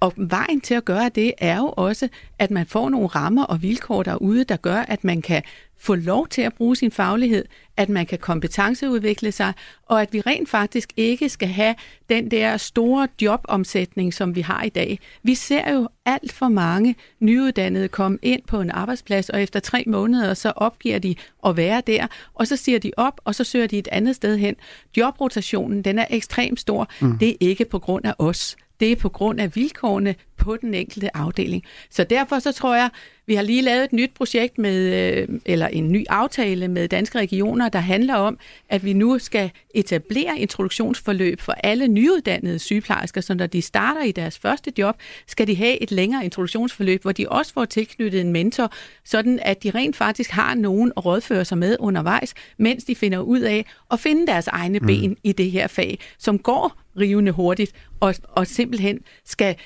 Og 0.00 0.12
vejen 0.16 0.60
til 0.60 0.74
at 0.74 0.84
gøre 0.84 1.08
det 1.08 1.32
er 1.38 1.56
jo 1.56 1.74
også, 1.76 2.08
at 2.38 2.50
man 2.50 2.66
får 2.66 2.88
nogle 2.88 3.06
rammer 3.06 3.44
og 3.44 3.62
vilkår 3.62 4.02
derude, 4.02 4.44
der 4.44 4.56
gør, 4.56 4.76
at 4.76 5.04
man 5.04 5.22
kan 5.22 5.42
få 5.82 5.94
lov 5.94 6.28
til 6.28 6.42
at 6.42 6.54
bruge 6.54 6.76
sin 6.76 6.90
faglighed, 6.90 7.44
at 7.76 7.88
man 7.88 8.06
kan 8.06 8.18
kompetenceudvikle 8.18 9.32
sig, 9.32 9.52
og 9.86 10.02
at 10.02 10.12
vi 10.12 10.20
rent 10.20 10.48
faktisk 10.48 10.92
ikke 10.96 11.28
skal 11.28 11.48
have 11.48 11.74
den 12.08 12.30
der 12.30 12.56
store 12.56 13.08
jobomsætning, 13.22 14.14
som 14.14 14.34
vi 14.34 14.40
har 14.40 14.62
i 14.62 14.68
dag. 14.68 14.98
Vi 15.22 15.34
ser 15.34 15.72
jo 15.72 15.88
alt 16.04 16.32
for 16.32 16.48
mange 16.48 16.94
nyuddannede 17.20 17.88
komme 17.88 18.18
ind 18.22 18.42
på 18.46 18.60
en 18.60 18.70
arbejdsplads, 18.70 19.30
og 19.30 19.42
efter 19.42 19.60
tre 19.60 19.84
måneder 19.86 20.34
så 20.34 20.52
opgiver 20.56 20.98
de 20.98 21.14
at 21.46 21.56
være 21.56 21.82
der, 21.86 22.06
og 22.34 22.46
så 22.46 22.56
siger 22.56 22.78
de 22.78 22.92
op, 22.96 23.20
og 23.24 23.34
så 23.34 23.44
søger 23.44 23.66
de 23.66 23.78
et 23.78 23.88
andet 23.92 24.16
sted 24.16 24.38
hen. 24.38 24.56
Jobrotationen, 24.96 25.82
den 25.82 25.98
er 25.98 26.06
ekstremt 26.10 26.60
stor. 26.60 26.88
Mm. 27.00 27.18
Det 27.18 27.30
er 27.30 27.36
ikke 27.40 27.64
på 27.64 27.78
grund 27.78 28.06
af 28.06 28.14
os. 28.18 28.56
Det 28.82 28.92
er 28.92 28.96
på 28.96 29.08
grund 29.08 29.40
af 29.40 29.56
vilkårene 29.56 30.14
på 30.36 30.56
den 30.56 30.74
enkelte 30.74 31.16
afdeling. 31.16 31.62
Så 31.90 32.04
derfor 32.04 32.38
så 32.38 32.52
tror 32.52 32.74
jeg, 32.74 32.90
vi 33.26 33.34
har 33.34 33.42
lige 33.42 33.62
lavet 33.62 33.84
et 33.84 33.92
nyt 33.92 34.10
projekt 34.14 34.58
med, 34.58 34.76
øh, 35.18 35.28
eller 35.46 35.66
en 35.66 35.92
ny 35.92 36.04
aftale 36.08 36.68
med 36.68 36.88
danske 36.88 37.18
regioner, 37.18 37.68
der 37.68 37.78
handler 37.78 38.14
om, 38.14 38.38
at 38.68 38.84
vi 38.84 38.92
nu 38.92 39.18
skal 39.18 39.50
etablere 39.74 40.38
introduktionsforløb 40.38 41.40
for 41.40 41.52
alle 41.52 41.88
nyuddannede 41.88 42.58
sygeplejersker, 42.58 43.20
så 43.20 43.34
når 43.34 43.46
de 43.46 43.62
starter 43.62 44.02
i 44.02 44.12
deres 44.12 44.38
første 44.38 44.72
job, 44.78 44.96
skal 45.26 45.46
de 45.46 45.56
have 45.56 45.82
et 45.82 45.90
længere 45.90 46.24
introduktionsforløb, 46.24 47.02
hvor 47.02 47.12
de 47.12 47.28
også 47.28 47.52
får 47.52 47.64
tilknyttet 47.64 48.20
en 48.20 48.32
mentor, 48.32 48.72
sådan 49.04 49.38
at 49.42 49.62
de 49.62 49.70
rent 49.70 49.96
faktisk 49.96 50.30
har 50.30 50.54
nogen 50.54 50.92
at 50.96 51.04
rådføre 51.04 51.44
sig 51.44 51.58
med 51.58 51.76
undervejs, 51.80 52.34
mens 52.58 52.84
de 52.84 52.94
finder 52.94 53.18
ud 53.18 53.40
af 53.40 53.66
at 53.90 54.00
finde 54.00 54.26
deres 54.26 54.46
egne 54.46 54.78
mm. 54.78 54.86
ben 54.86 55.16
i 55.22 55.32
det 55.32 55.50
her 55.50 55.66
fag, 55.66 55.98
som 56.18 56.38
går 56.38 56.81
rivende 57.00 57.32
hurtigt 57.32 57.72
og, 58.00 58.14
og 58.22 58.46
simpelthen 58.46 58.98
skal 59.24 59.56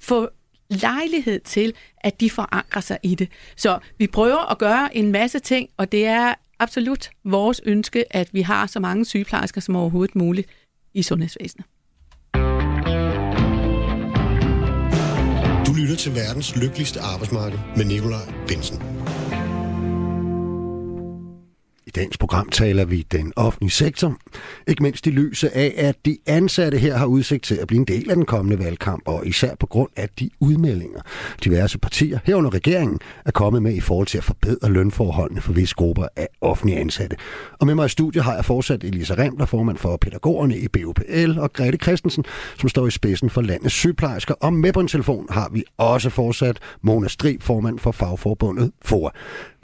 få 0.00 0.28
lejlighed 0.70 1.40
til, 1.40 1.74
at 2.00 2.20
de 2.20 2.30
forankrer 2.30 2.80
sig 2.80 2.98
i 3.02 3.14
det. 3.14 3.28
Så 3.56 3.78
vi 3.98 4.06
prøver 4.06 4.50
at 4.50 4.58
gøre 4.58 4.96
en 4.96 5.12
masse 5.12 5.38
ting, 5.38 5.68
og 5.76 5.92
det 5.92 6.06
er 6.06 6.34
absolut 6.58 7.10
vores 7.24 7.60
ønske, 7.64 8.16
at 8.16 8.28
vi 8.32 8.42
har 8.42 8.66
så 8.66 8.80
mange 8.80 9.04
sygeplejersker 9.04 9.60
som 9.60 9.76
overhovedet 9.76 10.16
muligt 10.16 10.48
i 10.94 11.02
sundhedsvæsenet. 11.02 11.66
Du 15.66 15.72
lytter 15.72 15.96
til 15.98 16.14
verdens 16.14 16.56
lykkeligste 16.56 17.00
arbejdsmarked 17.00 17.58
med 17.76 17.84
Nikolaj 17.84 18.32
Bensen 18.48 18.93
dagens 21.94 22.18
program 22.18 22.48
taler 22.48 22.84
vi 22.84 23.06
den 23.12 23.32
offentlige 23.36 23.70
sektor. 23.70 24.16
Ikke 24.66 24.82
mindst 24.82 25.06
i 25.06 25.10
lyset 25.10 25.48
af, 25.48 25.74
at 25.76 25.96
de 26.06 26.18
ansatte 26.26 26.78
her 26.78 26.96
har 26.96 27.06
udsigt 27.06 27.44
til 27.44 27.54
at 27.54 27.66
blive 27.66 27.78
en 27.78 27.84
del 27.84 28.10
af 28.10 28.16
den 28.16 28.24
kommende 28.24 28.64
valgkamp, 28.64 29.02
og 29.08 29.26
især 29.26 29.54
på 29.60 29.66
grund 29.66 29.90
af 29.96 30.08
de 30.08 30.30
udmeldinger, 30.40 31.00
diverse 31.44 31.78
partier 31.78 32.18
herunder 32.24 32.54
regeringen 32.54 32.98
er 33.24 33.30
kommet 33.30 33.62
med 33.62 33.74
i 33.74 33.80
forhold 33.80 34.06
til 34.06 34.18
at 34.18 34.24
forbedre 34.24 34.70
lønforholdene 34.70 35.40
for 35.40 35.52
visse 35.52 35.74
grupper 35.74 36.06
af 36.16 36.28
offentlige 36.40 36.78
ansatte. 36.78 37.16
Og 37.60 37.66
med 37.66 37.74
mig 37.74 37.86
i 37.86 37.88
studiet 37.88 38.24
har 38.24 38.34
jeg 38.34 38.44
fortsat 38.44 38.84
Elisa 38.84 39.14
Remler, 39.14 39.46
formand 39.46 39.76
for 39.76 39.96
pædagogerne 39.96 40.58
i 40.58 40.68
BUPL, 40.68 41.38
og 41.38 41.52
Grete 41.52 41.78
Christensen, 41.82 42.24
som 42.58 42.68
står 42.68 42.86
i 42.86 42.90
spidsen 42.90 43.30
for 43.30 43.40
landets 43.40 43.74
sygeplejersker. 43.74 44.34
Og 44.34 44.52
med 44.52 44.72
på 44.72 44.80
en 44.80 44.88
telefon 44.88 45.26
har 45.30 45.48
vi 45.52 45.64
også 45.78 46.10
fortsat 46.10 46.58
Mona 46.82 47.08
Strib, 47.08 47.42
formand 47.42 47.78
for 47.78 47.92
fagforbundet 47.92 48.72
FOA. 48.84 49.10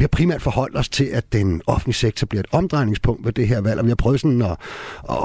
Vi 0.00 0.02
har 0.02 0.08
primært 0.08 0.42
forholdt 0.42 0.76
os 0.76 0.88
til, 0.88 1.04
at 1.04 1.32
den 1.32 1.62
offentlige 1.66 1.94
sektor 1.94 2.26
bliver 2.26 2.40
et 2.40 2.48
omdrejningspunkt 2.52 3.26
ved 3.26 3.32
det 3.32 3.48
her 3.48 3.60
valg, 3.60 3.78
og 3.78 3.84
vi 3.84 3.90
har 3.90 3.96
prøvet 3.96 4.20
sådan 4.20 4.42
at, 4.42 4.56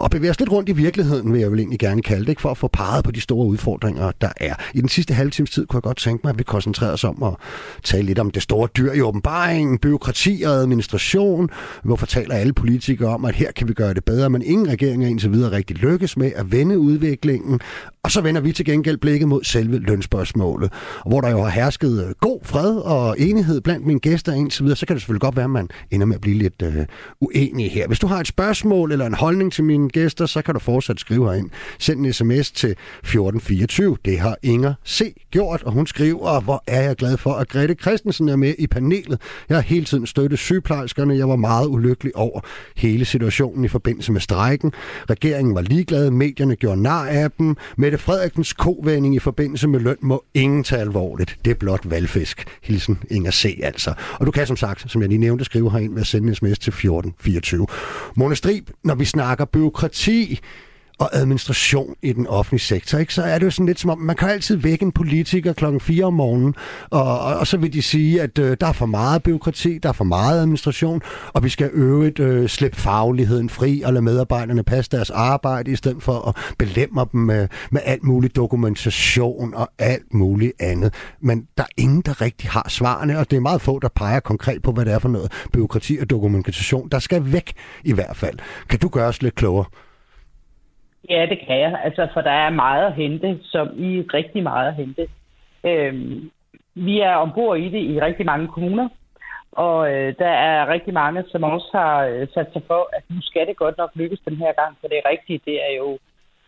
at 0.03 0.11
bevæge 0.11 0.31
os 0.31 0.39
lidt 0.39 0.51
rundt 0.51 0.69
i 0.69 0.71
virkeligheden, 0.71 1.33
vil 1.33 1.41
jeg 1.41 1.51
vel 1.51 1.59
egentlig 1.59 1.79
gerne 1.79 2.01
kalde 2.01 2.21
det, 2.21 2.29
ikke? 2.29 2.41
for 2.41 2.51
at 2.51 2.57
få 2.57 2.67
peget 2.67 3.03
på 3.03 3.11
de 3.11 3.21
store 3.21 3.47
udfordringer, 3.47 4.11
der 4.21 4.29
er. 4.37 4.55
I 4.73 4.81
den 4.81 4.89
sidste 4.89 5.13
halve 5.13 5.31
times 5.31 5.49
tid 5.49 5.65
kunne 5.65 5.77
jeg 5.77 5.83
godt 5.83 5.97
tænke 5.97 6.21
mig, 6.23 6.29
at 6.31 6.39
vi 6.39 6.43
koncentrerer 6.43 6.91
os 6.91 7.03
om 7.03 7.23
at 7.23 7.33
tale 7.83 8.05
lidt 8.05 8.19
om 8.19 8.31
det 8.31 8.43
store 8.43 8.67
dyr 8.77 8.91
i 8.91 9.01
åbenbaringen, 9.01 9.77
byråkrati 9.77 10.43
og 10.45 10.53
administration. 10.53 11.49
Hvorfor 11.83 12.05
taler 12.05 12.35
alle 12.35 12.53
politikere 12.53 13.09
om, 13.09 13.25
at 13.25 13.35
her 13.35 13.51
kan 13.51 13.67
vi 13.67 13.73
gøre 13.73 13.93
det 13.93 14.05
bedre, 14.05 14.29
men 14.29 14.41
ingen 14.41 14.67
regering 14.69 15.03
er 15.03 15.07
indtil 15.07 15.31
videre 15.31 15.51
rigtig 15.51 15.77
lykkes 15.77 16.17
med 16.17 16.31
at 16.35 16.51
vende 16.51 16.79
udviklingen. 16.79 17.59
Og 18.03 18.11
så 18.11 18.21
vender 18.21 18.41
vi 18.41 18.51
til 18.51 18.65
gengæld 18.65 18.97
blikket 18.97 19.27
mod 19.27 19.43
selve 19.43 19.79
lønspørgsmålet, 19.79 20.71
hvor 21.05 21.21
der 21.21 21.29
jo 21.29 21.41
har 21.41 21.49
hersket 21.49 22.13
god 22.19 22.39
fred 22.43 22.75
og 22.77 23.19
enighed 23.19 23.61
blandt 23.61 23.85
mine 23.85 23.99
gæster 23.99 24.33
indtil 24.33 24.64
videre, 24.65 24.77
så 24.77 24.85
kan 24.85 24.95
det 24.95 25.01
selvfølgelig 25.01 25.21
godt 25.21 25.35
være, 25.35 25.43
at 25.43 25.49
man 25.49 25.69
ender 25.91 26.05
med 26.05 26.15
at 26.15 26.21
blive 26.21 26.37
lidt 26.37 26.61
øh, 26.61 26.85
uenig 27.21 27.71
her. 27.71 27.87
Hvis 27.87 27.99
du 27.99 28.07
har 28.07 28.19
et 28.19 28.27
spørgsmål 28.27 28.91
eller 28.91 29.05
en 29.05 29.13
holdning 29.13 29.53
til 29.53 29.63
mine 29.63 29.89
gæster, 29.89 30.25
så 30.25 30.41
kan 30.41 30.53
du 30.53 30.59
fortsat 30.59 30.99
skrive 30.99 31.25
herind. 31.25 31.49
Send 31.79 32.05
en 32.05 32.13
sms 32.13 32.51
til 32.51 32.69
1424. 32.69 33.97
Det 34.05 34.19
har 34.19 34.37
Inger 34.43 34.73
C. 34.87 35.15
gjort, 35.31 35.63
og 35.63 35.71
hun 35.71 35.87
skriver, 35.87 36.41
hvor 36.41 36.63
er 36.67 36.81
jeg 36.81 36.95
glad 36.95 37.17
for, 37.17 37.33
at 37.33 37.49
Grete 37.49 37.75
Christensen 37.81 38.29
er 38.29 38.35
med 38.35 38.53
i 38.59 38.67
panelet. 38.67 39.21
Jeg 39.49 39.57
har 39.57 39.61
hele 39.61 39.85
tiden 39.85 40.07
støttet 40.07 40.39
sygeplejerskerne. 40.39 41.17
Jeg 41.17 41.29
var 41.29 41.35
meget 41.35 41.67
ulykkelig 41.67 42.15
over 42.15 42.39
hele 42.75 43.05
situationen 43.05 43.65
i 43.65 43.67
forbindelse 43.67 44.11
med 44.11 44.21
strejken. 44.21 44.73
Regeringen 45.09 45.55
var 45.55 45.61
ligeglad, 45.61 46.11
medierne 46.11 46.55
gjorde 46.55 46.81
nar 46.81 47.05
af 47.05 47.31
dem. 47.31 47.55
Mette 47.77 47.97
Frederiksens 47.97 48.53
kovending 48.53 49.15
i 49.15 49.19
forbindelse 49.19 49.67
med 49.67 49.79
løn 49.79 49.97
må 50.01 50.23
ingen 50.33 50.63
tage 50.63 50.81
alvorligt. 50.81 51.37
Det 51.45 51.51
er 51.51 51.55
blot 51.55 51.89
valgfisk. 51.89 52.45
Hilsen 52.61 52.99
Inger 53.11 53.31
C. 53.31 53.59
altså. 53.63 53.93
Og 54.13 54.25
du 54.25 54.31
kan 54.31 54.41
som 54.57 54.67
sagt, 54.67 54.91
som 54.91 55.01
jeg 55.01 55.09
lige 55.09 55.19
nævnte, 55.19 55.45
skrive 55.45 55.71
herind 55.71 55.93
ved 55.93 56.01
at 56.01 56.07
sende 56.07 56.27
en 56.27 56.35
sms 56.35 56.59
til 56.59 56.69
1424. 56.71 57.67
Mona 58.15 58.35
Strib, 58.35 58.69
når 58.83 58.95
vi 58.95 59.05
snakker 59.05 59.45
byråkrati, 59.45 60.39
og 60.99 61.15
administration 61.15 61.95
i 62.01 62.13
den 62.13 62.27
offentlige 62.27 62.61
sektor, 62.61 62.97
ikke? 62.97 63.13
så 63.13 63.23
er 63.23 63.39
det 63.39 63.45
jo 63.45 63.51
sådan 63.51 63.65
lidt 63.65 63.79
som 63.79 63.89
om, 63.89 63.99
man 63.99 64.15
kan 64.15 64.29
altid 64.29 64.55
vække 64.55 64.83
en 64.83 64.91
politiker 64.91 65.53
klokken 65.53 65.79
4 65.79 66.05
om 66.05 66.13
morgenen, 66.13 66.55
og, 66.89 67.19
og, 67.19 67.35
og 67.35 67.47
så 67.47 67.57
vil 67.57 67.73
de 67.73 67.81
sige, 67.81 68.21
at 68.21 68.39
øh, 68.39 68.57
der 68.61 68.67
er 68.67 68.71
for 68.71 68.85
meget 68.85 69.23
byråkrati, 69.23 69.77
der 69.77 69.89
er 69.89 69.93
for 69.93 70.03
meget 70.03 70.41
administration, 70.41 71.01
og 71.33 71.43
vi 71.43 71.49
skal 71.49 71.69
øve 71.73 72.19
øh, 72.19 72.49
slippe 72.49 72.77
fagligheden 72.77 73.49
fri 73.49 73.81
og 73.81 73.93
lade 73.93 74.05
medarbejderne 74.05 74.63
passe 74.63 74.91
deres 74.91 75.09
arbejde, 75.09 75.71
i 75.71 75.75
stedet 75.75 76.03
for 76.03 76.27
at 76.27 76.55
belemme 76.57 77.05
dem 77.11 77.21
med, 77.21 77.47
med 77.71 77.81
alt 77.85 78.03
mulig 78.03 78.35
dokumentation 78.35 79.53
og 79.53 79.69
alt 79.79 80.13
muligt 80.13 80.53
andet. 80.59 80.93
Men 81.21 81.47
der 81.57 81.63
er 81.63 81.67
ingen, 81.77 82.01
der 82.01 82.21
rigtig 82.21 82.49
har 82.49 82.65
svarene, 82.69 83.19
og 83.19 83.31
det 83.31 83.37
er 83.37 83.41
meget 83.41 83.61
få, 83.61 83.79
der 83.79 83.89
peger 83.95 84.19
konkret 84.19 84.61
på, 84.61 84.71
hvad 84.71 84.85
det 84.85 84.93
er 84.93 84.99
for 84.99 85.09
noget 85.09 85.31
byråkrati 85.53 85.97
og 86.01 86.09
dokumentation, 86.09 86.89
der 86.89 86.99
skal 86.99 87.31
væk 87.31 87.53
i 87.83 87.93
hvert 87.93 88.17
fald. 88.17 88.39
Kan 88.69 88.79
du 88.79 88.87
gøre 88.87 89.07
os 89.07 89.21
lidt 89.21 89.35
klogere? 89.35 89.65
Ja, 91.09 91.25
det 91.29 91.39
kan 91.47 91.59
jeg. 91.59 91.81
Altså, 91.83 92.07
for 92.13 92.21
der 92.21 92.31
er 92.31 92.49
meget 92.49 92.85
at 92.85 92.93
hente, 92.93 93.39
som 93.43 93.67
i 93.77 94.01
rigtig 94.01 94.43
meget 94.43 94.67
at 94.67 94.75
hente. 94.75 95.07
Øhm, 95.63 96.31
vi 96.75 96.99
er 96.99 97.15
ombord 97.15 97.57
i 97.57 97.69
det 97.69 97.81
i 97.81 98.01
rigtig 98.01 98.25
mange 98.25 98.47
kommuner, 98.47 98.89
og 99.51 99.93
øh, 99.93 100.15
der 100.19 100.27
er 100.27 100.67
rigtig 100.67 100.93
mange, 100.93 101.23
som 101.31 101.43
også 101.43 101.69
har 101.73 102.05
øh, 102.05 102.27
sat 102.33 102.47
sig 102.53 102.61
for, 102.67 102.89
at 102.93 103.03
nu 103.09 103.21
skal 103.21 103.47
det 103.47 103.57
godt 103.57 103.77
nok 103.77 103.91
lykkes 103.95 104.19
den 104.25 104.35
her 104.35 104.53
gang, 104.61 104.77
for 104.81 104.87
det 104.87 104.97
er 104.97 105.09
rigtigt, 105.09 105.45
det 105.45 105.55
er 105.69 105.75
jo 105.77 105.97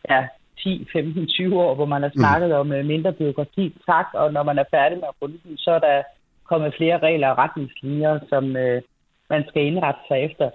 ja, 0.09 0.27
10, 0.59 0.87
15, 0.93 1.27
20 1.27 1.61
år, 1.61 1.75
hvor 1.75 1.85
man 1.85 2.01
har 2.01 2.11
mm. 2.15 2.19
snakket 2.19 2.49
mm. 2.49 2.55
om 2.55 2.71
øh, 2.71 2.85
mindre 2.85 3.13
byråkrati. 3.13 3.75
Tak, 3.85 4.05
og 4.13 4.33
når 4.33 4.43
man 4.43 4.57
er 4.59 4.63
færdig 4.71 4.97
med 4.97 5.07
at 5.07 5.15
bruge 5.19 5.39
den, 5.43 5.57
så 5.57 5.71
er 5.71 5.79
der 5.79 6.03
kommet 6.43 6.75
flere 6.77 6.97
regler 6.97 7.27
og 7.29 7.37
retningslinjer, 7.37 8.19
som 8.29 8.57
øh, 8.57 8.81
man 9.29 9.43
skal 9.47 9.61
indrette 9.65 10.01
sig 10.07 10.17
efter. 10.19 10.49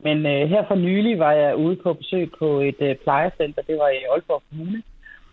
Men 0.00 0.26
øh, 0.26 0.48
her 0.48 0.64
for 0.68 0.74
nylig 0.74 1.18
var 1.18 1.32
jeg 1.32 1.56
ude 1.56 1.76
på 1.76 1.92
besøg 1.92 2.30
på 2.38 2.60
et 2.60 2.80
øh, 2.80 2.96
plejecenter, 2.96 3.62
det 3.62 3.78
var 3.78 3.88
i 3.88 4.04
Aalborg 4.12 4.42
Kommune. 4.48 4.82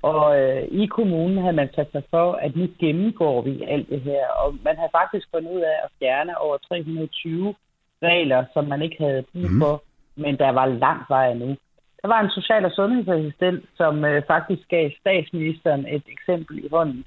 Og 0.02 0.40
øh, 0.40 0.64
i 0.72 0.86
kommunen 0.86 1.38
havde 1.38 1.56
man 1.56 1.70
sat 1.76 1.92
sig 1.92 2.04
for, 2.10 2.32
at 2.32 2.56
nu 2.56 2.68
gennemgår 2.80 3.42
vi 3.42 3.64
alt 3.68 3.90
det 3.90 4.02
her. 4.02 4.28
Og 4.28 4.56
man 4.64 4.76
havde 4.78 4.96
faktisk 5.00 5.28
fundet 5.34 5.52
ud 5.52 5.62
af 5.62 5.78
at 5.84 5.90
fjerne 6.00 6.38
over 6.38 6.58
320 6.58 7.56
regler, 8.04 8.46
som 8.54 8.66
man 8.66 8.82
ikke 8.82 9.04
havde 9.04 9.24
brug 9.32 9.52
mhm. 9.52 9.62
for, 9.62 9.84
mm. 10.16 10.22
men 10.24 10.38
der 10.38 10.50
var 10.50 10.66
langt 10.66 11.10
vej 11.10 11.34
nu. 11.34 11.56
Der 12.02 12.08
var 12.08 12.22
en 12.22 12.30
social- 12.30 12.66
og 12.66 12.72
sundhedsassistent, 12.72 13.66
som 13.78 14.06
øh, 14.06 14.24
faktisk 14.28 14.70
gav 14.70 14.90
statsministeren 15.00 15.86
et 15.86 16.04
eksempel 16.08 16.66
i 16.66 16.68
hånden. 16.72 17.06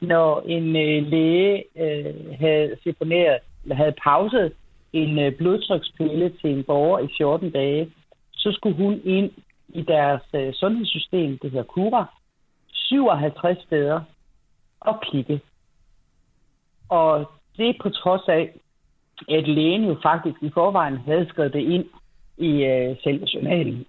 Når 0.00 0.42
en 0.46 0.76
øh, 0.76 1.06
læge 1.12 1.64
øh, 1.76 2.38
havde 2.40 2.76
havde 3.72 3.94
pauset 4.04 4.52
en 4.92 5.18
øh, 5.18 5.32
blodtrykspille 5.36 6.32
til 6.40 6.50
en 6.50 6.64
borger 6.64 6.98
i 6.98 7.08
14 7.18 7.50
dage, 7.50 7.92
så 8.32 8.52
skulle 8.52 8.76
hun 8.76 9.00
ind 9.04 9.30
i 9.68 9.82
deres 9.82 10.22
øh, 10.34 10.52
sundhedssystem, 10.54 11.38
det 11.38 11.50
hedder 11.50 11.64
Cura, 11.64 12.04
57 12.72 13.62
steder 13.62 14.00
og 14.80 15.02
kigge. 15.10 15.40
Og 16.88 17.30
det 17.56 17.76
på 17.82 17.90
trods 17.90 18.28
af, 18.28 18.52
at 19.28 19.48
lægen 19.48 19.84
jo 19.84 19.96
faktisk 20.02 20.36
i 20.42 20.50
forvejen 20.54 20.96
havde 20.96 21.28
skrevet 21.28 21.52
det 21.52 21.60
ind 21.60 21.84
i 22.38 22.64
øh, 22.64 22.96
selve 23.02 23.26
journalen. 23.34 23.86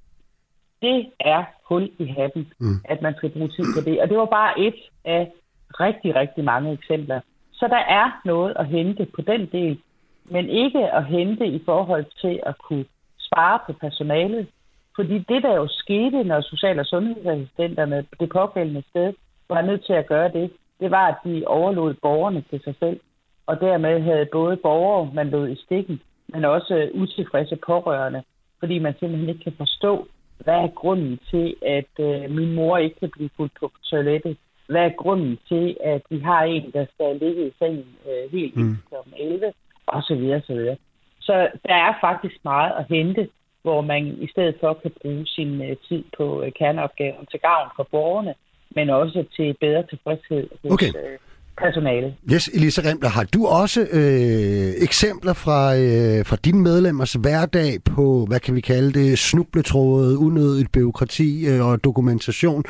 Det 0.82 1.12
er 1.20 1.44
hul 1.70 1.90
i 2.00 2.06
hatten, 2.06 2.54
mm. 2.60 2.76
at 2.86 3.02
man 3.02 3.14
skal 3.18 3.30
bruge 3.30 3.50
tid 3.50 3.66
på 3.76 3.90
det. 3.90 4.02
Og 4.02 4.10
det 4.10 4.18
var 4.18 4.26
bare 4.26 4.60
et 4.60 4.76
af 5.06 5.32
rigtig, 5.80 6.16
rigtig 6.16 6.44
mange 6.44 6.72
eksempler. 6.72 7.20
Så 7.54 7.68
der 7.68 7.84
er 8.00 8.22
noget 8.26 8.54
at 8.60 8.68
hente 8.68 9.06
på 9.16 9.22
den 9.22 9.46
del 9.52 9.80
men 10.26 10.50
ikke 10.50 10.92
at 10.92 11.06
hente 11.06 11.46
i 11.48 11.62
forhold 11.66 12.06
til 12.22 12.40
at 12.46 12.58
kunne 12.58 12.86
spare 13.20 13.60
på 13.66 13.74
personalet. 13.74 14.48
Fordi 14.96 15.18
det, 15.18 15.44
der 15.44 15.56
jo 15.56 15.68
skete, 15.70 16.24
når 16.24 16.42
social- 16.42 16.80
og 16.80 16.86
sundhedsassistenterne 16.86 18.06
det 18.20 18.30
pågældende 18.30 18.84
sted 18.90 19.14
var 19.50 19.62
nødt 19.62 19.86
til 19.86 19.94
at 19.94 20.08
gøre 20.08 20.32
det, 20.32 20.52
det 20.80 20.92
var, 20.92 21.08
at 21.08 21.16
de 21.26 21.44
overlod 21.48 21.94
borgerne 21.94 22.44
til 22.50 22.62
sig 22.64 22.76
selv. 22.80 23.00
Og 23.46 23.60
dermed 23.60 24.02
havde 24.02 24.26
både 24.32 24.58
borgere, 24.58 25.12
man 25.14 25.30
lod 25.30 25.50
i 25.50 25.56
stikken, 25.56 26.02
men 26.28 26.46
også 26.46 26.90
utilfredse 26.94 27.56
pårørende, 27.56 28.24
fordi 28.60 28.80
man 28.80 28.94
simpelthen 29.00 29.30
ikke 29.30 29.44
kan 29.44 29.54
forstå, 29.58 30.08
hvad 30.38 30.54
er 30.54 30.68
grunden 30.68 31.20
til, 31.30 31.56
at 31.62 31.94
øh, 32.00 32.32
min 32.32 32.54
mor 32.54 32.78
ikke 32.78 33.00
kan 33.00 33.10
blive 33.10 33.30
fuldt 33.38 33.54
på 33.60 33.72
toilettet? 33.84 34.38
Hvad 34.68 34.82
er 34.82 34.90
grunden 34.90 35.40
til, 35.48 35.78
at 35.84 36.02
vi 36.10 36.20
har 36.20 36.44
en, 36.44 36.72
der 36.72 36.86
skal 36.94 37.16
ligge 37.16 37.48
i 37.48 37.52
sengen 37.60 37.96
øh, 38.10 38.32
helt 38.32 38.56
mm. 38.56 38.78
kl. 38.90 38.96
11? 39.20 39.54
Og 39.88 40.04
så 40.04 40.16
videre, 40.16 40.42
så 40.48 40.54
videre. 40.54 40.76
Så 41.22 41.34
der 41.68 41.76
er 41.76 41.94
faktisk 42.02 42.36
meget 42.44 42.72
at 42.80 42.86
hente, 42.90 43.30
hvor 43.62 43.82
man 43.82 44.04
i 44.06 44.28
stedet 44.28 44.56
for 44.60 44.74
kan 44.74 44.92
bruge 45.02 45.26
sin 45.28 45.62
uh, 45.62 45.78
tid 45.88 46.04
på 46.18 46.42
uh, 46.42 46.48
kerneopgaven 46.60 47.26
til 47.32 47.40
gavn 47.40 47.70
for 47.76 47.88
borgerne, 47.92 48.34
men 48.76 48.90
også 48.90 49.26
til 49.36 49.56
bedre 49.60 49.84
tilfredshed 49.90 50.50
hos 50.62 50.72
Okay. 50.72 50.88
øh, 50.88 51.18
personalet. 51.58 52.16
Yes, 52.34 52.48
Elisa 52.48 52.82
Remler, 52.82 53.10
har 53.10 53.24
du 53.24 53.46
også 53.46 53.82
øh, 53.82 54.84
eksempler 54.84 55.34
fra, 55.34 55.76
øh, 55.76 56.26
fra 56.26 56.36
dine 56.36 56.62
medlemmers 56.62 57.14
hverdag 57.14 57.84
på, 57.86 58.26
hvad 58.30 58.40
kan 58.40 58.56
vi 58.56 58.62
kalde 58.62 58.94
det, 59.00 59.20
snubletråde, 59.20 60.18
unødigt 60.18 60.72
byråkrati 60.72 61.46
øh, 61.48 61.68
og 61.68 61.84
dokumentation, 61.84 62.64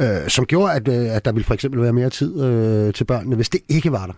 øh, 0.00 0.28
som 0.28 0.46
gjorde, 0.46 0.72
at, 0.72 0.88
øh, 0.88 1.16
at 1.16 1.24
der 1.24 1.32
ville 1.32 1.44
for 1.44 1.54
eksempel 1.54 1.82
være 1.82 1.92
mere 1.92 2.10
tid 2.10 2.44
øh, 2.44 2.92
til 2.94 3.04
børnene, 3.04 3.36
hvis 3.36 3.48
det 3.48 3.60
ikke 3.68 3.92
var 3.92 4.06
der? 4.06 4.14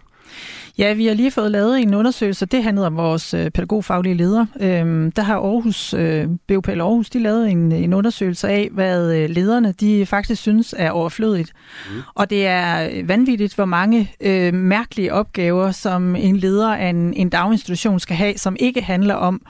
Ja, 0.79 0.93
vi 0.95 1.07
har 1.07 1.15
lige 1.15 1.31
fået 1.31 1.51
lavet 1.51 1.81
en 1.83 1.95
undersøgelse, 1.95 2.47
det 2.47 2.63
handlede 2.63 2.87
om 2.87 2.97
vores 2.97 3.35
øh, 3.35 3.51
pædagogfaglige 3.51 4.15
ledere. 4.15 4.47
Øhm, 4.61 5.13
der 5.13 5.23
har 5.23 5.35
Aarhus, 5.37 5.95
øh, 5.95 6.27
BUPL 6.49 6.81
Aarhus, 6.81 7.11
de 7.11 7.19
lavet 7.19 7.51
en, 7.51 7.73
en 7.73 7.93
undersøgelse 7.95 8.49
af, 8.49 8.69
hvad 8.73 9.15
øh, 9.17 9.31
lederne 9.31 9.73
de 9.73 10.07
faktisk 10.07 10.43
synes 10.43 10.75
er 10.79 10.91
overflødigt. 10.91 11.53
Mm. 11.91 12.01
Og 12.15 12.31
det 12.31 12.47
er 12.47 12.89
vanvittigt, 13.07 13.55
hvor 13.55 13.65
mange 13.65 14.13
øh, 14.21 14.55
mærkelige 14.55 15.13
opgaver, 15.13 15.71
som 15.71 16.17
en 16.17 16.37
leder 16.37 16.75
af 16.75 16.89
en, 16.89 17.15
en 17.15 17.29
daginstitution 17.29 18.01
skal 18.01 18.17
have, 18.17 18.39
som 18.39 18.57
ikke 18.61 18.83
handler 18.83 19.15
om 19.15 19.41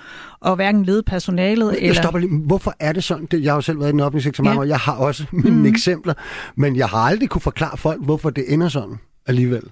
at 0.47 0.55
hverken 0.57 0.85
lede 0.85 1.03
personalet 1.03 1.72
Jeg 1.72 1.79
eller... 1.89 2.03
stopper 2.03 2.20
lige. 2.20 2.39
Hvorfor 2.47 2.74
er 2.81 2.93
det 2.93 3.05
sådan? 3.05 3.29
Jeg 3.33 3.53
har 3.53 3.57
jo 3.57 3.61
selv 3.61 3.79
været 3.81 3.89
i 3.89 3.93
den 3.93 4.01
offentlige 4.01 4.22
sektor 4.22 4.45
mange 4.45 4.55
Ja. 4.55 4.61
år. 4.61 4.64
Jeg 4.64 4.79
har 4.79 4.93
også 4.95 5.24
mine 5.45 5.57
mm. 5.57 5.66
eksempler, 5.66 6.14
men 6.57 6.77
jeg 6.77 6.89
har 6.89 6.99
aldrig 6.99 7.29
kunne 7.29 7.41
forklare 7.43 7.77
folk, 7.77 8.05
hvorfor 8.05 8.31
det 8.31 8.45
ender 8.49 8.68
sådan 8.68 8.95
alligevel. 9.27 9.62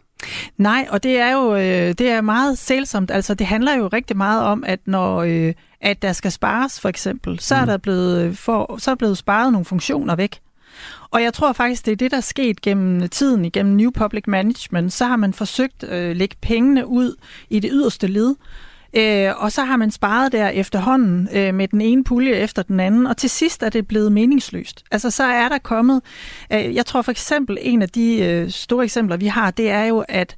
Nej, 0.57 0.87
og 0.91 1.03
det 1.03 1.19
er 1.19 1.33
jo 1.33 1.55
øh, 1.55 1.95
det 1.99 2.01
er 2.01 2.21
meget 2.21 2.59
sælsomt. 2.59 3.11
Altså, 3.11 3.35
det 3.35 3.47
handler 3.47 3.75
jo 3.77 3.89
rigtig 3.89 4.17
meget 4.17 4.43
om, 4.43 4.65
at 4.67 4.81
når 4.87 5.23
øh, 5.23 5.55
at 5.85 6.03
der 6.03 6.13
skal 6.13 6.33
spares, 6.33 6.81
for 6.81 6.89
eksempel, 6.89 7.41
så 7.41 7.55
er 7.55 7.65
der 7.65 7.77
blevet, 7.77 8.39
for, 8.39 8.79
så 8.79 8.91
er 8.91 8.95
blevet 8.95 9.19
sparet 9.19 9.53
nogle 9.53 9.65
funktioner 9.65 10.17
væk. 10.17 10.41
Og 11.11 11.23
jeg 11.23 11.35
tror 11.35 11.53
faktisk, 11.53 11.87
det 11.87 11.93
er 11.93 11.97
det, 11.97 12.11
der 12.11 12.17
er 12.17 12.21
sket 12.21 12.61
gennem 12.61 13.09
tiden, 13.09 13.45
igennem 13.45 13.77
New 13.77 13.91
Public 13.91 14.25
Management. 14.27 14.93
Så 14.93 15.07
har 15.07 15.17
man 15.17 15.33
forsøgt 15.33 15.85
at 15.85 16.03
øh, 16.03 16.17
lægge 16.17 16.37
pengene 16.43 16.87
ud 16.87 17.17
i 17.51 17.61
det 17.61 17.71
yderste 17.75 18.07
led, 18.07 18.35
øh, 18.97 19.33
og 19.37 19.53
så 19.53 19.65
har 19.65 19.77
man 19.77 19.91
sparet 19.91 20.33
der 20.33 20.49
efterhånden 20.49 21.29
øh, 21.35 21.55
med 21.55 21.69
den 21.69 21.81
ene 21.81 22.05
pulje 22.05 22.33
efter 22.33 22.63
den 22.63 22.81
anden, 22.81 23.07
og 23.07 23.17
til 23.17 23.31
sidst 23.31 23.63
er 23.63 23.69
det 23.69 23.89
blevet 23.89 24.13
meningsløst. 24.13 24.85
Altså 24.91 25.11
så 25.11 25.25
er 25.25 25.49
der 25.49 25.59
kommet, 25.59 26.03
øh, 26.53 26.75
jeg 26.75 26.87
tror 26.87 27.03
for 27.03 27.11
eksempel, 27.11 27.59
en 27.61 27.83
af 27.83 27.89
de 27.89 28.19
øh, 28.23 28.51
store 28.51 28.85
eksempler, 28.85 29.17
vi 29.17 29.27
har, 29.27 29.51
det 29.51 29.71
er 29.71 29.85
jo, 29.85 30.05
at 30.09 30.37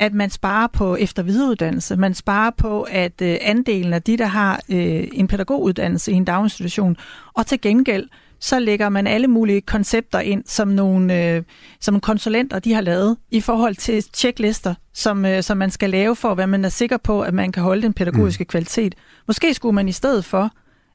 at 0.00 0.14
man 0.14 0.30
sparer 0.30 0.66
på 0.66 0.96
efter 0.96 1.22
videreuddannelse. 1.22 1.96
Man 1.96 2.14
sparer 2.14 2.50
på, 2.50 2.82
at 2.82 3.22
øh, 3.22 3.36
andelen 3.40 3.92
af 3.92 4.02
de, 4.02 4.16
der 4.16 4.26
har 4.26 4.60
øh, 4.68 5.08
en 5.12 5.28
pædagoguddannelse 5.28 6.12
i 6.12 6.14
en 6.14 6.24
daginstitution, 6.24 6.96
og 7.34 7.46
til 7.46 7.60
gengæld, 7.60 8.08
så 8.40 8.58
lægger 8.58 8.88
man 8.88 9.06
alle 9.06 9.28
mulige 9.28 9.60
koncepter 9.60 10.20
ind, 10.20 10.42
som 10.46 10.68
nogle 10.68 11.34
øh, 11.34 11.42
som 11.80 12.00
konsulenter 12.00 12.58
de 12.58 12.72
har 12.72 12.80
lavet 12.80 13.16
i 13.30 13.40
forhold 13.40 13.76
til 13.76 14.04
checklister, 14.14 14.74
som, 14.94 15.24
øh, 15.24 15.42
som 15.42 15.56
man 15.56 15.70
skal 15.70 15.90
lave 15.90 16.16
for, 16.16 16.34
hvad 16.34 16.46
man 16.46 16.64
er 16.64 16.68
sikker 16.68 16.96
på, 16.96 17.20
at 17.20 17.34
man 17.34 17.52
kan 17.52 17.62
holde 17.62 17.82
den 17.82 17.92
pædagogiske 17.92 18.44
mm. 18.44 18.48
kvalitet. 18.48 18.94
Måske 19.26 19.54
skulle 19.54 19.74
man 19.74 19.88
i 19.88 19.92
stedet 19.92 20.24
for 20.24 20.50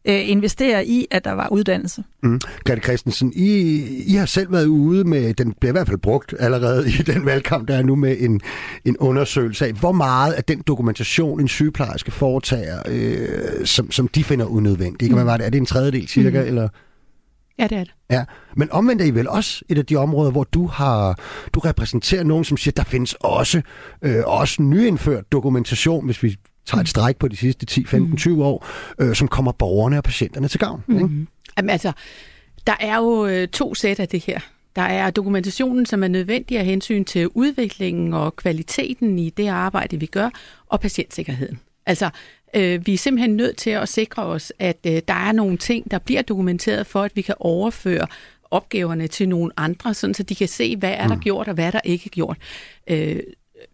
øh, 0.06 0.30
investere 0.30 0.86
i, 0.86 1.08
at 1.12 1.26
der 1.26 1.32
var 1.32 1.48
uddannelse. 1.52 2.04
Mm. 2.24 2.40
Grete 2.66 2.82
Christensen, 2.82 3.34
I, 3.36 3.82
I 4.08 4.14
har 4.14 4.26
selv 4.26 4.52
været 4.52 4.66
ude 4.66 5.04
med, 5.04 5.34
den 5.34 5.54
bliver 5.60 5.72
i 5.72 5.76
hvert 5.76 5.88
fald 5.88 5.98
brugt 5.98 6.34
allerede 6.40 6.90
i 6.90 6.92
den 6.92 7.26
valgkamp, 7.26 7.68
der 7.68 7.76
er 7.76 7.84
nu 7.84 7.96
med 7.96 8.16
en, 8.20 8.42
en 8.86 8.98
undersøgelse 8.98 9.66
af, 9.66 9.74
hvor 9.74 9.92
meget 9.92 10.34
af 10.34 10.44
den 10.44 10.62
dokumentation, 10.68 11.40
en 11.40 11.48
sygeplejerske 11.48 12.12
foretager, 12.12 12.80
øh, 12.90 13.66
som, 13.66 13.92
som 13.92 14.08
de 14.08 14.24
finder 14.24 14.46
unødvendig. 14.46 15.08
Mm. 15.08 15.14
Hvad 15.14 15.24
var 15.24 15.38
det? 15.38 15.46
Er 15.46 15.50
det 15.50 15.58
en 15.58 15.66
tredjedel 15.66 16.08
cirka? 16.08 16.42
Mm. 16.42 16.48
Eller? 16.48 16.70
Ja, 17.60 17.68
det 17.68 17.78
er 17.78 17.84
det. 17.84 17.94
Ja, 18.10 18.24
men 18.56 18.72
omvendt 18.72 19.02
er 19.02 19.06
I 19.06 19.12
vel 19.12 19.30
også 19.30 19.62
et 19.70 19.78
af 19.78 19.86
de 19.86 19.96
områder, 19.96 20.32
hvor 20.32 20.44
du 20.44 20.68
har 20.68 21.20
du 21.54 21.60
repræsenterer 21.60 22.24
nogen, 22.24 22.44
som 22.44 22.58
siger, 22.58 22.72
der 22.72 22.84
findes 22.84 23.16
også, 23.20 23.62
øh, 24.02 24.24
også 24.26 24.62
nyindført 24.62 25.32
dokumentation, 25.32 26.06
hvis 26.06 26.24
vi 26.24 26.38
tager 26.66 26.82
et 26.82 26.90
stræk 26.90 27.18
på 27.18 27.28
de 27.28 27.38
sidste 27.38 27.66
10, 27.66 27.86
15, 27.86 28.18
20 28.18 28.46
år, 28.46 28.66
øh, 29.00 29.16
som 29.16 29.28
kommer 29.28 29.52
borgerne 29.52 29.98
og 29.98 30.04
patienterne 30.04 30.48
til 30.48 30.60
gavn. 30.60 30.84
Ikke? 30.90 31.06
Mm. 31.06 31.28
Jamen, 31.58 31.70
altså, 31.70 31.92
der 32.68 32.76
er 32.80 32.98
jo 32.98 33.26
øh, 33.26 33.48
to 33.48 33.76
sæt 33.76 34.00
af 34.00 34.08
det 34.08 34.24
her. 34.26 34.40
Der 34.76 34.82
er 34.82 35.10
dokumentationen, 35.12 35.86
som 35.86 36.04
er 36.04 36.08
nødvendig 36.08 36.60
af 36.60 36.66
hensyn 36.66 37.06
til 37.06 37.28
udviklingen 37.28 38.14
og 38.14 38.36
kvaliteten 38.36 39.20
i 39.20 39.30
det 39.30 39.48
arbejde, 39.48 40.00
vi 40.00 40.06
gør, 40.06 40.30
og 40.68 40.80
patientsikkerheden. 40.80 41.60
Altså, 41.86 42.10
øh, 42.56 42.88
vi 42.88 42.94
er 42.94 42.98
simpelthen 42.98 43.36
nødt 43.36 43.58
til 43.58 43.70
at 43.70 43.90
sikre 43.90 44.24
os, 44.24 44.54
at 44.60 44.78
øh, 44.88 45.02
der 45.08 45.14
er 45.14 45.32
nogle 45.32 45.58
ting, 45.58 45.92
der 45.92 46.00
bliver 46.00 46.22
dokumenteret 46.22 46.88
for, 46.88 47.02
at 47.02 47.12
vi 47.16 47.22
kan 47.22 47.36
overføre 47.40 48.08
opgaverne 48.52 49.08
til 49.08 49.30
nogle 49.30 49.52
andre, 49.58 49.94
sådan 49.94 50.14
så 50.14 50.24
de 50.24 50.36
kan 50.36 50.48
se, 50.48 50.76
hvad 50.78 50.94
er 50.98 51.08
der 51.08 51.18
gjort 51.18 51.48
og 51.48 51.54
hvad 51.54 51.66
er 51.66 51.72
der 51.72 51.82
ikke 51.84 52.10
gjort. 52.10 52.38
Øh, 52.88 53.20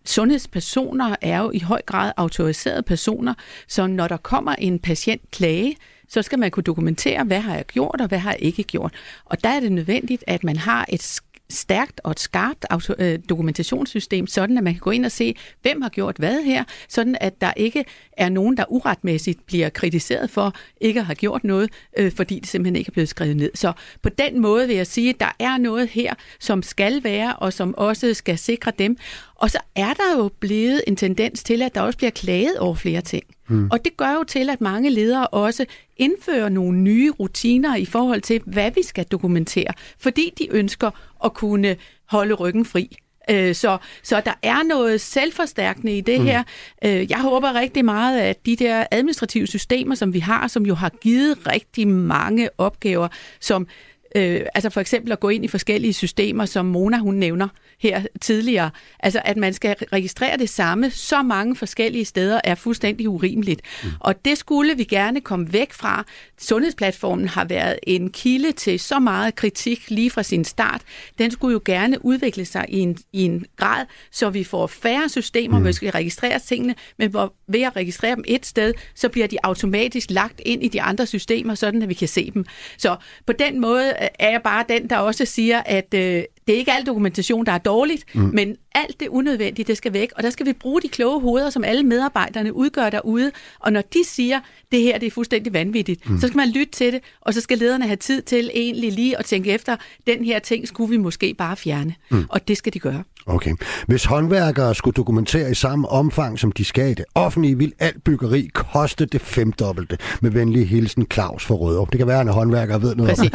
sundhedspersoner 0.06 1.16
er 1.22 1.40
jo 1.40 1.52
i 1.54 1.60
høj 1.60 1.82
grad 1.86 2.12
autoriserede 2.18 2.84
personer, 2.84 3.34
så 3.68 3.88
når 3.88 4.08
der 4.08 4.18
kommer 4.18 4.56
en 4.56 4.80
patientklage, 4.80 5.76
så 6.10 6.22
skal 6.22 6.40
man 6.40 6.52
kunne 6.52 6.64
dokumentere, 6.64 7.24
hvad 7.24 7.40
har 7.40 7.56
jeg 7.56 7.66
gjort 7.66 8.02
og 8.02 8.08
hvad 8.08 8.20
har 8.20 8.32
jeg 8.32 8.42
ikke 8.42 8.64
gjort. 8.64 8.94
Og 9.26 9.44
der 9.44 9.50
er 9.50 9.60
det 9.60 9.72
nødvendigt, 9.72 10.24
at 10.28 10.44
man 10.44 10.58
har 10.58 10.86
et 10.90 11.02
stærkt 11.50 12.02
og 12.04 12.12
et 12.12 12.20
skarpt 12.20 12.66
øh, 13.00 13.20
dokumentationssystem, 13.30 14.28
sådan 14.28 14.58
at 14.58 14.64
man 14.64 14.74
kan 14.74 14.80
gå 14.80 14.92
ind 14.92 15.06
og 15.06 15.12
se, 15.12 15.36
hvem 15.62 15.82
har 15.82 15.90
gjort 15.90 16.18
hvad 16.18 16.44
her, 16.44 16.64
sådan 16.90 17.18
at 17.22 17.42
der 17.42 17.54
ikke 17.58 17.86
er 18.12 18.30
nogen, 18.30 18.58
der 18.58 18.66
uretmæssigt 18.70 19.46
bliver 19.46 19.70
kritiseret 19.70 20.30
for 20.30 20.54
ikke 20.82 21.00
at 21.00 21.06
have 21.06 21.16
gjort 21.16 21.44
noget, 21.44 21.70
øh, 21.98 22.12
fordi 22.12 22.40
det 22.40 22.50
simpelthen 22.50 22.76
ikke 22.76 22.90
er 22.90 22.94
blevet 22.94 23.10
skrevet 23.10 23.38
ned. 23.38 23.52
Så 23.56 23.74
på 24.02 24.10
den 24.10 24.40
måde 24.40 24.68
vil 24.68 24.76
jeg 24.76 24.88
sige, 24.88 25.10
at 25.10 25.20
der 25.20 25.36
er 25.40 25.58
noget 25.58 25.88
her, 25.88 26.14
som 26.40 26.64
skal 26.64 27.04
være, 27.04 27.36
og 27.36 27.54
som 27.54 27.76
også 27.78 28.14
skal 28.14 28.38
sikre 28.38 28.72
dem. 28.80 28.98
Og 29.36 29.52
så 29.52 29.60
er 29.76 29.94
der 29.94 30.18
jo 30.18 30.30
blevet 30.40 30.82
en 30.88 30.96
tendens 30.96 31.44
til, 31.44 31.62
at 31.62 31.76
der 31.76 31.82
også 31.82 31.98
bliver 31.98 32.12
klaget 32.12 32.58
over 32.58 32.76
flere 32.76 33.02
ting. 33.02 33.24
Mm. 33.50 33.68
Og 33.72 33.86
det 33.86 33.98
gør 33.98 34.14
jo 34.14 34.24
til, 34.24 34.50
at 34.50 34.62
mange 34.62 34.90
ledere 34.90 35.28
også 35.28 35.66
indfører 35.98 36.50
nogle 36.50 36.78
nye 36.78 37.12
rutiner 37.12 37.76
i 37.76 37.86
forhold 37.86 38.22
til, 38.22 38.42
hvad 38.46 38.72
vi 38.72 38.84
skal 38.84 39.06
dokumentere, 39.06 39.74
fordi 40.00 40.34
de 40.38 40.48
ønsker 40.52 40.92
at 41.26 41.34
kunne 41.34 41.76
holde 42.06 42.34
ryggen 42.34 42.66
fri. 42.66 42.98
Øh, 43.30 43.56
Så, 43.56 43.78
så 44.04 44.22
der 44.26 44.34
er 44.44 44.64
noget 44.64 45.02
selvforstærkende 45.02 45.98
i 45.98 46.02
det 46.02 46.20
mm. 46.20 46.26
her. 46.26 46.44
Øh, 46.86 47.12
Jeg 47.12 47.22
håber 47.22 47.54
rigtig 47.54 47.86
meget, 47.86 48.20
at 48.20 48.46
de 48.46 48.56
der 48.56 48.86
administrative 48.92 49.48
systemer, 49.48 49.96
som 49.96 50.14
vi 50.14 50.20
har, 50.20 50.48
som 50.48 50.66
jo 50.66 50.76
har 50.76 50.90
givet 51.02 51.38
rigtig 51.48 51.88
mange 51.88 52.50
opgaver, 52.58 53.08
som 53.40 53.68
øh, 54.16 54.42
altså 54.56 54.70
for 54.70 54.82
eksempel 54.82 55.12
at 55.12 55.20
gå 55.20 55.30
ind 55.30 55.46
i 55.46 55.48
forskellige 55.48 55.94
systemer, 55.94 56.46
som 56.46 56.66
Mona 56.66 56.98
hun 56.98 57.16
nævner 57.16 57.48
her 57.80 58.02
tidligere. 58.22 58.70
Altså 59.00 59.22
at 59.26 59.38
man 59.38 59.54
skal 59.54 59.76
registrere 59.94 60.38
det 60.38 60.50
samme 60.50 60.90
så 60.90 61.22
mange 61.22 61.56
forskellige 61.56 62.06
steder 62.06 62.42
er 62.44 62.56
fuldstændig 62.56 63.10
urimeligt. 63.10 63.62
Mm. 63.84 63.90
Og 64.00 64.26
det 64.26 64.38
skulle 64.38 64.78
vi 64.78 64.84
gerne 64.84 65.22
komme 65.22 65.54
væk 65.54 65.74
fra. 65.74 66.06
Sundhedsplatformen 66.38 67.28
har 67.28 67.46
været 67.46 67.80
en 67.84 68.10
kilde 68.10 68.52
til 68.52 68.80
så 68.80 69.00
meget 69.00 69.36
kritik 69.36 69.90
lige 69.90 70.10
fra 70.10 70.24
sin 70.24 70.46
start. 70.46 70.82
Den 71.18 71.32
skulle 71.32 71.54
jo 71.54 71.62
gerne 71.66 72.06
udvikle 72.06 72.46
sig 72.46 72.66
i 72.70 72.80
en, 72.80 72.98
i 73.14 73.24
en 73.24 73.46
grad, 73.58 73.86
så 74.12 74.30
vi 74.30 74.44
får 74.44 74.68
færre 74.68 75.10
systemer, 75.10 75.58
mm. 75.58 75.62
hvor 75.62 75.70
vi 75.70 75.74
skal 75.74 75.92
registrere 75.92 76.40
tingene, 76.40 76.76
men 76.98 77.10
hvor 77.10 77.34
ved 77.50 77.62
at 77.62 77.76
registrere 77.76 78.16
dem 78.16 78.24
et 78.28 78.46
sted, 78.46 78.74
så 78.96 79.10
bliver 79.10 79.28
de 79.28 79.38
automatisk 79.44 80.12
lagt 80.12 80.42
ind 80.46 80.64
i 80.64 80.68
de 80.68 80.82
andre 80.82 81.06
systemer, 81.06 81.56
sådan 81.56 81.82
at 81.82 81.90
vi 81.90 81.94
kan 81.94 82.08
se 82.08 82.32
dem. 82.32 82.46
Så 82.78 82.96
på 83.26 83.34
den 83.34 83.60
måde 83.60 83.94
øh, 84.02 84.08
er 84.20 84.30
jeg 84.30 84.42
bare 84.44 84.66
den, 84.70 84.90
der 84.90 84.98
også 84.98 85.26
siger, 85.26 85.62
at 85.66 85.94
øh, 85.94 86.24
det 86.48 86.56
er 86.56 86.60
ikke 86.60 86.72
al 86.72 86.86
dokumentation, 86.86 87.46
der 87.46 87.52
er 87.52 87.58
dårligt, 87.58 88.16
mm. 88.16 88.32
men 88.34 88.56
alt 88.76 89.00
det 89.00 89.08
unødvendige, 89.08 89.66
det 89.66 89.78
skal 89.78 89.94
væk, 89.94 90.12
og 90.16 90.24
der 90.24 90.30
skal 90.30 90.46
vi 90.46 90.54
bruge 90.54 90.82
de 90.82 90.88
kloge 90.90 91.22
hoveder, 91.22 91.50
som 91.50 91.64
alle 91.64 91.84
medarbejderne 91.84 92.54
udgør 92.54 92.90
derude, 92.90 93.32
og 93.60 93.74
når 93.74 93.82
de 93.82 94.04
siger, 94.06 94.40
det 94.72 94.82
her 94.82 94.98
det 94.98 95.08
er 95.08 95.12
fuldstændig 95.12 95.54
vanvittigt, 95.54 96.10
mm. 96.10 96.20
så 96.20 96.28
skal 96.28 96.38
man 96.38 96.50
lytte 96.50 96.72
til 96.72 96.94
det, 96.94 97.02
og 97.22 97.34
så 97.34 97.42
skal 97.42 97.58
lederne 97.58 97.86
have 97.86 97.96
tid 97.96 98.22
til 98.22 98.50
egentlig 98.54 98.92
lige 98.92 99.20
at 99.20 99.26
tænke 99.26 99.52
efter, 99.52 99.76
den 100.08 100.26
her 100.26 100.40
ting 100.40 100.68
skulle 100.68 100.90
vi 100.90 100.98
måske 100.98 101.34
bare 101.34 101.56
fjerne, 101.56 101.96
mm. 102.10 102.26
og 102.30 102.48
det 102.48 102.58
skal 102.58 102.74
de 102.74 102.80
gøre. 102.80 103.04
Okay. 103.26 103.54
Hvis 103.88 104.06
håndværkere 104.06 104.76
skulle 104.76 104.96
dokumentere 104.96 105.52
i 105.52 105.54
samme 105.54 105.90
omfang, 105.90 106.40
som 106.40 106.52
de 106.52 106.66
skal 106.66 106.92
i 106.92 106.94
det 106.94 107.06
offentlige, 107.16 107.58
vil 107.58 107.74
alt 107.80 108.04
byggeri 108.04 108.50
koste 108.54 109.06
det 109.06 109.22
femdobbelte. 109.22 109.98
Med 110.22 110.32
venlig 110.32 110.70
hilsen 110.70 111.08
Claus 111.14 111.46
for 111.46 111.56
Rødovre. 111.56 111.88
Det 111.92 111.98
kan 111.98 112.08
være, 112.08 112.20
at 112.20 112.28
en 112.28 112.34
håndværker 112.34 112.78
ved 112.78 112.96
noget 112.96 113.20
om 113.20 113.26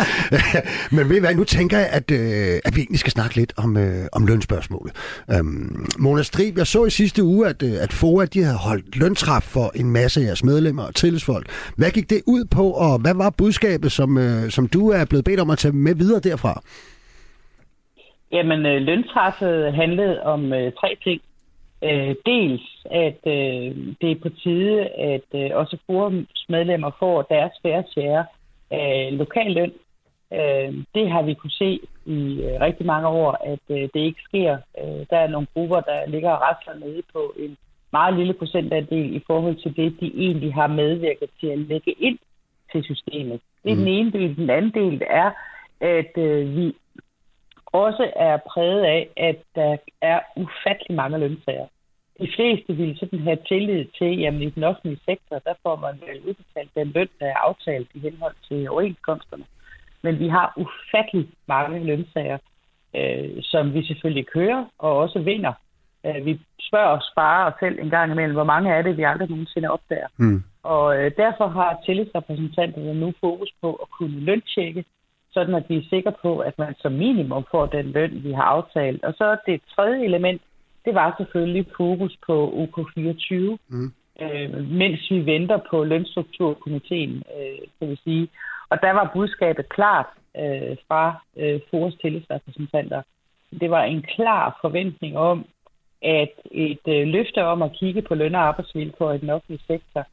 Men 0.97 1.09
ved 1.09 1.17
I 1.17 1.21
hvad, 1.21 1.35
nu 1.35 1.45
tænker 1.45 1.79
jeg, 1.79 1.89
at, 1.91 2.11
øh, 2.11 2.61
at 2.65 2.77
vi 2.77 2.81
egentlig 2.81 3.01
skal 3.05 3.19
snakke 3.19 3.37
lidt 3.41 3.53
om, 3.65 3.71
øh, 3.85 4.05
om 4.17 4.23
lønspørgsmålet. 4.31 4.93
Øhm, 5.33 5.87
Mona 6.05 6.23
Strib, 6.23 6.55
jeg 6.59 6.67
så 6.67 6.81
i 6.85 6.91
sidste 6.91 7.21
uge, 7.33 7.43
at, 7.53 7.61
øh, 7.69 7.75
at 7.85 7.93
FOA 8.01 8.25
de 8.35 8.41
havde 8.49 8.61
holdt 8.69 8.87
løntræf 9.03 9.45
for 9.55 9.67
en 9.81 9.89
masse 9.99 10.21
af 10.21 10.25
jeres 10.27 10.45
medlemmer 10.51 10.85
og 10.89 10.95
tillidsfolk. 10.95 11.47
Hvad 11.79 11.91
gik 11.97 12.11
det 12.11 12.21
ud 12.35 12.45
på, 12.57 12.65
og 12.85 12.93
hvad 13.03 13.15
var 13.23 13.31
budskabet, 13.39 13.91
som, 13.99 14.11
øh, 14.25 14.43
som 14.57 14.65
du 14.77 14.83
er 14.99 15.05
blevet 15.11 15.25
bedt 15.25 15.41
om 15.45 15.51
at 15.51 15.59
tage 15.59 15.77
med 15.87 15.95
videre 15.95 16.21
derfra? 16.29 16.55
Jamen, 18.33 18.67
øh, 18.67 18.79
løntræffet 18.91 19.75
handlede 19.75 20.23
om 20.23 20.53
øh, 20.53 20.73
tre 20.81 20.91
ting. 21.07 21.21
Øh, 21.89 22.15
dels, 22.27 22.65
at 23.07 23.21
øh, 23.37 23.69
det 24.01 24.09
er 24.11 24.23
på 24.23 24.29
tide, 24.43 24.77
at 25.13 25.29
øh, 25.41 25.51
også 25.61 25.77
forumsmedlemmer 25.87 26.91
får 26.99 27.23
deres 27.23 27.53
færre 27.63 27.85
share 27.93 28.25
af 28.71 29.09
lokal 29.23 29.51
løn. 29.53 29.73
Øh, 30.39 30.85
det 30.95 31.11
har 31.11 31.23
vi 31.23 31.35
kunne 31.35 31.59
se 31.65 31.81
i 32.07 32.43
øh, 32.43 32.61
rigtig 32.61 32.87
mange 32.87 33.09
år, 33.09 33.31
at 33.53 33.65
øh, 33.77 33.89
det 33.95 34.01
ikke 34.01 34.23
sker. 34.29 34.53
Øh, 34.81 35.07
der 35.11 35.19
er 35.19 35.29
nogle 35.29 35.47
grupper, 35.55 35.81
der 35.81 36.07
ligger 36.07 36.31
og 36.31 36.41
rasler 36.43 36.87
nede 36.87 37.03
på 37.13 37.35
en 37.39 37.57
meget 37.93 38.15
lille 38.19 38.35
procentandel 38.35 39.17
i 39.17 39.23
forhold 39.27 39.57
til 39.57 39.77
det, 39.77 40.01
de 40.01 40.13
egentlig 40.17 40.55
har 40.55 40.67
medvirket 40.67 41.31
til 41.41 41.47
at 41.47 41.59
lægge 41.59 41.93
ind 41.93 42.19
til 42.73 42.85
systemet. 42.85 43.41
Det 43.65 43.73
er 43.73 43.77
mm. 43.77 43.81
den 43.81 43.89
ene 43.89 44.11
del. 44.11 44.37
Den 44.37 44.51
anden 44.51 44.75
del 44.75 45.03
er, 45.11 45.31
at 45.81 46.13
øh, 46.17 46.57
vi 46.57 46.75
også 47.67 48.13
er 48.17 48.37
præget 48.37 48.85
af, 48.97 49.09
at 49.17 49.39
der 49.55 49.77
er 50.03 50.21
ufattelig 50.37 50.97
mange 50.97 51.19
lønsager. 51.19 51.67
De 52.21 52.29
fleste 52.37 52.77
vil 52.77 52.99
sådan 52.99 53.19
have 53.19 53.39
tillid 53.49 53.85
til, 53.99 54.19
jamen 54.19 54.43
i 54.43 54.51
den 54.51 54.65
offentlige 54.65 55.01
sektor, 55.05 55.39
der 55.39 55.55
får 55.63 55.77
man 55.77 55.95
udbetalt 56.29 56.75
den 56.75 56.89
løn, 56.95 57.09
der 57.21 57.27
er 57.27 57.37
aftalt 57.37 57.89
i 57.95 57.99
henhold 57.99 58.35
til 58.49 58.71
overenskomsterne. 58.71 59.45
Men 60.05 60.19
vi 60.19 60.29
har 60.29 60.47
ufattelig 60.65 61.29
mange 61.49 61.85
lønsager, 61.85 62.39
øh, 62.97 63.31
som 63.43 63.75
vi 63.75 63.87
selvfølgelig 63.87 64.27
kører 64.27 64.65
og 64.79 64.97
også 64.97 65.19
vinder. 65.19 65.53
Øh, 66.07 66.27
vi 66.27 66.41
spørger 66.69 66.93
og 66.97 67.03
sparer 67.13 67.51
os 67.51 67.59
selv 67.61 67.79
en 67.79 67.91
gang 67.91 68.13
imellem, 68.13 68.35
hvor 68.35 68.51
mange 68.53 68.71
er 68.71 68.83
det, 68.83 68.97
vi 68.97 69.03
aldrig 69.03 69.31
nogensinde 69.31 69.71
opdager. 69.71 70.09
Mm. 70.17 70.43
Og 70.63 70.87
øh, 70.99 71.11
derfor 71.17 71.47
har 71.47 71.81
tillidsrepræsentanterne 71.87 72.95
nu 73.01 73.13
fokus 73.21 73.51
på 73.63 73.73
at 73.73 73.89
kunne 73.91 74.21
løntjekke, 74.21 74.85
sådan 75.33 75.55
at 75.55 75.65
vi 75.69 75.77
er 75.77 75.91
sikre 75.91 76.13
på, 76.23 76.39
at 76.39 76.59
man 76.59 76.75
som 76.79 76.93
minimum 76.93 77.45
får 77.51 77.67
den 77.67 77.87
løn, 77.87 78.25
vi 78.25 78.33
har 78.33 78.43
aftalt. 78.43 79.05
Og 79.05 79.15
så 79.19 79.37
det 79.47 79.61
tredje 79.77 80.05
element, 80.05 80.43
det 80.85 80.95
var 80.95 81.15
selvfølgelig 81.19 81.67
fokus 81.77 82.17
på 82.27 82.37
OK24, 82.63 83.35
mm. 83.69 83.93
øh, 84.23 84.71
mens 84.71 85.11
vi 85.11 85.27
venter 85.27 85.59
på 85.71 85.85
lønstrukturkomiteen, 85.85 87.23
øh, 87.39 87.59
kan 87.79 87.91
vi 87.91 87.97
sige. 88.05 88.29
Og 88.75 88.81
der 88.83 88.93
var 88.93 89.11
budskabet 89.15 89.69
klart 89.69 90.07
øh, 90.43 90.77
fra 90.89 91.05
øh, 91.37 91.61
FORS 91.71 91.95
tillidsrepræsentanter. 91.95 93.03
Det 93.61 93.71
var 93.71 93.83
en 93.83 94.03
klar 94.03 94.59
forventning 94.61 95.19
om, 95.19 95.47
at 96.03 96.35
et 96.51 96.87
øh, 96.89 97.07
løfte 97.07 97.45
om 97.45 97.63
at 97.63 97.73
kigge 97.73 98.03
på 98.03 98.15
løn- 98.15 98.35
og 98.35 98.41
arbejdsvilkår 98.41 99.13
i 99.13 99.19
den 99.19 99.31
offentlige 99.31 99.67
sektor, 99.67 100.07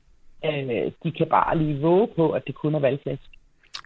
øh, 0.45 0.91
de 1.03 1.11
kan 1.11 1.27
bare 1.27 1.57
lige 1.57 1.81
våge 1.81 2.07
på, 2.15 2.31
at 2.31 2.47
det 2.47 2.55
kun 2.55 2.75
er 2.75 2.79
valgflæsk. 2.79 3.29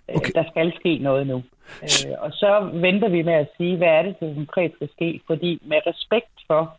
Øh, 0.10 0.16
okay. 0.16 0.32
Der 0.36 0.44
skal 0.52 0.74
ske 0.80 0.98
noget 0.98 1.28
nu. 1.28 1.44
Øh, 1.84 2.16
og 2.20 2.32
så 2.32 2.70
venter 2.74 3.10
vi 3.10 3.22
med 3.22 3.34
at 3.34 3.50
sige, 3.58 3.78
hvad 3.78 3.88
er 3.88 4.02
det, 4.02 4.20
der 4.20 4.34
konkret 4.34 4.72
skal 4.76 4.90
ske, 4.90 5.22
fordi 5.28 5.62
med 5.66 5.80
respekt 5.88 6.36
for 6.48 6.78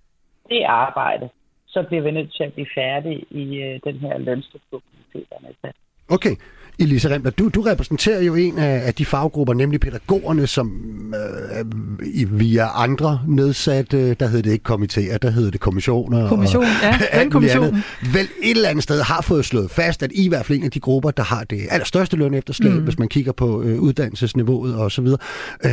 det 0.49 0.63
arbejde, 0.63 1.29
så 1.67 1.83
bliver 1.83 2.03
vi 2.03 2.11
nødt 2.11 2.35
til 2.35 2.45
at 2.45 2.53
blive 2.53 2.67
færdige 2.75 3.25
i 3.31 3.57
øh, 3.57 3.81
den 3.85 3.97
her 3.99 4.19
lønstrukturkomité, 4.19 5.19
der 5.31 5.37
er 5.37 5.43
nedsat. 5.43 5.77
Okay. 6.09 6.37
Elisa 6.79 7.09
Remler, 7.09 7.31
du, 7.31 7.49
du 7.49 7.61
repræsenterer 7.61 8.23
jo 8.23 8.35
en 8.35 8.59
af, 8.59 8.87
af 8.87 8.95
de 8.95 9.05
faggrupper, 9.05 9.55
nemlig 9.55 9.81
pædagogerne, 9.81 10.47
som 10.47 10.71
øh, 11.15 12.41
via 12.41 12.83
andre 12.83 13.21
nedsatte, 13.29 14.15
der 14.15 14.27
hedder 14.27 14.43
det 14.43 14.53
ikke 14.53 14.73
komitéer, 14.73 15.19
der 15.19 15.31
hedder 15.31 15.51
det 15.51 15.61
kommissioner. 15.61 16.29
Kommission, 16.29 16.63
og, 16.63 16.69
ja, 16.83 16.99
den 17.21 17.31
kommission. 17.31 17.83
Vel 18.13 18.29
et 18.43 18.51
eller 18.51 18.69
andet 18.69 18.83
sted 18.83 19.03
har 19.03 19.21
fået 19.21 19.45
slået 19.45 19.71
fast, 19.71 20.03
at 20.03 20.13
I 20.13 20.25
i 20.25 20.29
hvert 20.29 20.47
fald 20.47 20.59
en 20.59 20.65
af 20.65 20.71
de 20.71 20.81
grupper, 20.81 21.11
der 21.11 21.23
har 21.23 21.45
det 21.45 21.61
allerstørste 21.71 22.17
løn 22.17 22.35
efterslag, 22.35 22.73
mm. 22.73 22.83
hvis 22.83 22.99
man 22.99 23.09
kigger 23.09 23.33
på 23.33 23.63
øh, 23.63 23.81
uddannelsesniveauet 23.81 24.75
og 24.75 24.93
så 24.93 25.03
videre. 25.03 25.19
Øh, 25.65 25.71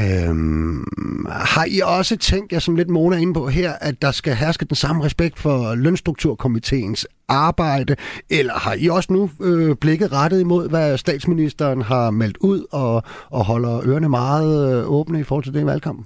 har 1.29 1.65
I 1.67 1.81
også 1.83 2.17
tænkt 2.17 2.51
jer, 2.53 2.59
som 2.59 2.75
lidt 2.75 2.89
Mona 2.89 3.17
inde 3.17 3.33
på 3.33 3.47
her, 3.47 3.73
at 3.81 4.01
der 4.01 4.11
skal 4.11 4.35
herske 4.35 4.65
den 4.65 4.75
samme 4.75 5.03
respekt 5.03 5.39
for 5.39 5.75
lønstrukturkomiteens 5.75 7.07
arbejde, 7.27 7.95
eller 8.29 8.53
har 8.53 8.73
I 8.73 8.87
også 8.87 9.13
nu 9.13 9.29
øh, 9.41 9.75
blikket 9.75 10.11
rettet 10.11 10.39
imod, 10.39 10.69
hvad 10.69 10.92
statsministeren 10.97 11.81
har 11.81 12.11
meldt 12.11 12.37
ud, 12.37 12.65
og, 12.71 13.03
og 13.29 13.45
holder 13.45 13.81
ørerne 13.85 14.09
meget 14.09 14.79
øh, 14.79 14.91
åbne 14.91 15.19
i 15.19 15.23
forhold 15.23 15.43
til 15.43 15.53
det 15.53 15.61
i 15.61 15.65
valgkampen? 15.65 16.05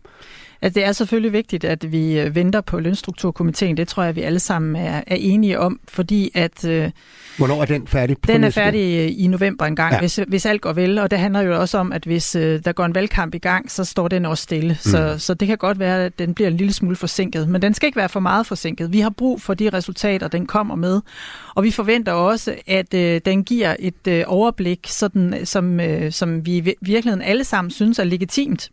Altså, 0.61 0.79
det 0.79 0.87
er 0.87 0.91
selvfølgelig 0.91 1.33
vigtigt, 1.33 1.63
at 1.63 1.91
vi 1.91 2.19
øh, 2.19 2.35
venter 2.35 2.61
på 2.61 2.79
lønstrukturkomiteen. 2.79 3.77
Det 3.77 3.87
tror 3.87 4.03
jeg, 4.03 4.15
vi 4.15 4.21
alle 4.21 4.39
sammen 4.39 4.75
er, 4.75 5.01
er 5.07 5.15
enige 5.15 5.59
om, 5.59 5.79
fordi 5.87 6.31
at... 6.33 6.65
Øh, 6.65 6.91
Hvornår 7.37 7.61
er 7.61 7.65
den 7.65 7.87
færdig? 7.87 8.17
Den 8.27 8.43
er 8.43 8.49
færdig 8.49 8.97
øh, 8.97 9.23
i 9.23 9.27
november 9.27 9.65
engang, 9.65 9.93
ja. 9.93 9.99
hvis, 9.99 10.19
hvis 10.27 10.45
alt 10.45 10.61
går 10.61 10.73
vel. 10.73 10.97
Og 10.97 11.11
det 11.11 11.19
handler 11.19 11.41
jo 11.41 11.59
også 11.59 11.77
om, 11.77 11.91
at 11.91 12.03
hvis 12.05 12.35
øh, 12.35 12.59
der 12.65 12.71
går 12.71 12.85
en 12.85 12.95
valgkamp 12.95 13.35
i 13.35 13.37
gang, 13.37 13.71
så 13.71 13.83
står 13.83 14.07
den 14.07 14.25
også 14.25 14.43
stille. 14.43 14.69
Mm. 14.69 14.91
Så, 14.91 15.15
så 15.17 15.33
det 15.33 15.47
kan 15.47 15.57
godt 15.57 15.79
være, 15.79 16.05
at 16.05 16.19
den 16.19 16.33
bliver 16.33 16.49
en 16.49 16.57
lille 16.57 16.73
smule 16.73 16.95
forsinket. 16.95 17.49
Men 17.49 17.61
den 17.61 17.73
skal 17.73 17.87
ikke 17.87 17.97
være 17.97 18.09
for 18.09 18.19
meget 18.19 18.45
forsinket. 18.45 18.93
Vi 18.93 18.99
har 18.99 19.09
brug 19.09 19.41
for 19.41 19.53
de 19.53 19.69
resultater, 19.69 20.27
den 20.27 20.45
kommer 20.45 20.75
med. 20.75 21.01
Og 21.55 21.63
vi 21.63 21.71
forventer 21.71 22.11
også, 22.11 22.55
at 22.67 22.93
øh, 22.93 23.21
den 23.25 23.43
giver 23.43 23.75
et 23.79 24.07
øh, 24.07 24.23
overblik, 24.27 24.79
sådan, 24.87 25.39
som, 25.43 25.79
øh, 25.79 26.11
som 26.11 26.45
vi 26.45 26.57
i 26.57 26.61
virkeligheden 26.81 27.21
alle 27.21 27.43
sammen 27.43 27.71
synes 27.71 27.99
er 27.99 28.03
legitimt 28.03 28.69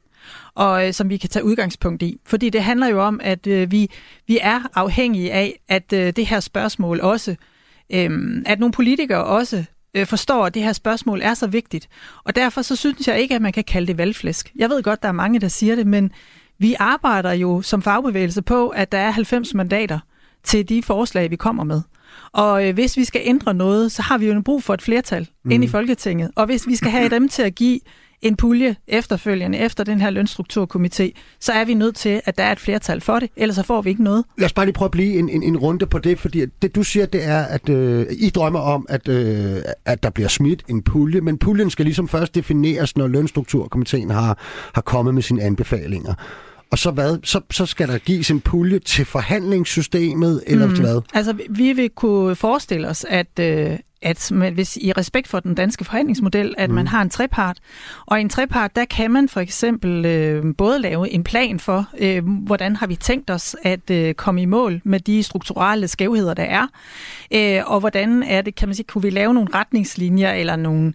og 0.55 0.87
øh, 0.87 0.93
som 0.93 1.11
vi 1.11 1.16
kan 1.16 1.31
tage 1.31 1.45
udgangspunkt 1.45 2.03
i. 2.03 2.20
Fordi 2.27 2.51
det 2.51 2.62
handler 2.62 2.87
jo 2.87 3.03
om, 3.03 3.20
at 3.22 3.47
øh, 3.47 3.70
vi, 3.70 3.91
vi 4.27 4.39
er 4.43 4.61
afhængige 4.75 5.33
af, 5.33 5.61
at 5.68 5.93
øh, 5.93 6.12
det 6.16 6.27
her 6.27 6.41
spørgsmål 6.41 7.01
også, 7.01 7.37
øh, 7.93 8.43
at 8.47 8.61
nogle 8.61 8.72
politikere 8.72 9.25
også 9.25 9.64
øh, 9.95 10.07
forstår, 10.07 10.47
at 10.47 10.55
det 10.55 10.62
her 10.62 10.72
spørgsmål 10.72 11.20
er 11.22 11.35
så 11.35 11.47
vigtigt. 11.47 11.89
Og 12.25 12.37
derfor 12.37 12.62
så 12.62 12.77
synes 12.77 13.09
jeg 13.09 13.20
ikke, 13.20 13.35
at 13.35 13.43
man 13.43 13.53
kan 13.53 13.64
kalde 13.64 13.87
det 13.87 13.99
valgflæsk. 13.99 14.53
Jeg 14.57 14.70
ved 14.70 14.83
godt, 14.83 15.03
der 15.03 15.09
er 15.09 15.12
mange, 15.12 15.41
der 15.41 15.49
siger 15.49 15.75
det, 15.75 15.87
men 15.87 16.11
vi 16.59 16.77
arbejder 16.79 17.33
jo 17.33 17.62
som 17.62 17.83
fagbevægelse 17.83 18.43
på, 18.43 18.68
at 18.68 18.93
der 18.93 18.99
er 18.99 19.11
90 19.11 19.55
mandater 19.55 19.99
til 20.45 20.68
de 20.68 20.83
forslag, 20.83 21.31
vi 21.31 21.37
kommer 21.37 21.64
med. 21.64 21.83
Og 22.33 22.68
øh, 22.68 22.75
hvis 22.75 22.97
vi 22.97 23.05
skal 23.05 23.20
ændre 23.25 23.55
noget, 23.55 23.93
så 23.93 24.03
har 24.03 24.18
vi 24.18 24.27
jo 24.27 24.41
brug 24.41 24.62
for 24.62 24.75
et 24.75 24.83
flertal 24.83 25.29
mm. 25.45 25.51
ind 25.51 25.64
i 25.64 25.68
Folketinget. 25.68 26.31
Og 26.37 26.47
hvis 26.47 26.66
vi 26.66 26.77
skal 26.77 26.91
have 26.91 27.09
dem 27.09 27.29
til 27.29 27.43
at 27.43 27.55
give 27.55 27.81
en 28.25 28.37
pulje 28.37 28.77
efterfølgende 28.89 29.59
efter 29.59 29.85
den 29.85 30.01
her 30.01 30.11
lønstrukturkomité, 30.11 31.11
så 31.41 31.53
er 31.53 31.64
vi 31.64 31.75
nødt 31.75 31.97
til, 31.97 32.20
at 32.25 32.39
der 32.39 32.45
er 32.45 32.53
et 32.53 32.61
flertal 32.61 33.01
for 33.01 33.18
det, 33.18 33.31
ellers 33.37 33.57
så 33.57 33.62
får 33.62 33.83
vi 33.83 33.91
ikke 33.91 34.03
noget. 34.03 34.25
Lad 34.39 34.47
os 34.47 34.53
bare 34.53 34.66
lige 34.66 34.75
prøve 34.75 34.87
at 34.87 34.91
blive 34.91 35.18
en, 35.18 35.29
en, 35.29 35.43
en 35.43 35.57
runde 35.57 35.87
på 35.87 35.99
det, 35.99 36.18
fordi 36.18 36.45
det 36.62 36.75
du 36.75 36.83
siger, 36.83 37.07
det 37.07 37.25
er, 37.25 37.43
at 37.43 37.68
øh, 37.68 38.07
I 38.11 38.31
drømmer 38.31 38.61
om, 38.61 38.87
at, 38.89 39.09
øh, 39.09 39.57
at 39.85 40.03
der 40.03 40.11
bliver 40.11 40.29
smidt 40.29 40.62
en 40.68 40.83
pulje, 40.83 41.20
men 41.20 41.39
puljen 41.39 41.70
skal 41.70 41.85
ligesom 41.85 42.09
først 42.09 42.35
defineres, 42.35 42.97
når 42.97 43.07
lønstrukturkomiteen 43.07 44.11
har, 44.11 44.39
har 44.75 44.83
kommet 44.83 45.14
med 45.14 45.22
sine 45.22 45.43
anbefalinger. 45.43 46.14
Og 46.70 46.79
så 46.79 46.91
hvad? 46.91 47.18
Så, 47.25 47.41
så 47.51 47.66
skal 47.66 47.89
der 47.89 47.99
gives 47.99 48.31
en 48.31 48.41
pulje 48.41 48.79
til 48.79 49.05
forhandlingssystemet, 49.05 50.43
eller 50.47 50.66
mm. 50.66 50.81
hvad? 50.81 51.01
Altså, 51.14 51.35
vi 51.51 51.72
vil 51.72 51.91
kunne 51.91 52.35
forestille 52.37 52.89
os, 52.89 53.07
at, 53.09 53.39
øh, 53.41 53.79
at 54.05 54.30
hvis 54.52 54.76
i 54.76 54.92
respekt 54.92 55.28
for 55.28 55.40
den 55.40 55.55
danske 55.55 55.84
forhandlingsmodel, 55.84 56.55
at 56.59 56.70
mm. 56.70 56.74
man 56.74 56.86
har 56.86 57.02
en 57.02 57.11
trepart. 57.11 57.59
Og 58.07 58.18
i 58.18 58.20
en 58.20 58.28
trepart, 58.28 58.76
der 58.76 58.84
kan 58.84 59.11
man 59.11 59.28
for 59.28 59.40
eksempel 59.40 60.07
øh, 60.07 60.55
både 60.59 60.78
lave 60.78 61.11
en 61.11 61.24
plan 61.24 61.61
for, 61.61 61.88
øh, 61.98 62.28
hvordan 62.28 62.76
har 62.76 62.86
vi 62.86 62.96
tænkt 62.96 63.30
os 63.30 63.57
at 63.62 63.90
øh, 63.90 64.14
komme 64.14 64.42
i 64.42 64.44
mål 64.44 64.80
med 64.84 65.00
de 65.00 65.22
strukturelle 65.22 65.88
skævheder, 65.88 66.34
der 66.34 66.42
er, 66.42 66.66
øh, 67.30 67.62
og 67.66 67.80
hvordan 67.80 68.22
er 68.22 68.42
det, 68.42 68.55
kan 68.55 68.68
man 68.68 68.74
sige, 68.74 68.86
kunne 68.86 69.02
vi 69.02 69.11
lave 69.11 69.34
nogle 69.34 69.48
retningslinjer 69.55 70.32
eller 70.32 70.57
nogle 70.57 70.86
øh, 70.86 70.92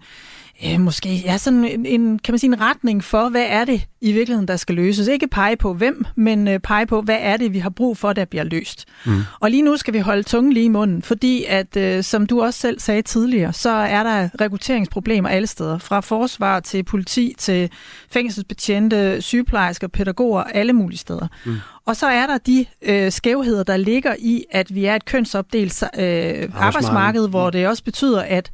måske 0.79 1.15
ja, 1.25 1.37
sådan 1.37 1.65
en, 1.65 1.85
en, 1.85 2.19
kan 2.19 2.31
man 2.31 2.39
sige, 2.39 2.47
en 2.47 2.61
retning 2.61 3.03
for, 3.03 3.29
hvad 3.29 3.45
er 3.49 3.65
det 3.65 3.85
i 4.01 4.11
virkeligheden, 4.11 4.47
der 4.47 4.55
skal 4.55 4.75
løses. 4.75 5.07
Ikke 5.07 5.27
pege 5.27 5.57
på 5.57 5.73
hvem, 5.73 6.05
men 6.15 6.47
øh, 6.47 6.59
pege 6.59 6.85
på, 6.85 7.01
hvad 7.01 7.17
er 7.19 7.37
det, 7.37 7.53
vi 7.53 7.59
har 7.59 7.69
brug 7.69 7.97
for, 7.97 8.13
der 8.13 8.25
bliver 8.25 8.43
løst. 8.43 8.85
Mm. 9.05 9.21
Og 9.39 9.51
lige 9.51 9.61
nu 9.61 9.77
skal 9.77 9.93
vi 9.93 9.99
holde 9.99 10.23
tungen 10.23 10.53
lige 10.53 10.65
i 10.65 10.69
munden, 10.69 11.01
fordi 11.01 11.45
at, 11.47 11.77
øh, 11.77 12.03
som 12.03 12.25
du 12.25 12.41
også 12.41 12.59
selv 12.59 12.79
sagde 12.79 13.01
tidligere, 13.01 13.53
så 13.53 13.69
er 13.69 14.03
der 14.03 14.29
rekrutteringsproblemer 14.41 15.29
alle 15.29 15.47
steder. 15.47 15.77
Fra 15.77 15.99
forsvar 15.99 16.59
til 16.59 16.83
politi 16.83 17.35
til 17.37 17.69
fængselsbetjente, 18.11 19.21
sygeplejersker, 19.21 19.87
pædagoger, 19.87 20.43
alle 20.43 20.73
mulige 20.73 20.99
steder. 20.99 21.27
Mm. 21.45 21.55
Og 21.85 21.95
så 21.95 22.07
er 22.07 22.27
der 22.27 22.37
de 22.37 22.65
øh, 22.81 23.11
skævheder, 23.11 23.63
der 23.63 23.77
ligger 23.77 24.15
i, 24.19 24.43
at 24.51 24.75
vi 24.75 24.85
er 24.85 24.95
et 24.95 25.05
kønsopdelt 25.05 25.83
øh, 25.83 25.89
arbejdsmarked, 25.99 26.53
arbejdsmarked, 26.55 27.29
hvor 27.29 27.45
mm. 27.45 27.51
det 27.51 27.67
også 27.67 27.83
betyder, 27.83 28.21
at 28.21 28.51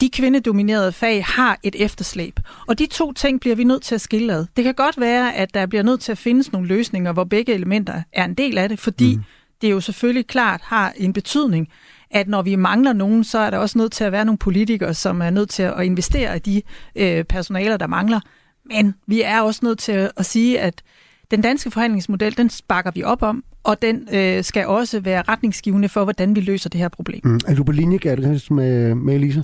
de 0.00 0.10
kvindedominerede 0.10 0.92
fag 0.92 1.24
har 1.24 1.58
et 1.62 1.76
efterslæb. 1.78 2.40
Og 2.66 2.78
de 2.78 2.86
to 2.86 3.12
ting 3.12 3.40
bliver 3.40 3.56
vi 3.56 3.64
nødt 3.64 3.82
til 3.82 3.94
at 3.94 4.00
skille 4.00 4.32
ad. 4.32 4.46
Det 4.56 4.64
kan 4.64 4.74
godt 4.74 5.00
være, 5.00 5.34
at 5.34 5.54
der 5.54 5.66
bliver 5.66 5.82
nødt 5.82 6.00
til 6.00 6.12
at 6.12 6.18
findes 6.18 6.52
nogle 6.52 6.68
løsninger, 6.68 7.12
hvor 7.12 7.24
begge 7.24 7.52
elementer 7.52 8.02
er 8.12 8.24
en 8.24 8.34
del 8.34 8.58
af 8.58 8.68
det, 8.68 8.78
fordi 8.78 9.16
mm. 9.16 9.22
det 9.62 9.70
jo 9.70 9.80
selvfølgelig 9.80 10.26
klart 10.26 10.60
har 10.64 10.92
en 10.96 11.12
betydning, 11.12 11.68
at 12.10 12.28
når 12.28 12.42
vi 12.42 12.56
mangler 12.56 12.92
nogen, 12.92 13.24
så 13.24 13.38
er 13.38 13.50
der 13.50 13.58
også 13.58 13.78
nødt 13.78 13.92
til 13.92 14.04
at 14.04 14.12
være 14.12 14.24
nogle 14.24 14.38
politikere, 14.38 14.94
som 14.94 15.22
er 15.22 15.30
nødt 15.30 15.50
til 15.50 15.62
at 15.62 15.84
investere 15.84 16.36
i 16.36 16.38
de 16.38 16.62
øh, 16.96 17.24
personaler, 17.24 17.76
der 17.76 17.86
mangler. 17.86 18.20
Men 18.64 18.94
vi 19.06 19.22
er 19.22 19.40
også 19.40 19.60
nødt 19.62 19.78
til 19.78 20.10
at 20.16 20.26
sige, 20.26 20.60
at 20.60 20.82
den 21.30 21.42
danske 21.42 21.70
forhandlingsmodel, 21.70 22.36
den 22.36 22.50
bakker 22.68 22.90
vi 22.90 23.02
op 23.02 23.22
om, 23.22 23.44
og 23.64 23.82
den 23.82 24.08
øh, 24.12 24.44
skal 24.44 24.66
også 24.66 25.00
være 25.00 25.22
retningsgivende 25.28 25.88
for, 25.88 26.04
hvordan 26.04 26.36
vi 26.36 26.40
løser 26.40 26.70
det 26.70 26.80
her 26.80 26.88
problem. 26.88 27.20
Mm. 27.24 27.40
Er 27.46 27.54
du 27.54 27.64
på 27.64 27.72
linje, 27.72 27.98
Gert, 27.98 28.50
med, 28.50 28.94
med 28.94 29.14
Elisa? 29.14 29.42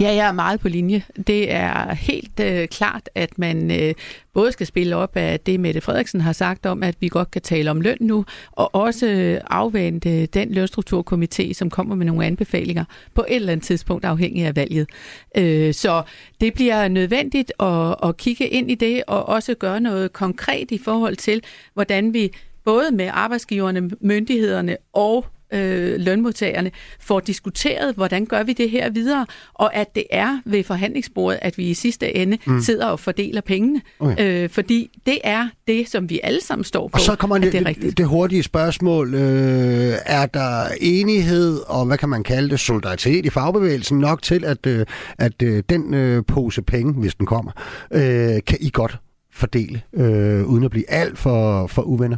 Ja, 0.00 0.14
jeg 0.14 0.28
er 0.28 0.32
meget 0.32 0.60
på 0.60 0.68
linje. 0.68 1.02
Det 1.26 1.52
er 1.52 1.94
helt 1.94 2.40
øh, 2.40 2.68
klart, 2.68 3.10
at 3.14 3.38
man 3.38 3.70
øh, 3.70 3.94
både 4.34 4.52
skal 4.52 4.66
spille 4.66 4.96
op 4.96 5.16
af 5.16 5.40
det, 5.40 5.60
Mette 5.60 5.80
Frederiksen 5.80 6.20
har 6.20 6.32
sagt 6.32 6.66
om, 6.66 6.82
at 6.82 6.94
vi 7.00 7.08
godt 7.08 7.30
kan 7.30 7.42
tale 7.42 7.70
om 7.70 7.80
løn 7.80 7.96
nu, 8.00 8.24
og 8.52 8.74
også 8.74 9.38
afvente 9.50 10.26
den 10.26 10.50
lønstrukturkomité, 10.50 11.52
som 11.52 11.70
kommer 11.70 11.94
med 11.94 12.06
nogle 12.06 12.26
anbefalinger 12.26 12.84
på 13.14 13.24
et 13.28 13.36
eller 13.36 13.52
andet 13.52 13.66
tidspunkt, 13.66 14.04
afhængig 14.04 14.46
af 14.46 14.56
valget. 14.56 14.88
Øh, 15.36 15.74
så 15.74 16.02
det 16.40 16.54
bliver 16.54 16.88
nødvendigt 16.88 17.52
at, 17.60 17.94
at 18.02 18.16
kigge 18.16 18.48
ind 18.48 18.70
i 18.70 18.74
det, 18.74 19.02
og 19.06 19.28
også 19.28 19.54
gøre 19.54 19.80
noget 19.80 20.12
konkret 20.12 20.70
i 20.70 20.78
forhold 20.84 21.16
til, 21.16 21.42
hvordan 21.74 22.14
vi 22.14 22.32
både 22.64 22.90
med 22.92 23.10
arbejdsgiverne, 23.12 23.90
myndighederne 24.00 24.76
og 24.92 25.26
øh, 25.52 26.00
lønmodtagerne 26.00 26.70
får 27.00 27.20
diskuteret, 27.20 27.94
hvordan 27.94 28.26
gør 28.26 28.42
vi 28.42 28.52
det 28.52 28.70
her 28.70 28.90
videre, 28.90 29.26
og 29.54 29.74
at 29.74 29.94
det 29.94 30.04
er 30.10 30.38
ved 30.44 30.64
forhandlingsbordet, 30.64 31.38
at 31.42 31.58
vi 31.58 31.64
i 31.64 31.74
sidste 31.74 32.16
ende 32.16 32.38
mm. 32.46 32.60
sidder 32.60 32.86
og 32.86 33.00
fordeler 33.00 33.40
pengene. 33.40 33.80
Okay. 33.98 34.44
Øh, 34.44 34.50
fordi 34.50 35.00
det 35.06 35.18
er 35.24 35.48
det, 35.66 35.88
som 35.88 36.10
vi 36.10 36.20
alle 36.22 36.40
sammen 36.42 36.64
står 36.64 36.88
på. 36.88 36.94
Og 36.94 37.00
så 37.00 37.16
kommer 37.16 37.38
det, 37.38 37.52
det, 37.52 37.66
det, 37.82 37.98
det 37.98 38.06
hurtige 38.06 38.42
spørgsmål. 38.42 39.14
Øh, 39.14 39.92
er 40.06 40.26
der 40.26 40.64
enighed, 40.80 41.60
og 41.66 41.86
hvad 41.86 41.98
kan 41.98 42.08
man 42.08 42.22
kalde 42.22 42.50
det, 42.50 42.60
solidaritet 42.60 43.26
i 43.26 43.30
fagbevægelsen 43.30 43.98
nok 43.98 44.22
til, 44.22 44.44
at, 44.44 44.66
øh, 44.66 44.86
at 45.18 45.42
øh, 45.42 45.62
den 45.68 45.94
øh, 45.94 46.24
pose 46.24 46.62
penge, 46.62 46.92
hvis 46.92 47.14
den 47.14 47.26
kommer, 47.26 47.52
øh, 47.92 48.40
kan 48.46 48.58
I 48.60 48.70
godt 48.72 48.98
fordele, 49.40 49.82
øh, 49.92 50.46
uden 50.46 50.64
at 50.64 50.70
blive 50.70 50.90
alt 50.90 51.18
for, 51.18 51.66
for 51.66 51.82
uvenner? 51.82 52.16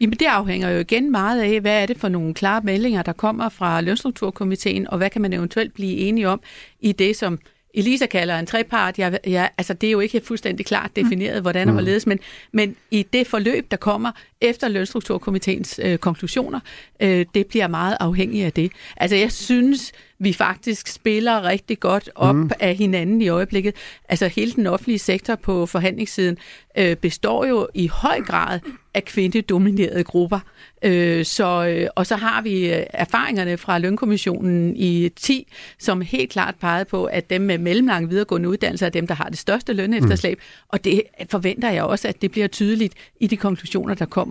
Jamen 0.00 0.18
det 0.18 0.26
afhænger 0.26 0.70
jo 0.70 0.78
igen 0.78 1.10
meget 1.10 1.42
af, 1.42 1.60
hvad 1.60 1.82
er 1.82 1.86
det 1.86 1.98
for 1.98 2.08
nogle 2.08 2.34
klare 2.34 2.60
meldinger, 2.64 3.02
der 3.02 3.12
kommer 3.12 3.48
fra 3.48 3.80
Lønstrukturkomiteen, 3.80 4.90
og 4.90 4.98
hvad 4.98 5.10
kan 5.10 5.22
man 5.22 5.32
eventuelt 5.32 5.74
blive 5.74 5.96
enige 5.96 6.28
om 6.28 6.40
i 6.80 6.92
det, 6.92 7.16
som 7.16 7.38
Elisa 7.74 8.06
kalder 8.06 8.38
en 8.38 8.46
trepart. 8.46 8.98
Jeg, 8.98 9.18
jeg, 9.26 9.50
altså 9.58 9.74
det 9.74 9.86
er 9.86 9.90
jo 9.90 10.00
ikke 10.00 10.20
fuldstændig 10.20 10.66
klart 10.66 10.96
defineret, 10.96 11.42
hvordan 11.42 11.68
og 11.68 11.72
mm. 11.72 11.76
hvorledes, 11.76 12.06
men, 12.06 12.18
men 12.52 12.76
i 12.90 13.06
det 13.12 13.26
forløb, 13.26 13.70
der 13.70 13.76
kommer 13.76 14.10
efter 14.40 14.68
Lønstrukturkomiteens 14.68 15.80
øh, 15.82 15.98
konklusioner, 15.98 16.60
øh, 17.00 17.26
det 17.34 17.46
bliver 17.46 17.68
meget 17.68 17.96
afhængigt 18.00 18.46
af 18.46 18.52
det. 18.52 18.72
Altså 18.96 19.16
jeg 19.16 19.32
synes, 19.32 19.92
vi 20.18 20.32
faktisk 20.32 20.88
spiller 20.88 21.44
rigtig 21.44 21.80
godt 21.80 22.10
op 22.14 22.34
mm. 22.34 22.50
af 22.60 22.74
hinanden 22.74 23.22
i 23.22 23.28
øjeblikket. 23.28 23.74
Altså 24.08 24.26
hele 24.26 24.52
den 24.52 24.66
offentlige 24.66 24.98
sektor 24.98 25.34
på 25.34 25.66
forhandlingssiden 25.66 26.38
øh, 26.78 26.96
består 26.96 27.44
jo 27.44 27.68
i 27.74 27.86
høj 27.86 28.20
grad 28.20 28.60
af 28.94 29.04
kvindedominerede 29.04 30.04
grupper. 30.04 30.40
Øh, 30.82 31.24
så, 31.24 31.66
øh, 31.66 31.88
og 31.94 32.06
så 32.06 32.16
har 32.16 32.42
vi 32.42 32.74
øh, 32.74 32.82
erfaringerne 32.90 33.56
fra 33.56 33.78
Lønkommissionen 33.78 34.76
i 34.76 35.08
10, 35.16 35.52
som 35.78 36.00
helt 36.00 36.30
klart 36.30 36.54
pegede 36.60 36.84
på, 36.84 37.04
at 37.04 37.30
dem 37.30 37.40
med 37.40 37.58
mellemlang 37.58 38.10
videregående 38.10 38.48
uddannelse 38.48 38.86
er 38.86 38.90
dem, 38.90 39.06
der 39.06 39.14
har 39.14 39.28
det 39.28 39.38
største 39.38 39.72
lønefterslæb. 39.72 40.38
Mm. 40.38 40.66
Og 40.68 40.84
det 40.84 41.02
forventer 41.30 41.70
jeg 41.70 41.84
også, 41.84 42.08
at 42.08 42.22
det 42.22 42.30
bliver 42.30 42.46
tydeligt 42.46 42.94
i 43.20 43.26
de 43.26 43.36
konklusioner, 43.36 43.94
der 43.94 44.06
kommer 44.06 44.25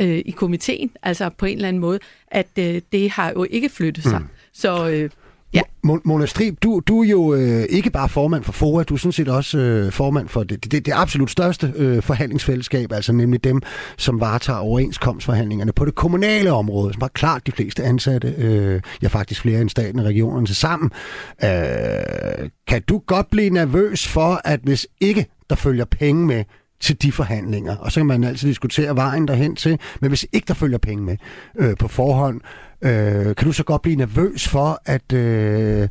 øh, 0.00 0.22
i 0.24 0.30
komiteen. 0.30 0.90
Altså 1.02 1.30
på 1.38 1.46
en 1.46 1.56
eller 1.56 1.68
anden 1.68 1.80
måde, 1.80 1.98
at 2.28 2.48
øh, 2.58 2.80
det 2.92 3.10
har 3.10 3.30
jo 3.30 3.46
ikke 3.50 3.68
flyttet 3.68 4.04
sig. 4.04 4.18
Mm. 4.20 4.26
Så 4.52 4.88
øh, 4.88 5.10
Ja. 5.54 5.60
Mona 5.82 6.26
Strib, 6.26 6.62
du, 6.62 6.80
du 6.86 7.02
er 7.02 7.08
jo 7.08 7.34
øh, 7.34 7.62
ikke 7.70 7.90
bare 7.90 8.08
formand 8.08 8.44
for 8.44 8.52
FOA, 8.52 8.82
du 8.82 8.94
er 8.94 8.98
sådan 8.98 9.12
set 9.12 9.28
også 9.28 9.58
øh, 9.58 9.92
formand 9.92 10.28
for 10.28 10.42
det, 10.42 10.72
det, 10.72 10.86
det 10.86 10.92
absolut 10.96 11.30
største 11.30 11.72
øh, 11.76 12.02
forhandlingsfællesskab, 12.02 12.92
altså 12.92 13.12
nemlig 13.12 13.44
dem, 13.44 13.62
som 13.96 14.20
varetager 14.20 14.58
overenskomstforhandlingerne 14.58 15.72
på 15.72 15.84
det 15.84 15.94
kommunale 15.94 16.52
område, 16.52 16.92
som 16.92 17.02
har 17.02 17.08
klart 17.08 17.46
de 17.46 17.52
fleste 17.52 17.82
ansatte, 17.84 18.34
øh, 18.38 18.80
ja 19.02 19.08
faktisk 19.08 19.40
flere 19.40 19.60
end 19.60 19.68
staten 19.68 19.98
og 19.98 20.06
regionerne 20.06 20.46
til 20.46 20.56
sammen. 20.56 20.90
Øh, 21.44 21.50
kan 22.66 22.82
du 22.88 23.02
godt 23.06 23.30
blive 23.30 23.50
nervøs 23.50 24.08
for, 24.08 24.40
at 24.44 24.60
hvis 24.62 24.86
ikke 25.00 25.26
der 25.50 25.56
følger 25.56 25.84
penge 25.84 26.26
med 26.26 26.44
til 26.80 27.02
de 27.02 27.12
forhandlinger, 27.12 27.76
og 27.76 27.92
så 27.92 28.00
kan 28.00 28.06
man 28.06 28.24
altid 28.24 28.48
diskutere 28.48 28.96
vejen 28.96 29.28
derhen 29.28 29.56
til, 29.56 29.80
men 30.00 30.10
hvis 30.10 30.26
ikke 30.32 30.46
der 30.48 30.54
følger 30.54 30.78
penge 30.78 31.04
med 31.04 31.16
øh, 31.58 31.76
på 31.80 31.88
forhånd, 31.88 32.40
Øh, 32.88 33.36
kan 33.36 33.46
du 33.46 33.52
så 33.52 33.64
godt 33.64 33.82
blive 33.82 34.02
nervøs 34.04 34.42
for, 34.54 34.68
at, 34.96 35.08
øh, 35.24 35.84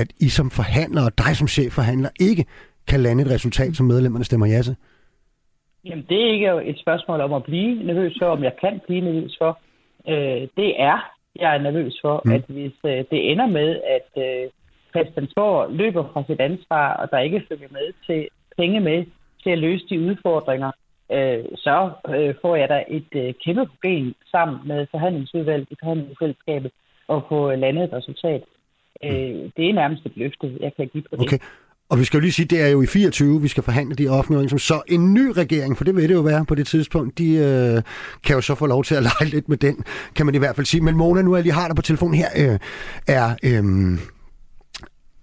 at 0.00 0.08
I 0.26 0.28
som 0.28 0.50
forhandler 0.50 1.02
og 1.08 1.12
dig 1.18 1.32
som 1.36 1.48
chefforhandler 1.48 2.10
ikke 2.20 2.44
kan 2.90 3.00
lande 3.00 3.22
et 3.22 3.30
resultat, 3.30 3.76
som 3.76 3.86
medlemmerne 3.86 4.24
stemmer 4.24 4.46
ja 4.46 4.62
til? 4.62 4.76
Jamen, 5.84 6.06
det 6.08 6.18
er 6.24 6.32
ikke 6.32 6.70
et 6.70 6.78
spørgsmål 6.78 7.20
om 7.20 7.32
at 7.32 7.44
blive 7.44 7.84
nervøs 7.84 8.14
for, 8.20 8.26
om 8.26 8.44
jeg 8.44 8.54
kan 8.60 8.80
blive 8.86 9.00
nervøs 9.00 9.34
for. 9.40 9.58
Øh, 10.08 10.42
det 10.56 10.70
er, 10.90 10.98
jeg 11.36 11.54
er 11.56 11.62
nervøs 11.62 11.94
for, 12.02 12.22
mm. 12.24 12.32
at 12.32 12.44
hvis 12.48 12.76
øh, 12.84 13.04
det 13.10 13.30
ender 13.32 13.46
med, 13.46 13.80
at 13.96 14.08
øh, 14.24 14.50
Christiansborg 14.90 15.72
løber 15.72 16.04
fra 16.12 16.24
sit 16.28 16.40
ansvar, 16.40 16.94
og 16.96 17.10
der 17.10 17.18
ikke 17.18 17.44
følger 17.48 17.68
med 17.70 17.86
til 18.06 18.28
penge 18.56 18.80
med 18.80 19.04
til 19.44 19.50
at 19.50 19.58
løse 19.58 19.84
de 19.90 20.00
udfordringer, 20.00 20.70
øh, 21.12 21.44
så 21.56 21.90
øh, 22.16 22.34
får 22.42 22.56
jeg 22.56 22.68
da 22.68 22.84
et 22.88 23.12
øh, 23.22 23.34
kæmpe 23.44 23.66
problem 23.66 24.14
sammen 24.30 24.56
med 24.70 24.86
forhandlingsudvalget 24.90 25.68
i 25.70 25.76
forhandlingsfællesskabet 25.80 26.70
og 27.08 27.26
få 27.28 27.54
landet 27.54 27.84
et 27.84 27.92
resultat. 27.92 28.42
Øh, 29.04 29.34
det 29.56 29.64
er 29.68 29.72
nærmest 29.72 30.06
et 30.06 30.16
løfte, 30.16 30.58
jeg 30.60 30.72
kan 30.76 30.88
give 30.92 31.02
på 31.02 31.16
det. 31.16 31.26
Okay. 31.26 31.38
Og 31.88 31.98
vi 31.98 32.04
skal 32.04 32.16
jo 32.18 32.20
lige 32.20 32.32
sige, 32.32 32.46
det 32.46 32.60
er 32.62 32.68
jo 32.68 32.82
i 32.82 32.86
24, 32.86 33.42
vi 33.42 33.48
skal 33.48 33.62
forhandle 33.62 33.94
de 33.94 34.08
offentlige 34.08 34.48
som 34.48 34.58
så 34.58 34.82
en 34.88 35.14
ny 35.14 35.26
regering, 35.36 35.76
for 35.76 35.84
det 35.84 35.96
vil 35.96 36.08
det 36.08 36.14
jo 36.14 36.20
være 36.20 36.44
på 36.44 36.54
det 36.54 36.66
tidspunkt, 36.66 37.18
de 37.18 37.34
øh, 37.34 37.82
kan 38.24 38.34
jo 38.36 38.40
så 38.40 38.54
få 38.54 38.66
lov 38.66 38.84
til 38.84 38.94
at 38.94 39.02
lege 39.10 39.30
lidt 39.30 39.48
med 39.48 39.56
den, 39.56 39.84
kan 40.16 40.26
man 40.26 40.34
i 40.34 40.38
hvert 40.38 40.56
fald 40.56 40.66
sige. 40.66 40.80
Men 40.80 40.96
Mona, 40.96 41.22
nu 41.22 41.32
er 41.32 41.36
jeg 41.36 41.42
lige 41.42 41.52
har 41.52 41.68
dig 41.68 41.76
på 41.76 41.82
telefonen 41.82 42.14
her, 42.14 42.28
øh, 42.36 42.58
er, 43.08 43.36
øh, 43.44 43.64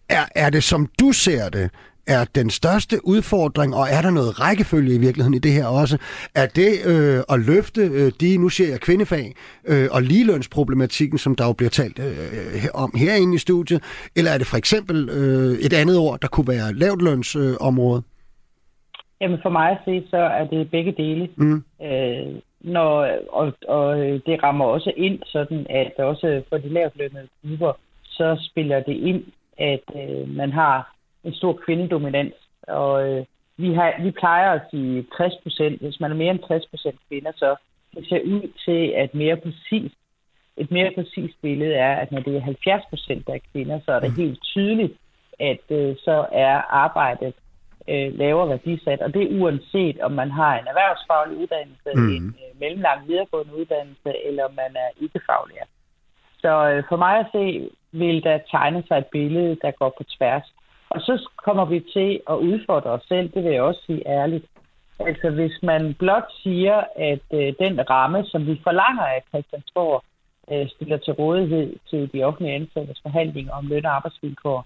er, 0.09 0.25
er 0.35 0.49
det 0.49 0.63
som 0.63 0.89
du 0.99 1.11
ser 1.11 1.49
det, 1.49 1.71
er 2.07 2.25
den 2.35 2.49
største 2.49 2.95
udfordring, 3.03 3.75
og 3.75 3.85
er 3.91 4.01
der 4.01 4.11
noget 4.11 4.39
rækkefølge 4.41 4.95
i 4.95 4.99
virkeligheden 4.99 5.33
i 5.33 5.39
det 5.39 5.51
her 5.51 5.65
også? 5.65 5.97
Er 6.35 6.47
det 6.55 6.71
øh, 6.91 7.19
at 7.33 7.39
løfte 7.39 7.81
øh, 7.81 8.11
de, 8.21 8.37
nu 8.37 8.49
ser 8.49 8.69
jeg 8.69 8.79
kvindefag, 8.79 9.33
øh, 9.67 9.87
og 9.91 10.01
ligelønsproblematikken, 10.01 11.17
som 11.17 11.35
der 11.35 11.45
jo 11.45 11.53
bliver 11.53 11.69
talt 11.69 11.99
øh, 11.99 12.65
om 12.73 12.91
herinde 12.95 13.35
i 13.35 13.37
studiet, 13.37 13.83
eller 14.15 14.31
er 14.31 14.37
det 14.37 14.47
for 14.47 14.57
eksempel 14.57 15.09
øh, 15.09 15.65
et 15.65 15.73
andet 15.73 15.97
ord, 15.97 16.19
der 16.21 16.27
kunne 16.27 16.47
være 16.47 16.73
lavtlønsområde? 16.73 17.97
Øh, 17.97 18.11
Jamen 19.21 19.39
for 19.41 19.49
mig 19.49 19.71
at 19.71 19.77
se, 19.85 20.03
så 20.09 20.17
er 20.17 20.45
det 20.45 20.71
begge 20.71 20.91
dele. 20.91 21.29
Mm. 21.35 21.63
Øh, 21.83 22.35
når, 22.61 23.07
og, 23.31 23.53
og 23.67 23.97
det 23.97 24.43
rammer 24.43 24.65
også 24.65 24.91
ind 24.97 25.19
sådan, 25.25 25.65
at 25.69 25.93
også 25.97 26.41
for 26.49 26.57
de 26.57 26.69
lavtlønnede 26.69 27.27
grupper, 27.47 27.73
så 28.03 28.47
spiller 28.51 28.79
det 28.79 28.95
ind, 28.95 29.23
at 29.57 29.83
øh, 29.95 30.29
man 30.29 30.51
har 30.51 30.95
en 31.23 31.33
stor 31.33 31.53
kvindedominans. 31.53 32.33
Og 32.67 33.09
øh, 33.09 33.25
vi, 33.57 33.73
har, 33.73 34.03
vi 34.03 34.11
plejer 34.11 34.51
at 34.51 34.61
sige 34.71 35.05
60 35.17 35.33
procent. 35.43 35.81
Hvis 35.81 35.99
man 35.99 36.11
er 36.11 36.15
mere 36.15 36.31
end 36.31 36.39
60 36.47 36.65
procent 36.67 36.99
kvinder, 37.07 37.31
så 37.35 37.55
det 37.95 38.07
ser 38.09 38.21
ud 38.21 38.51
til, 38.65 38.93
at 38.95 39.15
mere 39.15 39.37
præcis, 39.37 39.91
et 40.57 40.71
mere 40.71 40.91
præcist 40.95 41.41
billede 41.41 41.73
er, 41.73 41.95
at 41.95 42.11
når 42.11 42.21
det 42.21 42.35
er 42.35 42.41
70 42.41 42.83
procent 42.89 43.29
af 43.29 43.41
kvinder, 43.51 43.79
så 43.85 43.91
er 43.91 43.99
det 43.99 44.09
mm. 44.09 44.15
helt 44.15 44.41
tydeligt, 44.43 44.93
at 45.39 45.65
øh, 45.69 45.95
så 46.05 46.25
er 46.31 46.55
arbejdet 46.85 47.33
øh, 47.89 48.17
lavere 48.19 48.49
værdisat. 48.49 49.01
Og 49.01 49.13
det 49.13 49.21
er 49.23 49.41
uanset, 49.41 49.99
om 50.01 50.11
man 50.11 50.31
har 50.31 50.59
en 50.59 50.67
erhvervsfaglig 50.67 51.37
uddannelse, 51.37 51.89
mm. 51.95 52.15
en 52.15 52.27
øh, 52.43 52.59
mellemlang 52.59 53.07
videregående 53.07 53.55
uddannelse, 53.55 54.11
eller 54.27 54.43
om 54.45 54.53
man 54.53 54.71
er 54.75 54.89
ikke-faglærer. 55.03 55.69
Så 56.39 56.69
øh, 56.69 56.83
for 56.89 56.97
mig 56.97 57.19
at 57.19 57.27
se, 57.31 57.69
vil 57.91 58.23
der 58.23 58.39
tegne 58.51 58.83
sig 58.87 58.97
et 58.97 59.05
billede, 59.05 59.57
der 59.61 59.71
går 59.71 59.93
på 59.97 60.03
tværs. 60.03 60.53
Og 60.95 61.01
så 61.01 61.13
kommer 61.45 61.65
vi 61.65 61.79
til 61.95 62.09
at 62.31 62.35
udfordre 62.35 62.91
os 62.91 63.05
selv, 63.07 63.31
det 63.33 63.43
vil 63.43 63.53
jeg 63.53 63.61
også 63.61 63.81
sige 63.85 64.07
ærligt. 64.07 64.45
Altså 64.99 65.29
hvis 65.29 65.55
man 65.63 65.93
blot 65.99 66.29
siger, 66.43 66.77
at 67.11 67.25
øh, 67.33 67.53
den 67.59 67.89
ramme, 67.89 68.25
som 68.25 68.47
vi 68.47 68.61
forlanger 68.63 69.03
af 69.03 69.21
Christiansborg, 69.29 70.03
øh, 70.51 70.67
stiller 70.75 70.97
til 70.97 71.13
rådighed 71.13 71.67
til 71.89 72.09
de 72.13 72.23
offentlige 72.23 72.55
ansattes 72.55 72.99
forhandlinger 73.01 73.53
om 73.53 73.67
løn 73.67 73.85
og 73.85 73.95
arbejdsvilkår, 73.95 74.65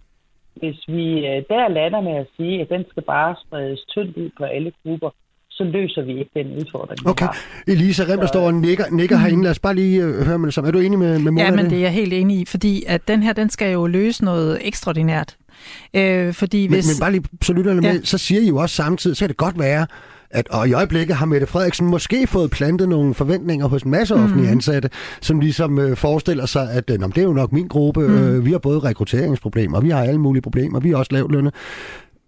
hvis 0.56 0.80
vi 0.88 1.08
øh, 1.30 1.44
der 1.50 1.68
lander 1.68 2.02
med 2.02 2.16
at 2.24 2.28
sige, 2.38 2.62
at 2.62 2.70
den 2.70 2.86
skal 2.90 3.04
bare 3.04 3.36
spredes 3.46 3.82
tyndt 3.94 4.18
ud 4.18 4.30
på 4.38 4.44
alle 4.44 4.72
grupper, 4.84 5.10
så 5.58 5.64
løser 5.64 6.02
vi 6.02 6.20
ikke 6.20 6.32
den 6.36 6.48
udfordring. 6.58 7.08
Okay. 7.08 7.28
Elisa 7.68 8.04
Rem, 8.04 8.20
der 8.20 8.28
står 8.28 8.46
og 8.48 8.54
nikker, 8.54 8.86
nikker 8.92 9.18
herinde. 9.18 9.44
Lad 9.44 9.52
os 9.52 9.60
bare 9.60 9.76
lige 9.76 10.08
uh, 10.08 10.26
høre 10.28 10.40
med 10.40 10.46
det 10.48 10.54
samme. 10.54 10.68
Er 10.68 10.72
du 10.72 10.80
enig 10.80 11.00
med, 11.00 11.20
med 11.20 11.32
Mona? 11.32 11.44
Ja, 11.44 11.52
men 11.52 11.66
det 11.66 11.78
er 11.78 11.82
jeg 11.82 11.94
helt 11.94 12.14
enig 12.14 12.40
i, 12.40 12.46
fordi 12.46 12.84
at 12.88 13.08
den 13.08 13.24
her, 13.24 13.34
den 13.34 13.50
skal 13.50 13.74
jo 13.74 13.88
løse 13.88 14.26
noget 14.26 14.68
ekstraordinært. 14.68 15.38
Øh, 15.94 16.34
fordi 16.34 16.68
hvis... 16.68 16.86
men, 16.86 16.94
men 16.94 17.00
bare 17.00 17.12
lige, 17.12 17.24
så 17.42 17.54
lytter 17.54 17.74
ja. 17.74 17.82
med, 17.82 18.04
så 18.04 18.18
siger 18.18 18.42
I 18.42 18.48
jo 18.48 18.58
også 18.58 18.76
samtidig, 18.76 19.18
så 19.18 19.22
kan 19.22 19.30
det 19.30 19.38
godt 19.38 19.60
være, 19.60 19.88
at, 20.30 20.48
og 20.50 20.68
i 20.68 20.74
øjeblikket 20.74 21.16
har 21.16 21.26
Mette 21.26 21.48
Frederiksen 21.48 21.88
måske 21.88 22.28
fået 22.28 22.52
plantet 22.52 22.90
nogle 22.90 23.14
forventninger 23.14 23.68
hos 23.68 23.84
en 23.84 23.92
masse 23.92 24.16
offentlige 24.16 24.48
mm. 24.48 24.52
ansatte, 24.52 24.90
som 25.22 25.40
ligesom 25.40 25.80
øh, 25.80 25.98
forestiller 25.98 26.46
sig, 26.46 26.72
at 26.72 26.90
øh, 26.90 27.00
det 27.00 27.18
er 27.18 27.22
jo 27.22 27.34
nok 27.34 27.52
min 27.52 27.68
gruppe, 27.68 28.08
mm. 28.08 28.16
øh, 28.16 28.46
vi 28.46 28.52
har 28.52 28.58
både 28.58 28.80
rekrutteringsproblemer, 28.80 29.82
vi 29.82 29.90
har 29.90 30.04
alle 30.04 30.22
mulige 30.22 30.42
problemer, 30.42 30.80
vi 30.80 30.92
er 30.92 30.98
også 30.98 31.14
lavt 31.14 31.32
lønnet. 31.32 31.54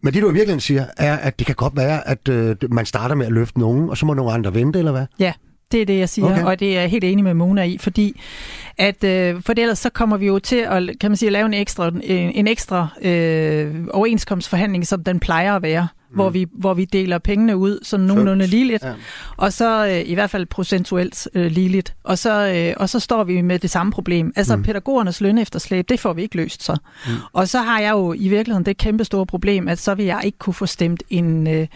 Men 0.04 0.14
det, 0.14 0.22
du 0.22 0.30
i 0.30 0.34
virkeligheden 0.34 0.60
siger, 0.60 0.86
er, 0.98 1.18
at 1.18 1.40
det 1.40 1.48
kan 1.48 1.56
godt 1.56 1.76
være, 1.76 2.08
at 2.08 2.30
øh, 2.30 2.56
man 2.72 2.86
starter 2.86 3.16
med 3.16 3.26
at 3.26 3.32
løfte 3.32 3.60
nogen, 3.60 3.90
og 3.90 3.98
så 3.98 4.06
må 4.06 4.14
nogle 4.14 4.32
andre 4.32 4.54
vente, 4.54 4.80
eller 4.80 4.92
hvad? 4.92 5.06
Ja, 5.20 5.34
Det 5.72 5.82
er 5.82 5.86
det, 5.86 6.00
jeg 6.00 6.10
siger, 6.10 6.32
okay. 6.32 6.44
og 6.44 6.60
det 6.60 6.78
er 6.78 6.82
jeg 6.82 6.90
helt 6.90 7.04
enig 7.04 7.24
med 7.24 7.34
Mona 7.34 7.64
i, 7.64 7.78
fordi 7.78 8.22
at, 8.78 9.04
øh, 9.04 9.42
for 9.42 9.54
ellers 9.58 9.80
så 9.80 9.90
kommer 9.90 10.18
vi 10.18 10.28
jo 10.28 10.40
til 10.40 10.56
at, 10.56 11.00
kan 11.00 11.12
man 11.12 11.18
sige, 11.18 11.30
lave 11.30 11.46
en 11.46 11.54
ekstra, 11.54 11.88
en, 11.88 12.32
en 12.32 12.48
ekstra 12.48 12.88
øh, 13.02 13.76
overenskomstforhandling, 13.94 14.88
som 14.88 15.04
den 15.04 15.20
plejer 15.20 15.56
at 15.56 15.62
være 15.62 15.88
mm. 16.10 16.16
hvor, 16.16 16.30
vi, 16.30 16.46
hvor 16.54 16.74
vi 16.74 16.86
deler 16.86 17.18
pengene 17.18 17.58
ud 17.58 17.80
sådan 17.84 18.06
nogenlunde 18.06 18.48
ligeligt, 18.48 18.84
ja. 18.84 18.94
og 19.38 19.54
så 19.54 19.88
øh, 19.88 20.10
i 20.10 20.14
hvert 20.14 20.30
fald 20.30 20.46
procentuelt 20.46 21.28
øh, 21.34 21.52
ligeligt. 21.52 21.94
Og 22.04 22.18
så, 22.18 22.48
øh, 22.48 22.74
og 22.78 22.90
så 22.90 23.00
står 23.00 23.24
vi 23.24 23.42
med 23.42 23.60
det 23.60 23.70
samme 23.70 23.92
problem. 23.92 24.34
Altså 24.36 24.56
mm. 24.56 24.64
pædagogernes 24.64 25.22
løn 25.22 25.38
efterslæb, 25.38 25.90
det 25.90 26.00
får 26.00 26.14
vi 26.14 26.22
ikke 26.22 26.36
løst 26.36 26.64
så. 26.64 26.78
Mm. 27.08 27.12
Og 27.34 27.48
så 27.48 27.60
har 27.60 27.80
jeg 27.80 27.92
jo 27.92 28.14
i 28.14 28.28
virkeligheden 28.28 28.66
det 28.66 28.78
kæmpe 28.78 29.04
store 29.04 29.26
problem, 29.26 29.68
at 29.68 29.80
så 29.80 29.96
vil 29.96 30.06
jeg 30.06 30.22
ikke 30.24 30.38
kunne 30.38 30.54
få 30.54 30.66
stemt 30.66 31.04
en, 31.10 31.48
øh, 31.48 31.68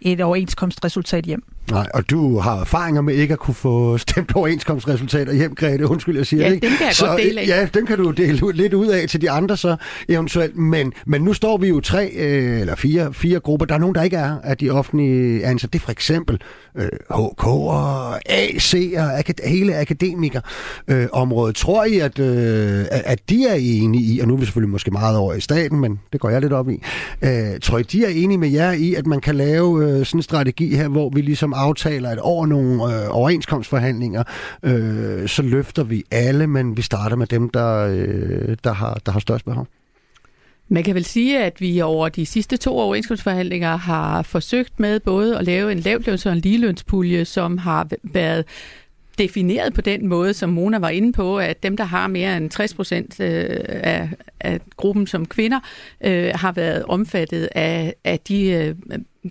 et 0.00 0.20
overenskomstresultat 0.20 1.24
hjem. 1.24 1.42
Nej, 1.70 1.86
og 1.94 2.10
du 2.10 2.38
har 2.38 2.60
erfaringer 2.60 3.00
med 3.00 3.14
ikke 3.14 3.32
at 3.32 3.38
kunne 3.38 3.54
få 3.54 3.98
stemt 3.98 4.32
overenskomstresultater 4.34 5.32
hjem, 5.32 5.54
Grete. 5.54 5.86
Undskyld, 5.86 6.16
jeg 6.16 6.26
siger 6.26 6.42
ja, 6.42 6.48
det. 6.48 6.54
ikke. 6.54 6.66
dem 6.66 6.76
kan 6.76 6.86
jeg 6.86 6.94
så, 6.94 7.06
godt 7.06 7.20
dele 7.22 7.40
af. 7.40 7.46
Ja, 7.46 7.68
dem 7.74 7.86
kan 7.86 7.98
du 7.98 8.10
dele 8.10 8.52
lidt 8.52 8.74
ud 8.74 8.86
af 8.86 9.08
til 9.08 9.20
de 9.20 9.30
andre 9.30 9.56
så 9.56 9.76
eventuelt. 10.08 10.56
Men, 10.56 10.92
men 11.06 11.22
nu 11.22 11.32
står 11.32 11.56
vi 11.56 11.68
jo 11.68 11.80
tre 11.80 12.10
øh, 12.16 12.60
eller 12.60 12.74
fire, 12.74 13.14
fire 13.14 13.40
grupper. 13.40 13.66
Der 13.66 13.74
er 13.74 13.78
nogen, 13.78 13.89
der 13.94 14.02
ikke 14.02 14.16
er 14.16 14.36
af 14.44 14.56
de 14.56 14.70
offentlige 14.70 15.46
ansatte. 15.46 15.72
Det 15.72 15.78
er 15.78 15.84
for 15.84 15.90
eksempel 15.92 16.40
øh, 16.74 16.88
HK 17.10 17.46
og 17.46 18.30
AC 18.32 18.74
og 18.96 19.18
akad- 19.18 19.48
hele 19.48 19.76
akademikerområdet. 19.76 21.50
Øh, 21.50 21.54
Tror 21.54 21.84
I, 21.84 21.98
at, 21.98 22.18
øh, 22.18 22.84
at 22.90 23.20
de 23.30 23.46
er 23.46 23.54
enige 23.54 24.14
i, 24.14 24.20
og 24.20 24.28
nu 24.28 24.34
er 24.34 24.38
vi 24.38 24.44
selvfølgelig 24.44 24.70
måske 24.70 24.90
meget 24.90 25.16
over 25.16 25.34
i 25.34 25.40
staten, 25.40 25.80
men 25.80 25.98
det 26.12 26.20
går 26.20 26.30
jeg 26.30 26.40
lidt 26.40 26.52
op 26.52 26.68
i. 26.70 26.82
Øh, 27.22 27.60
tror 27.62 27.78
I, 27.78 27.82
de 27.82 28.04
er 28.04 28.08
enige 28.08 28.38
med 28.38 28.48
jer 28.48 28.72
i, 28.72 28.94
at 28.94 29.06
man 29.06 29.20
kan 29.20 29.34
lave 29.34 29.84
øh, 29.84 30.06
sådan 30.06 30.18
en 30.18 30.22
strategi 30.22 30.76
her, 30.76 30.88
hvor 30.88 31.10
vi 31.14 31.20
ligesom 31.20 31.52
aftaler, 31.56 32.10
at 32.10 32.18
over 32.18 32.46
nogle 32.46 32.84
øh, 32.84 33.06
overenskomstforhandlinger, 33.10 34.22
øh, 34.62 35.28
så 35.28 35.42
løfter 35.42 35.84
vi 35.84 36.04
alle, 36.10 36.46
men 36.46 36.76
vi 36.76 36.82
starter 36.82 37.16
med 37.16 37.26
dem, 37.26 37.48
der, 37.48 37.86
øh, 37.90 38.56
der, 38.64 38.72
har, 38.72 39.00
der 39.06 39.12
har 39.12 39.20
størst 39.20 39.44
behov? 39.44 39.66
Man 40.72 40.82
kan 40.82 40.94
vel 40.94 41.04
sige, 41.04 41.38
at 41.38 41.60
vi 41.60 41.80
over 41.80 42.08
de 42.08 42.26
sidste 42.26 42.56
to 42.56 42.78
overenskomstforhandlinger 42.78 43.76
har 43.76 44.22
forsøgt 44.22 44.80
med 44.80 45.00
både 45.00 45.38
at 45.38 45.44
lave 45.44 45.72
en 45.72 45.78
lavløns- 45.78 46.26
og 46.26 46.32
en 46.32 46.38
ligelønspulje, 46.38 47.24
som 47.24 47.58
har 47.58 47.88
været 48.02 48.44
defineret 49.18 49.74
på 49.74 49.80
den 49.80 50.06
måde, 50.06 50.34
som 50.34 50.50
Mona 50.50 50.78
var 50.78 50.88
inde 50.88 51.12
på, 51.12 51.38
at 51.38 51.62
dem, 51.62 51.76
der 51.76 51.84
har 51.84 52.06
mere 52.06 52.36
end 52.36 52.50
60 52.50 52.74
procent 52.74 53.20
øh, 53.20 53.46
af, 53.68 54.08
af 54.40 54.60
gruppen 54.76 55.06
som 55.06 55.26
kvinder, 55.26 55.60
øh, 56.04 56.32
har 56.34 56.52
været 56.52 56.84
omfattet 56.84 57.48
af, 57.54 57.94
af 58.04 58.20
de 58.20 58.50
øh, 58.50 58.74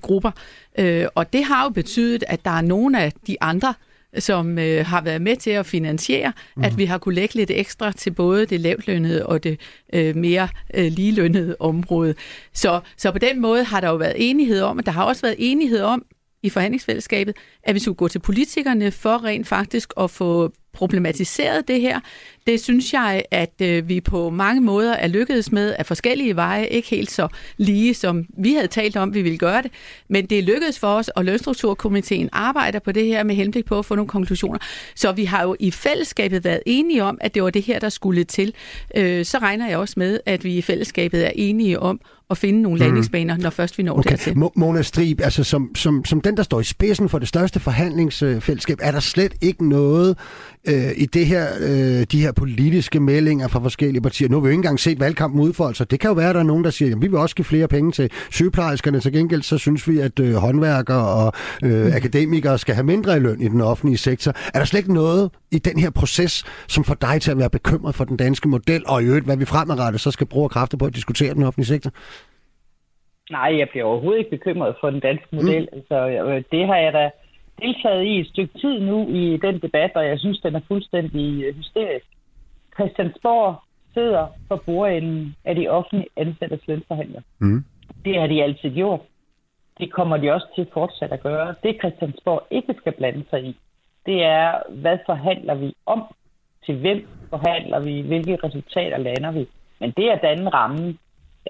grupper. 0.02 0.32
Øh, 0.80 1.06
og 1.16 1.34
det 1.34 1.44
har 1.44 1.64
jo 1.64 1.70
betydet, 1.70 2.24
at 2.28 2.46
der 2.46 2.52
er 2.52 2.62
nogle 2.62 3.02
af 3.02 3.14
de 3.28 3.38
andre 3.42 3.74
som 4.18 4.60
øh, 4.60 4.86
har 4.86 5.02
været 5.02 5.22
med 5.22 5.36
til 5.36 5.50
at 5.50 5.66
finansiere, 5.66 6.34
mm. 6.56 6.64
at 6.64 6.78
vi 6.78 6.86
har 6.86 6.98
kunne 6.98 7.16
lægge 7.16 7.36
lidt 7.36 7.52
ekstra 7.52 7.92
til 7.92 8.12
både 8.12 8.46
det 8.46 8.60
lavtlønnede 8.60 9.26
og 9.26 9.44
det 9.44 9.60
øh, 9.94 10.16
mere 10.16 10.48
øh, 10.74 10.92
ligelønnede 10.92 11.56
område. 11.60 12.16
Så, 12.54 12.80
så 12.98 13.12
på 13.12 13.20
den 13.20 13.42
måde 13.42 13.64
har 13.64 13.82
der 13.82 13.90
jo 13.90 13.96
været 13.96 14.16
enighed 14.18 14.62
om, 14.62 14.80
at 14.80 14.86
der 14.86 14.92
har 14.92 15.04
også 15.04 15.22
været 15.22 15.36
enighed 15.38 15.82
om 15.82 16.06
i 16.44 16.50
forhandlingsfællesskabet, 16.50 17.36
at 17.64 17.76
vi 17.76 17.80
skulle 17.80 17.96
gå 17.96 18.08
til 18.08 18.20
politikerne 18.20 18.92
for 18.92 19.24
rent 19.24 19.48
faktisk 19.48 19.94
at 19.98 20.12
få 20.12 20.52
problematiseret 20.74 21.68
det 21.68 21.82
her. 21.82 22.00
Det 22.48 22.62
synes 22.62 22.94
jeg, 22.94 23.24
at 23.32 23.54
øh, 23.62 23.90
vi 23.90 24.02
på 24.02 24.30
mange 24.30 24.62
måder 24.62 24.94
er 24.94 25.08
lykkedes 25.08 25.52
med 25.52 25.76
af 25.80 25.86
forskellige 25.86 26.36
veje, 26.36 26.68
ikke 26.68 26.88
helt 26.90 27.12
så 27.12 27.28
lige, 27.58 27.94
som 27.94 28.26
vi 28.38 28.54
havde 28.54 28.68
talt 28.68 28.98
om, 28.98 29.14
vi 29.14 29.22
ville 29.22 29.38
gøre 29.38 29.62
det, 29.62 29.72
men 30.08 30.26
det 30.26 30.40
er 30.40 30.44
lykkedes 30.44 30.80
for 30.80 30.88
os, 30.88 31.08
og 31.08 31.26
Lønstrukturkomiteen 31.26 32.30
arbejder 32.32 32.80
på 32.80 32.92
det 32.92 33.06
her 33.06 33.24
med 33.24 33.36
henblik 33.36 33.66
på 33.66 33.80
at 33.80 33.86
få 33.86 33.96
nogle 33.96 34.10
konklusioner. 34.10 34.60
Så 34.96 35.12
vi 35.12 35.26
har 35.26 35.44
jo 35.44 35.56
i 35.60 35.72
fællesskabet 35.72 36.44
været 36.44 36.62
enige 36.66 37.04
om, 37.04 37.18
at 37.22 37.34
det 37.34 37.44
var 37.44 37.50
det 37.50 37.62
her, 37.64 37.80
der 37.80 37.90
skulle 37.90 38.24
til. 38.24 38.54
Øh, 38.96 39.26
så 39.26 39.38
regner 39.38 39.70
jeg 39.70 39.78
også 39.78 39.94
med, 39.98 40.20
at 40.26 40.44
vi 40.44 40.58
i 40.58 40.62
fællesskabet 40.62 41.26
er 41.26 41.32
enige 41.36 41.80
om 41.80 42.02
at 42.30 42.38
finde 42.38 42.62
nogle 42.62 42.76
mm. 42.76 42.80
landingsbaner, 42.80 43.36
mm. 43.36 43.42
når 43.42 43.50
først 43.50 43.78
vi 43.78 43.84
når 43.84 43.98
okay. 43.98 44.10
dertil. 44.10 44.38
Mona 44.56 44.82
Strib, 44.82 45.22
altså 45.22 45.44
som, 45.44 45.76
som, 45.76 46.06
som 46.06 46.22
den, 46.22 46.38
der 46.38 46.44
står 46.44 46.60
i 46.60 46.64
spidsen 46.64 47.10
for 47.10 47.20
det 47.20 47.28
største 47.28 47.60
forhandlingsfællesskab, 47.60 48.78
er 48.82 48.92
der 48.92 49.00
slet 49.00 49.34
ikke 49.42 49.70
noget 49.70 50.18
øh, 50.68 50.92
i 50.96 51.06
det 51.06 51.26
her, 51.26 51.48
øh, 51.60 52.06
de 52.12 52.22
her 52.22 52.29
politiske 52.34 53.00
meldinger 53.00 53.48
fra 53.48 53.60
forskellige 53.60 54.02
partier. 54.02 54.30
Nu 54.30 54.36
har 54.36 54.42
vi 54.42 54.48
jo 54.48 54.52
ikke 54.52 54.60
engang 54.60 54.80
set 54.80 55.00
valgkampen 55.00 55.42
udfolde 55.42 55.76
sig. 55.76 55.92
Det 55.92 56.00
kan 56.00 56.10
jo 56.10 56.14
være, 56.14 56.30
at 56.30 56.36
der 56.36 56.42
er 56.42 56.46
nogen, 56.46 56.64
der 56.64 56.70
siger, 56.70 56.96
at 56.96 57.02
vi 57.02 57.08
vil 57.08 57.18
også 57.18 57.36
give 57.36 57.46
flere 57.46 57.68
penge 57.68 57.92
til 57.92 58.10
sygeplejerskerne. 58.32 59.00
Til 59.00 59.14
gengæld 59.14 59.42
så 59.42 59.58
synes 59.58 59.88
vi, 59.90 60.00
at 60.00 60.20
øh, 60.20 60.34
håndværkere 60.34 61.08
og 61.08 61.34
øh, 61.64 61.86
mm. 61.86 61.92
akademikere 61.96 62.58
skal 62.58 62.76
have 62.76 62.86
mindre 62.86 63.18
i 63.18 63.20
løn 63.20 63.42
i 63.42 63.48
den 63.48 63.62
offentlige 63.62 63.98
sektor. 63.98 64.32
Er 64.54 64.60
der 64.60 64.66
slet 64.66 64.80
ikke 64.80 64.94
noget 64.94 65.32
i 65.52 65.58
den 65.58 65.80
her 65.80 65.92
proces, 65.92 66.34
som 66.68 66.84
får 66.84 66.98
dig 67.02 67.22
til 67.22 67.32
at 67.32 67.38
være 67.38 67.50
bekymret 67.50 67.96
for 67.96 68.04
den 68.04 68.18
danske 68.18 68.48
model, 68.50 68.84
og 68.88 69.02
i 69.04 69.06
øvrigt, 69.06 69.26
hvad 69.26 69.38
vi 69.38 69.46
fremadrettet 69.46 70.02
så 70.02 70.12
skal 70.12 70.28
bruge 70.28 70.50
kræfter 70.50 70.78
på 70.78 70.86
at 70.86 70.96
diskutere 70.96 71.34
den 71.34 71.44
offentlige 71.44 71.68
sektor? 71.68 71.92
Nej, 73.32 73.58
jeg 73.60 73.68
bliver 73.72 73.86
overhovedet 73.86 74.20
ikke 74.20 74.38
bekymret 74.38 74.76
for 74.82 74.90
den 74.90 75.00
danske 75.00 75.28
model. 75.32 75.64
Mm. 75.72 75.78
Altså, 75.78 75.98
det 76.52 76.68
har 76.68 76.78
jeg 76.78 76.94
da 76.94 77.10
deltaget 77.62 78.04
i 78.06 78.20
et 78.20 78.28
stykke 78.28 78.60
tid 78.60 78.80
nu 78.80 79.08
i 79.08 79.38
den 79.46 79.56
debat, 79.62 79.92
og 79.96 80.06
jeg 80.06 80.20
synes, 80.20 80.40
den 80.40 80.56
er 80.56 80.62
fuldstændig 80.68 81.44
øh, 81.44 81.56
hysterisk. 81.56 82.06
Christiansborg 82.80 83.56
sidder 83.94 84.28
for 84.48 84.56
bordenden 84.66 85.36
af 85.46 85.56
de 85.56 85.68
offentlige 85.68 86.10
ansattes 86.16 86.68
lønforhandler. 86.68 87.22
Mm. 87.40 87.64
Det 88.06 88.20
har 88.20 88.28
de 88.28 88.44
altid 88.44 88.70
gjort. 88.70 89.02
Det 89.80 89.92
kommer 89.92 90.18
de 90.18 90.32
også 90.32 90.48
til 90.56 90.68
fortsat 90.74 91.12
at 91.12 91.24
gøre. 91.24 91.56
Det 91.64 91.78
Christiansborg 91.80 92.48
ikke 92.52 92.74
skal 92.82 92.94
blande 92.94 93.24
sig 93.30 93.44
i, 93.44 93.58
det 94.06 94.24
er, 94.24 94.48
hvad 94.70 94.98
forhandler 95.06 95.56
vi 95.56 95.76
om? 95.86 96.02
Til 96.66 96.76
hvem 96.80 97.08
forhandler 97.30 97.80
vi? 97.80 98.02
Hvilke 98.02 98.40
resultater 98.44 98.98
lander 98.98 99.32
vi? 99.32 99.48
Men 99.80 99.94
det 99.98 100.06
er 100.12 100.36
den 100.36 100.54
ramme. 100.54 100.98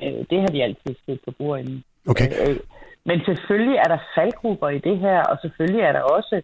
Øh, 0.04 0.26
det 0.30 0.40
har 0.42 0.48
de 0.48 0.64
altid 0.64 0.96
siddet 1.06 1.22
på 1.26 1.32
bordenden. 1.32 1.84
Okay. 2.10 2.30
Øh, 2.48 2.60
men 3.06 3.22
selvfølgelig 3.26 3.76
er 3.76 3.90
der 3.94 3.98
faldgrupper 4.16 4.70
i 4.70 4.80
det 4.80 4.98
her, 5.00 5.20
og 5.24 5.38
selvfølgelig 5.42 5.82
er 5.82 5.92
der 5.92 6.02
også 6.02 6.42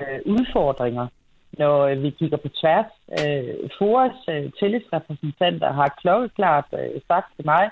øh, 0.00 0.20
udfordringer, 0.26 1.06
når 1.58 1.86
øh, 1.86 2.02
vi 2.02 2.10
kigger 2.10 2.36
på 2.36 2.48
tværs. 2.48 2.90
Øh, 3.20 3.70
Foras 3.78 4.18
øh, 4.28 4.52
tillidsrepræsentanter 4.58 5.72
har 5.72 5.98
klokkeklart 6.00 6.64
øh, 6.72 7.00
sagt 7.08 7.26
til 7.36 7.44
mig, 7.44 7.70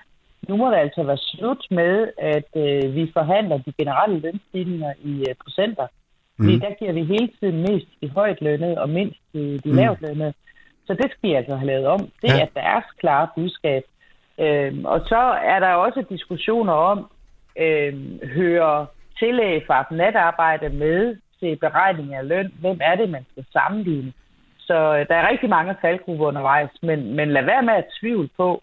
nu 0.48 0.56
må 0.56 0.70
det 0.70 0.76
altså 0.76 1.02
være 1.02 1.18
slut 1.18 1.66
med, 1.70 2.08
at 2.18 2.50
øh, 2.56 2.94
vi 2.94 3.10
forhandler 3.12 3.58
de 3.58 3.72
generelle 3.78 4.18
lønstigninger 4.18 4.92
i 5.02 5.24
øh, 5.28 5.34
procenter. 5.44 5.86
Mm. 5.86 6.44
Fordi 6.44 6.58
der 6.58 6.74
giver 6.78 6.92
vi 6.92 7.02
hele 7.04 7.30
tiden 7.40 7.60
mest 7.60 7.88
i 8.00 8.08
højt 8.08 8.40
lønnet 8.40 8.78
og 8.78 8.88
mindst 8.88 9.20
i 9.32 9.60
de 9.64 9.70
mm. 9.70 9.76
lavt 9.76 10.00
lønnede. 10.00 10.32
Så 10.86 10.92
det 10.94 11.10
skal 11.10 11.30
vi 11.30 11.34
altså 11.34 11.54
have 11.56 11.66
lavet 11.66 11.86
om. 11.86 12.00
Det 12.22 12.28
ja. 12.28 12.40
er 12.40 12.46
deres 12.54 12.84
klare 13.00 13.28
budskab. 13.34 13.82
Øh, 14.38 14.74
og 14.84 15.00
så 15.06 15.22
er 15.52 15.58
der 15.58 15.72
også 15.72 16.04
diskussioner 16.10 16.72
om, 16.72 17.10
øh, 17.58 17.94
hører 18.24 18.86
tillæg 19.18 19.62
fra 19.66 19.86
natarbejde 19.90 20.68
med 20.68 21.16
til 21.40 21.56
beregning 21.56 22.14
af 22.14 22.28
løn. 22.28 22.52
Hvem 22.60 22.78
er 22.80 22.94
det, 22.94 23.10
man 23.10 23.26
skal 23.32 23.44
sammenligne? 23.52 24.12
Så 24.58 24.74
øh, 24.74 25.08
der 25.08 25.14
er 25.14 25.30
rigtig 25.30 25.50
mange 25.50 25.74
faldgrupper 25.80 26.26
undervejs, 26.26 26.70
men, 26.82 27.14
men 27.16 27.32
lad 27.32 27.44
være 27.44 27.62
med 27.62 27.74
at 27.74 27.92
tvivle 28.00 28.28
på, 28.36 28.62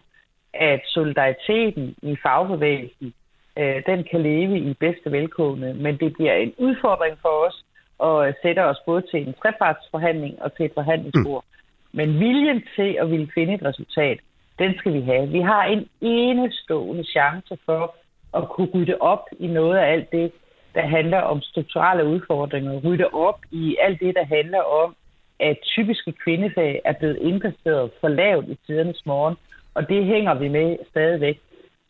at 0.54 0.80
solidariteten 0.86 1.94
i 2.02 2.16
fagbevægelsen, 2.22 3.14
øh, 3.58 3.82
den 3.86 4.04
kan 4.10 4.20
leve 4.22 4.58
i 4.58 4.74
bedste 4.74 5.12
velkående, 5.12 5.74
men 5.74 5.98
det 5.98 6.12
bliver 6.12 6.34
en 6.34 6.54
udfordring 6.58 7.18
for 7.22 7.46
os 7.46 7.64
at 8.08 8.34
sætte 8.42 8.64
os 8.64 8.80
både 8.86 9.02
til 9.10 9.28
en 9.28 9.34
trepartsforhandling 9.42 10.42
og 10.42 10.56
til 10.56 10.64
et 10.64 10.72
forhandlingsbord. 10.74 11.44
Mm. 11.44 11.58
Men 11.98 12.20
viljen 12.20 12.62
til 12.76 12.96
at 13.00 13.10
ville 13.10 13.28
finde 13.34 13.54
et 13.54 13.64
resultat, 13.64 14.18
den 14.58 14.78
skal 14.78 14.92
vi 14.92 15.00
have. 15.00 15.28
Vi 15.28 15.40
har 15.40 15.64
en 15.64 15.88
enestående 16.00 17.04
chance 17.04 17.58
for 17.66 17.94
at 18.34 18.48
kunne 18.48 18.70
rydde 18.74 18.96
op 19.00 19.24
i 19.38 19.46
noget 19.46 19.76
af 19.78 19.92
alt 19.92 20.12
det, 20.12 20.32
der 20.74 20.86
handler 20.86 21.20
om 21.20 21.42
strukturelle 21.42 22.06
udfordringer, 22.06 22.80
rydde 22.84 23.08
op 23.12 23.40
i 23.50 23.76
alt 23.80 24.00
det, 24.00 24.14
der 24.14 24.24
handler 24.24 24.60
om, 24.60 24.96
at 25.40 25.56
typiske 25.62 26.12
kvindefag 26.12 26.80
er 26.84 26.92
blevet 26.92 27.18
indplaceret 27.20 27.90
for 28.00 28.08
lavt 28.08 28.48
i 28.48 28.58
tidernes 28.66 29.06
morgen, 29.06 29.36
og 29.74 29.88
det 29.88 30.04
hænger 30.04 30.34
vi 30.34 30.48
med 30.48 30.76
stadigvæk. 30.90 31.40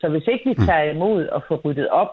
Så 0.00 0.08
hvis 0.08 0.26
ikke 0.26 0.44
vi 0.44 0.54
mm. 0.58 0.66
tager 0.66 0.90
imod 0.90 1.26
og 1.26 1.42
får 1.48 1.56
ryddet 1.56 1.88
op 1.88 2.12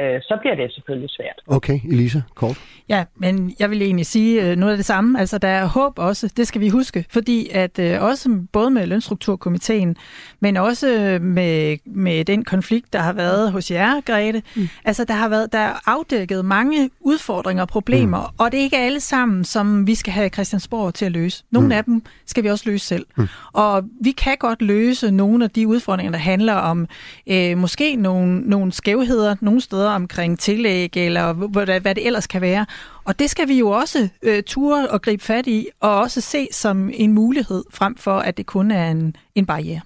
øh, 0.00 0.20
så 0.22 0.38
bliver 0.40 0.54
det 0.54 0.72
selvfølgelig 0.72 1.10
svært. 1.10 1.42
Okay, 1.46 1.80
Elisa, 1.90 2.20
kort. 2.34 2.60
Ja, 2.88 3.04
men 3.16 3.54
jeg 3.58 3.70
vil 3.70 3.82
egentlig 3.82 4.06
sige 4.06 4.50
øh, 4.50 4.56
noget 4.56 4.72
af 4.72 4.76
det 4.76 4.86
samme. 4.86 5.20
Altså, 5.20 5.38
der 5.38 5.48
er 5.48 5.64
håb 5.66 5.98
også, 5.98 6.32
det 6.36 6.46
skal 6.46 6.60
vi 6.60 6.68
huske, 6.68 7.04
fordi 7.10 7.48
at 7.52 7.78
øh, 7.78 8.02
også 8.02 8.40
både 8.52 8.70
med 8.70 8.86
Lønstrukturkomiteen, 8.86 9.96
men 10.40 10.56
også 10.56 11.18
med, 11.20 11.76
med 11.84 12.24
den 12.24 12.44
konflikt, 12.44 12.92
der 12.92 12.98
har 12.98 13.12
været 13.12 13.52
hos 13.52 13.70
jer, 13.70 14.00
Grete, 14.00 14.42
mm. 14.56 14.68
altså, 14.84 15.04
der 15.04 15.14
har 15.14 15.28
været 15.28 15.52
der 15.52 15.58
er 15.58 15.72
afdækket 15.86 16.44
mange 16.44 16.90
udfordringer 17.00 17.62
og 17.62 17.68
problemer, 17.68 18.18
mm. 18.18 18.36
og 18.38 18.52
det 18.52 18.58
er 18.58 18.62
ikke 18.62 18.78
alle 18.78 19.00
sammen, 19.00 19.44
som 19.44 19.86
vi 19.86 19.94
skal 19.94 20.12
have 20.12 20.28
Christiansborg 20.28 20.94
til 20.94 21.04
at 21.04 21.12
løse. 21.12 21.44
Nogle 21.50 21.66
mm. 21.66 21.72
af 21.72 21.84
dem 21.84 22.02
skal 22.26 22.44
vi 22.44 22.48
også 22.48 22.70
løse 22.70 22.86
selv. 22.86 23.06
Mm. 23.16 23.28
Og 23.52 23.84
vi 24.00 24.10
kan 24.10 24.36
godt 24.38 24.62
løse 24.62 25.10
nogle 25.10 25.44
af 25.44 25.50
de 25.50 25.68
udfordringer, 25.68 26.12
der 26.12 26.18
handler 26.18 26.54
om 26.54 26.86
øh, 27.26 27.58
måske 27.58 27.96
nogle, 27.96 28.40
nogle 28.40 28.72
skævheder 28.72 29.36
nogle 29.40 29.60
steder, 29.60 29.85
noget 29.86 29.96
omkring 29.96 30.38
tillæg, 30.38 30.96
eller 30.96 31.32
hvad, 31.32 31.80
hvad 31.80 31.94
det 31.94 32.06
ellers 32.06 32.26
kan 32.26 32.40
være. 32.40 32.66
Og 33.04 33.18
det 33.18 33.30
skal 33.30 33.48
vi 33.48 33.58
jo 33.58 33.70
også 33.70 34.08
øh, 34.22 34.42
ture 34.42 34.88
og 34.88 35.02
gribe 35.02 35.22
fat 35.22 35.46
i, 35.46 35.68
og 35.80 36.00
også 36.00 36.20
se 36.20 36.48
som 36.52 36.90
en 36.94 37.12
mulighed, 37.12 37.64
frem 37.70 37.96
for 37.96 38.18
at 38.18 38.36
det 38.36 38.46
kun 38.46 38.70
er 38.70 38.90
en, 38.90 39.16
en 39.34 39.46
barriere. 39.46 39.80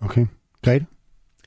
Okay. 0.00 0.26
Grete? 0.64 0.86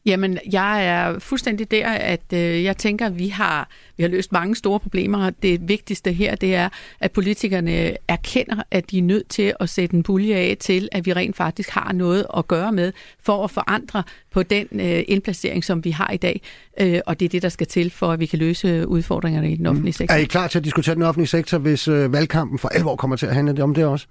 Jamen, 0.07 0.39
jeg 0.51 0.85
er 0.85 1.19
fuldstændig 1.19 1.71
der, 1.71 1.87
at 1.89 2.33
øh, 2.33 2.63
jeg 2.63 2.77
tænker, 2.77 3.05
at 3.05 3.19
vi 3.19 3.27
har, 3.27 3.69
vi 3.97 4.03
har 4.03 4.09
løst 4.09 4.31
mange 4.31 4.55
store 4.55 4.79
problemer. 4.79 5.29
Det 5.29 5.69
vigtigste 5.69 6.11
her, 6.11 6.35
det 6.35 6.55
er, 6.55 6.69
at 6.99 7.11
politikerne 7.11 7.97
erkender, 8.07 8.63
at 8.71 8.91
de 8.91 8.97
er 8.97 9.03
nødt 9.03 9.29
til 9.29 9.53
at 9.59 9.69
sætte 9.69 9.95
en 9.95 10.03
pulje 10.03 10.35
af 10.35 10.57
til, 10.59 10.89
at 10.91 11.05
vi 11.05 11.13
rent 11.13 11.35
faktisk 11.35 11.69
har 11.69 11.91
noget 11.93 12.25
at 12.37 12.47
gøre 12.47 12.71
med 12.71 12.91
for 13.23 13.43
at 13.43 13.51
forandre 13.51 14.03
på 14.31 14.43
den 14.43 14.67
øh, 14.71 15.03
indplacering, 15.07 15.63
som 15.63 15.83
vi 15.83 15.91
har 15.91 16.11
i 16.11 16.17
dag. 16.17 16.41
Øh, 16.81 16.99
og 17.05 17.19
det 17.19 17.25
er 17.25 17.29
det, 17.29 17.41
der 17.41 17.49
skal 17.49 17.67
til, 17.67 17.91
for 17.91 18.11
at 18.11 18.19
vi 18.19 18.25
kan 18.25 18.39
løse 18.39 18.87
udfordringerne 18.87 19.51
i 19.51 19.55
den 19.55 19.65
offentlige 19.65 19.93
sektor. 19.93 20.15
Er 20.15 20.19
I 20.19 20.25
klar 20.25 20.47
til 20.47 20.59
at 20.59 20.65
diskutere 20.65 20.95
den 20.95 21.03
offentlige 21.03 21.27
sektor, 21.27 21.57
hvis 21.57 21.87
øh, 21.87 22.13
valgkampen 22.13 22.59
for 22.59 22.67
alvor 22.67 22.95
kommer 22.95 23.15
til 23.15 23.25
at 23.25 23.35
handle 23.35 23.63
om 23.63 23.73
det 23.73 23.85
også? 23.85 24.07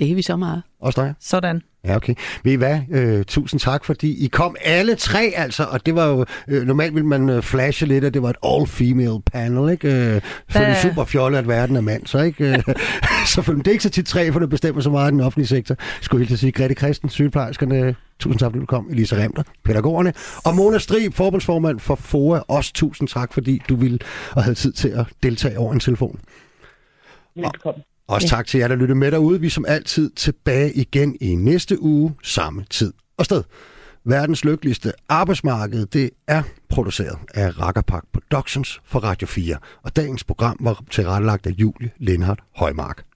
Det 0.00 0.10
er 0.10 0.14
vi 0.14 0.22
så 0.22 0.36
meget. 0.36 0.62
Også 0.80 1.02
dig? 1.02 1.14
Sådan. 1.20 1.62
Ja, 1.84 1.96
okay. 1.96 2.14
Ved 2.44 2.52
I 2.52 2.56
hvad? 2.56 2.80
Øh, 2.90 3.24
tusind 3.24 3.60
tak, 3.60 3.84
fordi 3.84 4.24
I 4.24 4.28
kom 4.28 4.56
alle 4.64 4.94
tre, 4.94 5.32
altså. 5.36 5.64
Og 5.64 5.86
det 5.86 5.94
var 5.94 6.06
jo... 6.06 6.24
Øh, 6.48 6.66
normalt 6.66 6.94
ville 6.94 7.06
man 7.06 7.28
øh, 7.28 7.42
flashe 7.42 7.86
lidt, 7.86 8.04
at 8.04 8.14
det 8.14 8.22
var 8.22 8.30
et 8.30 8.36
all-female 8.44 9.20
panel, 9.32 9.72
ikke? 9.72 9.88
Øh, 9.88 10.20
for 10.48 10.58
det 10.58 10.68
er 10.68 10.74
super 10.74 11.04
fjollet, 11.04 11.38
at 11.38 11.48
verden 11.48 11.76
er 11.76 11.80
mand, 11.80 12.06
så 12.06 12.18
ikke? 12.18 12.44
Øh, 12.44 12.62
så 13.34 13.42
det 13.58 13.66
er 13.66 13.70
ikke 13.70 13.82
så 13.82 13.90
tit 13.90 14.06
tre, 14.06 14.32
for 14.32 14.40
det 14.40 14.50
bestemmer 14.50 14.82
så 14.82 14.90
meget 14.90 15.10
i 15.10 15.12
den 15.12 15.20
offentlige 15.20 15.46
sektor. 15.48 15.76
Skulle 16.00 16.26
jeg 16.30 16.38
sige, 16.38 16.52
Grete 16.52 16.74
Christen, 16.74 17.08
sygeplejerskerne, 17.08 17.94
tusind 18.18 18.38
tak, 18.38 18.46
fordi 18.46 18.60
du 18.60 18.66
kom. 18.66 18.88
Elisa 18.90 19.16
Remter, 19.16 19.42
pædagogerne. 19.64 20.12
Og 20.44 20.54
Mona 20.54 20.78
Strib, 20.78 21.14
forbundsformand 21.14 21.80
for 21.80 21.94
FOA, 21.94 22.40
også 22.48 22.72
tusind 22.72 23.08
tak, 23.08 23.32
fordi 23.32 23.62
du 23.68 23.76
ville 23.76 23.98
og 24.30 24.42
havde 24.42 24.54
tid 24.54 24.72
til 24.72 24.88
at 24.88 25.06
deltage 25.22 25.58
over 25.58 25.72
en 25.72 25.80
telefon. 25.80 26.20
Velkommen. 27.36 27.82
Også 28.10 28.26
ja. 28.30 28.36
tak 28.36 28.46
til 28.46 28.58
jer, 28.58 28.68
der 28.68 28.74
lytter 28.74 28.94
med 28.94 29.10
derude. 29.10 29.40
Vi 29.40 29.46
er 29.46 29.50
som 29.50 29.64
altid 29.68 30.10
tilbage 30.10 30.72
igen 30.72 31.16
i 31.20 31.34
næste 31.34 31.82
uge, 31.82 32.14
samme 32.22 32.64
tid 32.70 32.92
og 33.18 33.24
sted. 33.24 33.42
Verdens 34.04 34.44
lykkeligste 34.44 34.92
arbejdsmarked, 35.08 35.86
det 35.86 36.10
er 36.28 36.42
produceret 36.68 37.18
af 37.34 37.60
Rakkerpak 37.60 38.04
Productions 38.12 38.80
for 38.84 38.98
Radio 38.98 39.26
4. 39.26 39.56
Og 39.82 39.96
dagens 39.96 40.24
program 40.24 40.56
var 40.60 40.84
tilrettelagt 40.90 41.46
af 41.46 41.50
Julie 41.50 41.90
Lindhardt 41.98 42.40
Højmark. 42.56 43.09